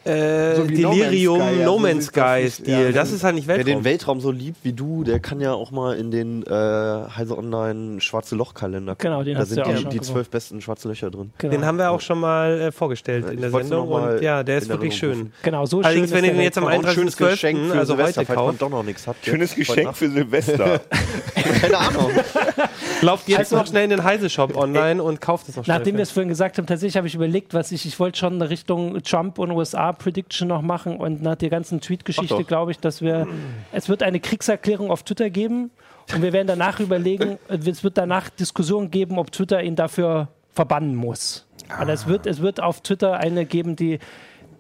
[0.05, 2.51] äh, So wie No Man's Delirium Sky, ja, No Sky.
[2.51, 2.73] Stil.
[2.73, 3.83] Ja, das ist halt nicht Wer den Weltraum.
[3.83, 8.01] Weltraum so liebt wie du, der kann ja auch mal in den äh, Heise Online
[8.01, 9.11] Schwarze Loch Kalender gucken.
[9.11, 11.31] Genau, den Da hast du sind ja auch die, die zwölf besten schwarzen Löcher drin.
[11.37, 11.51] Genau.
[11.51, 14.57] Den haben wir auch schon mal äh, vorgestellt Ja, in der Sendung und ja, der
[14.57, 15.11] ist in wirklich schön.
[15.11, 15.33] rufen.
[15.43, 16.83] Genau, so Allerdings, schön wenn ist ihr den jetzt am Weltraum.
[16.85, 18.61] Auch ein schönes 31.12., Geschenk für also Silvester, heute falls man kauft.
[18.61, 19.15] doch noch nichts hat.
[19.23, 20.81] Schönes Geschenk für Silvester.
[21.61, 22.11] Keine Ahnung.
[23.01, 25.77] Lauft jetzt noch schnell in den Heise-Shop online und kauft es noch schnell.
[25.77, 28.33] Nachdem wir es vorhin gesagt haben, tatsächlich habe ich überlegt, was ich, ich wollte schon
[28.35, 32.79] eine Richtung Trump und USA Prediction noch machen und nach der ganzen Tweet-Geschichte glaube ich,
[32.79, 33.27] dass wir,
[33.71, 35.71] es wird eine Kriegserklärung auf Twitter geben
[36.13, 40.95] und wir werden danach überlegen, es wird danach Diskussionen geben, ob Twitter ihn dafür verbannen
[40.95, 41.45] muss.
[41.77, 43.99] Weil es wird, es wird auf Twitter eine geben, die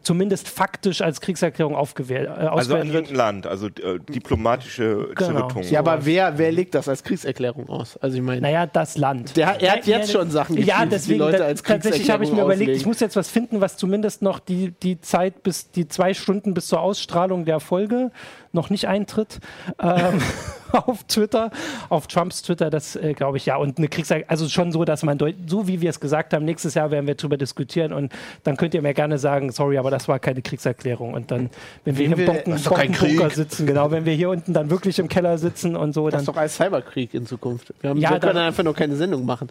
[0.03, 2.43] zumindest faktisch als Kriegserklärung aufgewählt, äh, Also
[2.75, 3.11] an ausgewählt wird.
[3.11, 5.31] Land, also äh, diplomatische Genau.
[5.49, 5.63] Zerrüttung.
[5.63, 7.97] Ja, aber wer, wer legt das als Kriegserklärung aus?
[7.97, 9.35] Also ich meine, Naja, das Land.
[9.37, 12.23] Der- er hat jetzt ja, schon Sachen Ja, getweetet, die deswegen, Leute als tatsächlich habe
[12.23, 12.89] ich mir Kriegserklärung überlegt, ich auslegen.
[12.89, 16.67] muss jetzt was finden, was zumindest noch die, die Zeit bis die zwei Stunden bis
[16.67, 18.11] zur Ausstrahlung der Folge
[18.53, 19.39] noch nicht eintritt
[19.81, 20.21] ähm,
[20.71, 21.51] auf Twitter,
[21.89, 23.55] auf Trumps Twitter, das äh, glaube ich ja.
[23.57, 26.45] Und eine Kriegserklärung, also schon so, dass man, deut- so wie wir es gesagt haben,
[26.45, 28.11] nächstes Jahr werden wir darüber diskutieren und
[28.43, 31.13] dann könnt ihr mir gerne sagen, sorry, aber das war keine Kriegserklärung.
[31.13, 31.49] Und dann,
[31.85, 33.31] wenn wir Wen hier im wir- Bonken, das Krieg.
[33.31, 36.21] sitzen, genau, wenn wir hier unten dann wirklich im Keller sitzen und so, das dann
[36.21, 37.73] ist doch als Cyberkrieg in Zukunft.
[37.81, 39.49] Wir, haben, Ja, wir können dann- einfach nur keine Sendung machen.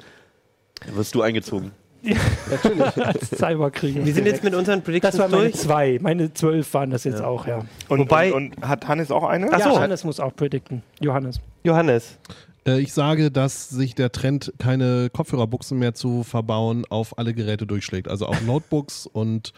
[0.94, 1.72] Wirst du eingezogen.
[3.05, 4.05] als Cyberkrieg.
[4.05, 5.61] Wir sind jetzt mit unseren Predictions Das war meine durch.
[5.61, 5.98] zwei.
[6.01, 7.64] Meine zwölf waren das jetzt auch, ja.
[7.88, 9.48] Und, Wobei- und, und hat Hannes auch eine?
[9.53, 9.74] Ach ja, so.
[9.74, 10.82] Johannes muss auch predikten.
[11.01, 11.40] Johannes.
[11.64, 12.18] Johannes.
[12.66, 17.66] Äh, ich sage, dass sich der Trend, keine Kopfhörerbuchsen mehr zu verbauen, auf alle Geräte
[17.66, 18.09] durchschlägt.
[18.09, 19.53] Also auf Notebooks und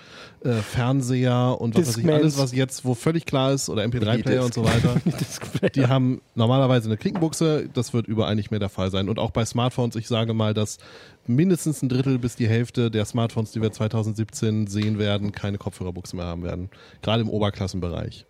[0.45, 4.45] äh, Fernseher und was weiß ich, alles, was jetzt, wo völlig klar ist, oder MP3-Player
[4.45, 4.97] und so weiter.
[5.75, 9.09] Die haben normalerweise eine Klinkenbuchse, das wird überall nicht mehr der Fall sein.
[9.09, 10.79] Und auch bei Smartphones, ich sage mal, dass
[11.27, 16.17] mindestens ein Drittel bis die Hälfte der Smartphones, die wir 2017 sehen werden, keine Kopfhörerbuchse
[16.17, 16.69] mehr haben werden.
[17.03, 18.27] Gerade im Oberklassenbereich.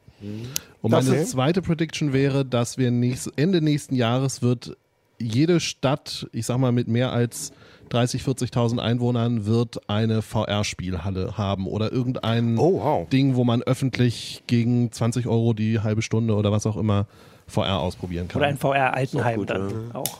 [0.82, 4.76] Und Das meine ist- zweite Prediction wäre, dass wir nächst, Ende nächsten Jahres wird
[5.18, 7.52] jede Stadt, ich sag mal mit mehr als
[7.88, 13.08] 30, 40.000 Einwohnern, wird eine VR-Spielhalle haben oder irgendein Oh, wow.
[13.08, 17.06] Ding, wo man öffentlich gegen 20 Euro die halbe Stunde oder was auch immer
[17.52, 18.40] VR ausprobieren kann.
[18.40, 20.00] Oder ein VR-Altenheim dann ja.
[20.00, 20.18] auch.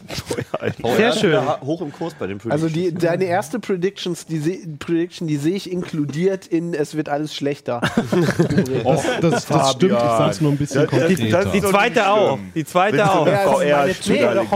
[0.97, 1.33] Sehr schön.
[1.33, 2.99] Ja, hoch im Kurs bei den Also Predictions.
[3.01, 7.35] die, deine erste Predictions, die se Prediction, die sehe ich inkludiert in es wird alles
[7.35, 7.81] schlechter.
[8.85, 11.45] das, das, das stimmt, ich sag's nur ein bisschen konkreter.
[11.47, 12.39] Die zweite auch.
[12.55, 13.27] Die zweite auch.
[13.27, 13.95] Ja, VR Nee,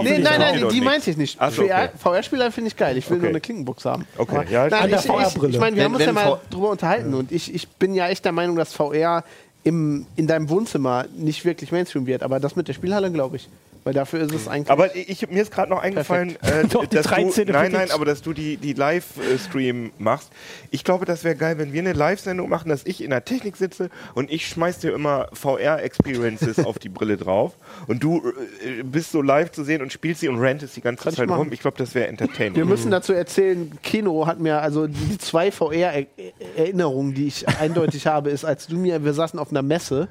[0.03, 0.85] nee, nein, nein, die nicht.
[0.85, 1.39] meinte ich nicht.
[1.51, 1.89] So, okay.
[1.99, 2.97] VR-Spieler finde ich geil.
[2.97, 3.23] Ich will Okay.
[3.23, 4.07] nur eine Klinkenbox haben.
[4.19, 6.71] Okay, ja, nein, ich, ich, ich meine, wir Wenn- haben uns ja mal V- drüber
[6.71, 9.25] unterhalten und ich, ich bin ja echt der Meinung, dass VR
[9.67, 12.23] im, in deinem Wohnzimmer nicht wirklich Mainstream wird.
[12.23, 13.49] Aber das mit der Spielhalle, glaube ich.
[13.87, 14.69] Weil dafür ist es eigentlich.
[14.69, 17.47] Aber ich, mir ist gerade noch eingefallen, äh, Doch, dass 13.
[17.47, 20.33] du, nein, nein, aber dass du die, die Live-Stream machst.
[20.73, 23.57] Ich glaube, das wäre geil, wenn wir eine Live-Sendung machen, dass ich in der Technik
[23.57, 27.53] sitze und ich schmeiß dir immer VR-Experiences auf die Brille drauf
[27.87, 28.33] und du
[28.65, 31.19] äh, bist so live zu sehen und spielst sie und rantest die ganze Kann ich
[31.19, 31.43] Zeit machen.
[31.43, 31.53] rum.
[31.53, 32.57] Ich glaube, das wäre entertaining.
[32.57, 38.31] Wir müssen dazu erzählen, Kino hat mir, also die zwei VR-Erinnerungen, die ich eindeutig habe,
[38.31, 40.09] ist, als du mir, wir saßen auf einer Messe,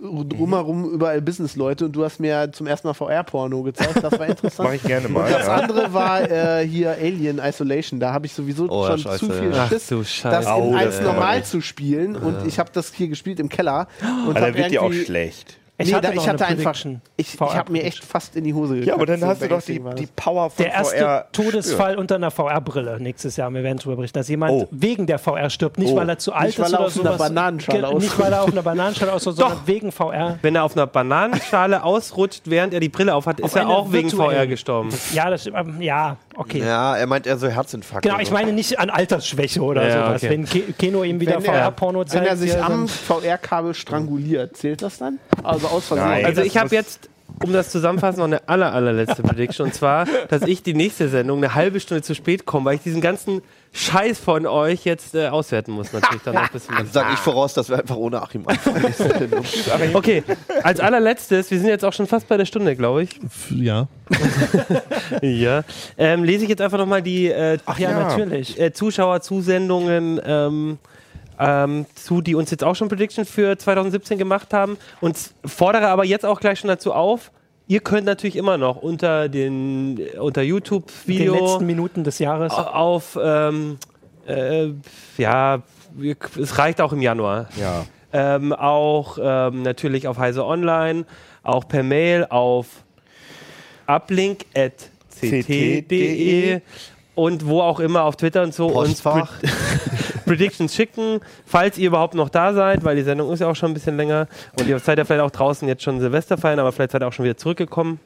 [0.00, 4.66] drumherum überall Businessleute und du hast mir zum ersten Mal VR-Porno gezeigt, das war interessant.
[4.68, 5.30] Mache ich gerne mal.
[5.30, 5.54] Das Ja.
[5.54, 8.00] andere war äh, hier Alien Isolation.
[8.00, 9.64] Da habe ich sowieso Oh, schon scheiße, zu viel ja.
[9.64, 12.16] Ach Schiss, du das in Oh, eins das normal war zu spielen.
[12.16, 13.86] Und ich habe das hier gespielt im Keller.
[14.26, 15.58] Und Aber dann wird dir auch schlecht.
[15.82, 16.74] Ich nee, hatte da, ich hatte eine einfach,
[17.16, 18.88] ich, ich habe mir echt fast in die Hose gekackt.
[18.88, 20.06] Ja, aber dann so hast du doch die, die.
[20.14, 21.26] Power von Der erste VR.
[21.32, 23.50] Todesfall unter einer VR-Brille nächstes Jahr.
[23.52, 24.68] Wir werden darüber berichten, dass jemand Oh.
[24.70, 25.78] wegen der VR stirbt.
[25.78, 25.96] Nicht, Oh.
[25.96, 28.02] weil er zu alt Nicht, weil ist er oder auf einer sowas.
[28.02, 30.38] Nicht, weil er auf einer Bananenschale ausrutscht, sondern wegen VR.
[30.42, 33.92] Wenn er auf einer Bananenschale ausrutscht, während er die Brille aufhat, ist Auf er auch
[33.92, 34.10] wegen.
[34.10, 34.90] VR gestorben.
[35.12, 36.58] Ja, das, ähm, ja, okay.
[36.60, 38.04] Ja, er meint eher so Herzinfarkt.
[38.04, 38.34] Genau, ich so.
[38.34, 40.22] meine nicht an Altersschwäche oder Ja, sowas.
[40.22, 40.30] okay.
[40.32, 42.22] Wenn Ke Keno ihm wieder er- VR-Porno zeigt.
[42.24, 45.18] Wenn er sich am VR-Kabel stranguliert, zählt das dann?
[45.42, 46.06] Also aus Versehen.
[46.08, 46.24] Nein.
[46.26, 47.08] Also ich habe jetzt,
[47.44, 49.66] um das zusammenfassen, noch eine aller, allerletzte Prediction.
[49.66, 52.82] Und zwar, dass ich die nächste Sendung eine halbe Stunde zu spät komme, weil ich
[52.82, 55.92] diesen ganzen Scheiß von euch jetzt äh, auswerten muss.
[55.92, 56.74] Natürlich dann noch ein bisschen.
[56.76, 58.92] Dann sage ich voraus, dass wir einfach ohne Achim anfangen.
[59.94, 60.22] Okay,
[60.62, 63.20] als allerletztes, wir sind jetzt auch schon fast bei der Stunde, glaube ich.
[63.50, 63.88] Ja.
[65.22, 65.62] Ja.
[65.98, 67.98] Ähm, lese ich jetzt einfach nochmal die äh, Ach ja, Ja.
[68.08, 68.58] natürlich.
[68.60, 70.78] äh, Zuschauerzusendungen ähm,
[71.42, 74.76] ähm, zu, die uns jetzt auch schon Prediction für 2017 gemacht haben.
[75.00, 77.30] Und fordere aber jetzt auch gleich schon dazu auf,
[77.66, 82.52] ihr könnt natürlich immer noch unter den unter Den YouTube-Video letzten Minuten des Jahres.
[82.52, 83.78] auf ähm,
[84.26, 84.68] äh,
[85.18, 85.62] ja,
[86.40, 87.48] es reicht auch im Januar.
[87.56, 87.84] Ja.
[88.12, 91.04] Ähm, auch ähm, natürlich auf Heise Online,
[91.42, 92.66] auch per Mail auf
[93.86, 96.60] uplink.ct.de
[97.14, 99.40] und wo auch immer auf Twitter und so uns Postfach.
[99.40, 99.48] Pre
[100.32, 103.72] Predictions schicken, falls ihr überhaupt noch da seid, weil die Sendung ist ja auch schon
[103.72, 104.28] ein bisschen länger
[104.58, 107.06] und ihr seid ja vielleicht auch draußen jetzt schon Silvester feiern, aber vielleicht seid ihr
[107.06, 108.00] auch schon wieder zurückgekommen.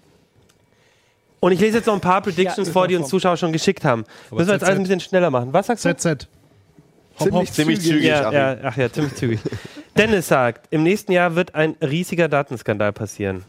[1.39, 3.85] Und ich lese jetzt noch ein paar Predictions Ja, vor, die uns Zuschauer schon geschickt
[3.85, 4.05] haben.
[4.29, 5.53] Aber Müssen wir jetzt alles ein bisschen schneller machen.
[5.53, 5.95] Was sagst du?
[5.95, 6.07] ZZ.
[6.07, 6.27] Hopp,
[7.19, 7.47] Ziemlich hopp.
[7.55, 9.41] Ziemlich zügig, Ja, ja, ach ja, ziemlich zügig.
[9.97, 13.45] Dennis sagt, im nächsten Jahr wird ein riesiger Datenskandal passieren.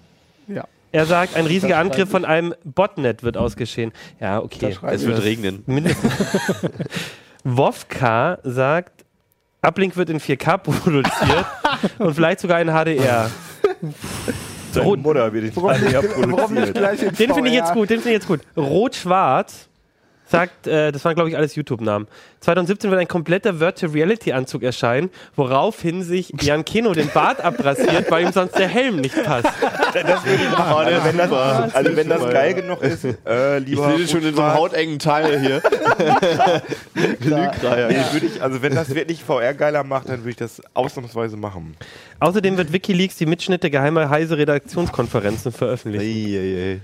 [0.47, 0.65] Ja.
[0.91, 3.91] Er sagt, ein riesiger Angriff von einem Botnet wird ausgeschehen.
[4.19, 4.77] Ja, okay.
[4.83, 5.63] Es wird regnen.
[5.65, 6.13] Mindestens.
[7.49, 9.05] Wovka sagt,
[9.65, 11.45] Uplink wird in 4K produziert
[11.99, 13.29] und vielleicht sogar in HDR.
[14.71, 16.73] Seine Rot- Mutter wird in nicht, VR warum nicht produziert.
[16.75, 18.41] gleich in Den finde ich jetzt gut, den finde ich jetzt gut.
[18.57, 19.67] Rot-Schwarz
[20.27, 22.07] sagt, äh, das waren glaube ich alles YouTube-Namen.
[22.41, 28.25] 2017 wird ein kompletter Virtual Reality-Anzug erscheinen, woraufhin sich Jan Keno den Bart abrasiert, weil
[28.25, 29.47] ihm sonst der Helm nicht passt.
[29.93, 30.85] Das würde ich machen.
[30.85, 34.23] Also wenn das, also wenn das geil genug ist, äh, Ich lieber sehe den schon
[34.23, 35.61] in so einem hautengen Teil hier.
[37.19, 37.87] Lügreier.
[37.87, 41.37] Nee, würde ich, also wenn das wirklich VR geiler macht, dann würde ich das ausnahmsweise
[41.37, 41.75] machen.
[42.19, 46.81] Außerdem wird Wikileaks die Mitschnitte geheimer heise Redaktionskonferenzen veröffentlichen.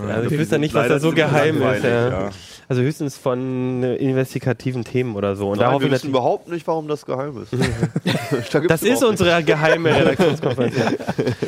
[0.00, 0.14] Eieiei.
[0.14, 1.84] Also ich wüsste nicht, was da so geheim ist.
[1.84, 2.08] Ja.
[2.08, 2.30] ja.
[2.66, 5.50] Also höchstens von äh, investigativen Themen oder so.
[5.50, 7.52] Und Nein, wir wissen überhaupt nicht, warum das geheim ist.
[8.52, 10.74] Da das ist unsere geheime Redaktionskonferenz.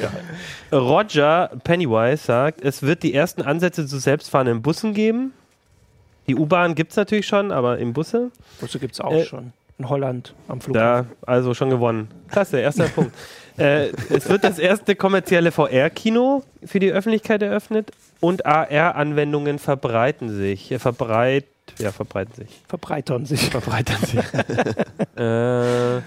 [0.03, 0.77] ja.
[0.79, 5.33] Roger Pennywise sagt, es wird die ersten Ansätze zu selbstfahrenden Bussen geben.
[6.27, 8.31] Die U-Bahn gibt es natürlich schon, aber im Busse.
[8.61, 9.53] Busse gibt es auch Äh, schon.
[9.79, 11.09] In Holland am Flughafen.
[11.24, 12.09] Da, also schon gewonnen.
[12.31, 13.12] Klasse, erster Punkt.
[13.59, 17.90] Äh, es wird das erste kommerzielle VR-Kino für die Öffentlichkeit eröffnet
[18.20, 20.70] und AR-Anwendungen verbreiten sich.
[20.72, 21.44] Äh, verbreit,
[21.78, 22.62] ja, verbreiten sich.
[22.68, 23.50] Verbreitern sich.
[23.50, 24.20] Verbreitern sich.
[25.16, 26.00] äh,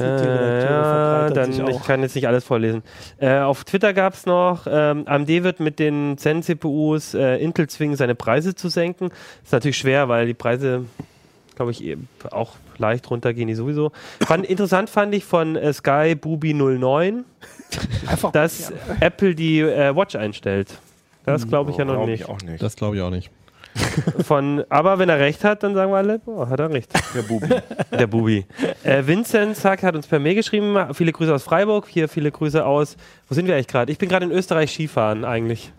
[0.00, 2.82] äh, ja, dann, ich kann jetzt nicht alles vorlesen.
[3.18, 7.96] Äh, auf Twitter gab es noch, ähm, AMD wird mit den Zen-CPUs äh, Intel zwingen,
[7.96, 9.10] seine Preise zu senken.
[9.42, 10.84] Ist natürlich schwer, weil die Preise,
[11.56, 13.92] glaube ich, eben auch leicht runtergehen, die sowieso.
[14.20, 17.24] Fand, interessant fand ich von äh, Sky Booby 09,
[18.06, 20.78] Einfach dass Apple die äh, Watch einstellt.
[21.24, 22.22] Das glaube ich ja noch nicht.
[22.22, 22.62] ich auch nicht.
[22.62, 23.30] Das glaube ich auch nicht.
[24.24, 26.90] Von, aber wenn er recht hat, dann sagen wir alle, boah, hat er recht.
[27.14, 27.48] Der Bubi.
[27.92, 28.46] Der Bubi.
[28.82, 32.64] Äh, Vincent sagt, hat uns per Mail geschrieben, viele Grüße aus Freiburg, hier viele Grüße
[32.64, 32.96] aus,
[33.28, 33.92] wo sind wir eigentlich gerade?
[33.92, 35.72] Ich bin gerade in Österreich Skifahren eigentlich.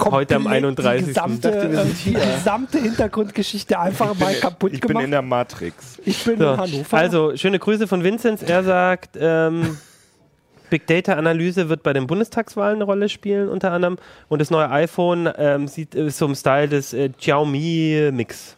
[0.00, 1.04] Heute am komplett 31..
[1.04, 5.04] Die gesamte, Ich dachte, äh, gesamte Hintergrundgeschichte einfach mal kaputt Ich bin gemacht.
[5.04, 5.98] in der Matrix.
[6.04, 6.96] ich bin So, in Hannover.
[6.96, 8.42] also, schöne Grüße von Vinzenz.
[8.42, 9.78] Er sagt, ähm,
[10.70, 13.98] Big Data Analyse wird bei den Bundestagswahlen eine Rolle spielen, unter anderem.
[14.28, 18.56] Und das neue iPhone ähm, sieht äh, so im Style des äh, Xiaomi Mix.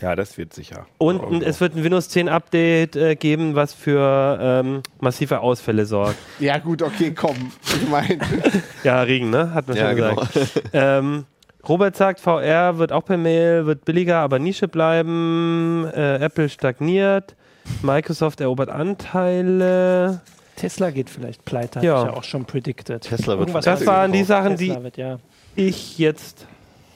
[0.00, 0.86] Ja, das wird sicher.
[0.98, 5.84] Und Also, es wird ein Windows 10 Update äh, geben, was für ähm, massive Ausfälle
[5.86, 6.16] sorgt.
[6.40, 7.52] Ja, gut, okay, komm.
[7.66, 8.18] Ich meine,
[8.84, 9.52] Ja, Regen, ne?
[9.52, 10.14] Hat man Ja, schon genau.
[10.16, 10.62] gesagt.
[10.72, 11.24] ähm,
[11.68, 15.86] Robert sagt, VR wird auch per Mail, wird billiger, aber Nische bleiben.
[15.94, 17.36] Äh, Apple stagniert.
[17.82, 20.20] Microsoft erobert Anteile.
[20.56, 22.00] Tesla geht vielleicht pleite, habe Ja.
[22.02, 23.02] ich ja auch schon predicted.
[23.02, 25.18] Tesla wird Irgendwas Das waren die Sachen, Tesla die wird, ja.
[25.56, 26.46] ich jetzt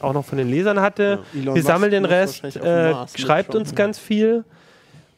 [0.05, 1.21] auch noch von den Lesern hatte.
[1.35, 2.45] Elon Wir sammeln den Rest.
[2.57, 4.45] Äh, schreibt uns ganz viel.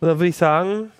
[0.00, 0.90] Und dann würde ich sagen,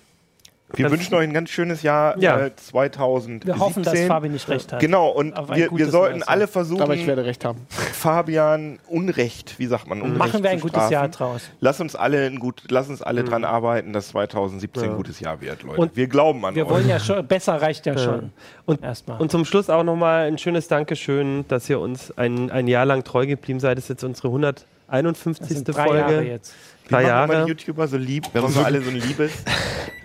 [0.73, 2.37] Wir Das- wünschen euch ein ganz schönes Jahr Ja.
[2.47, 3.47] äh, 2017.
[3.47, 4.81] Wir hoffen, dass Fabi nicht recht hat.
[4.81, 6.47] Genau, und wir, wir sollten neues alle Jahr.
[6.49, 7.65] versuchen, Aber ich werde recht haben.
[7.69, 10.89] Fabian Unrecht, wie sagt man, Unrecht Machen wir ein zu gutes.
[10.89, 11.43] Jahr draus.
[11.61, 15.39] Lass uns alle, ein gut, lass uns alle dran arbeiten, dass 2017 ein gutes Jahr
[15.39, 15.79] wird, Leute.
[15.79, 16.71] Und wir glauben an Wir euch.
[16.71, 18.33] wollen ja schon, besser reicht ja schon.
[18.65, 19.21] Und, Erstmal.
[19.21, 23.05] und zum Schluss auch nochmal ein schönes Dankeschön, dass ihr uns ein, ein Jahr lang
[23.05, 23.77] treu geblieben seid.
[23.77, 25.47] Das ist jetzt unsere das 151.
[25.47, 25.99] sind drei Folge.
[25.99, 26.53] Jahre jetzt.
[26.83, 27.43] wir drei Jahre.
[27.45, 29.31] die YouTuber so lieb, Wir wir so alle so ein liebes.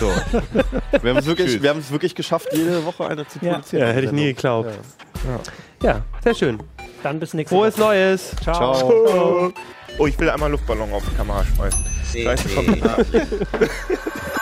[0.00, 0.10] so.
[1.02, 3.52] Wir haben es wirklich, wir haben es wirklich geschafft, jede Woche eine zu Ja.
[3.54, 3.82] produzieren.
[3.88, 4.70] Ja, hätte ich nie geglaubt.
[5.82, 6.58] Ja, sehr schön.
[7.02, 7.86] Dann bis nächste Frohes Woche.
[7.88, 8.32] Neues.
[8.42, 8.74] Ciao.
[8.74, 9.52] Ciao.
[9.98, 11.84] Oh, ich will einmal Luftballon auf die Kamera schmeißen.
[12.10, 12.84] CD Scheiße, Uplink.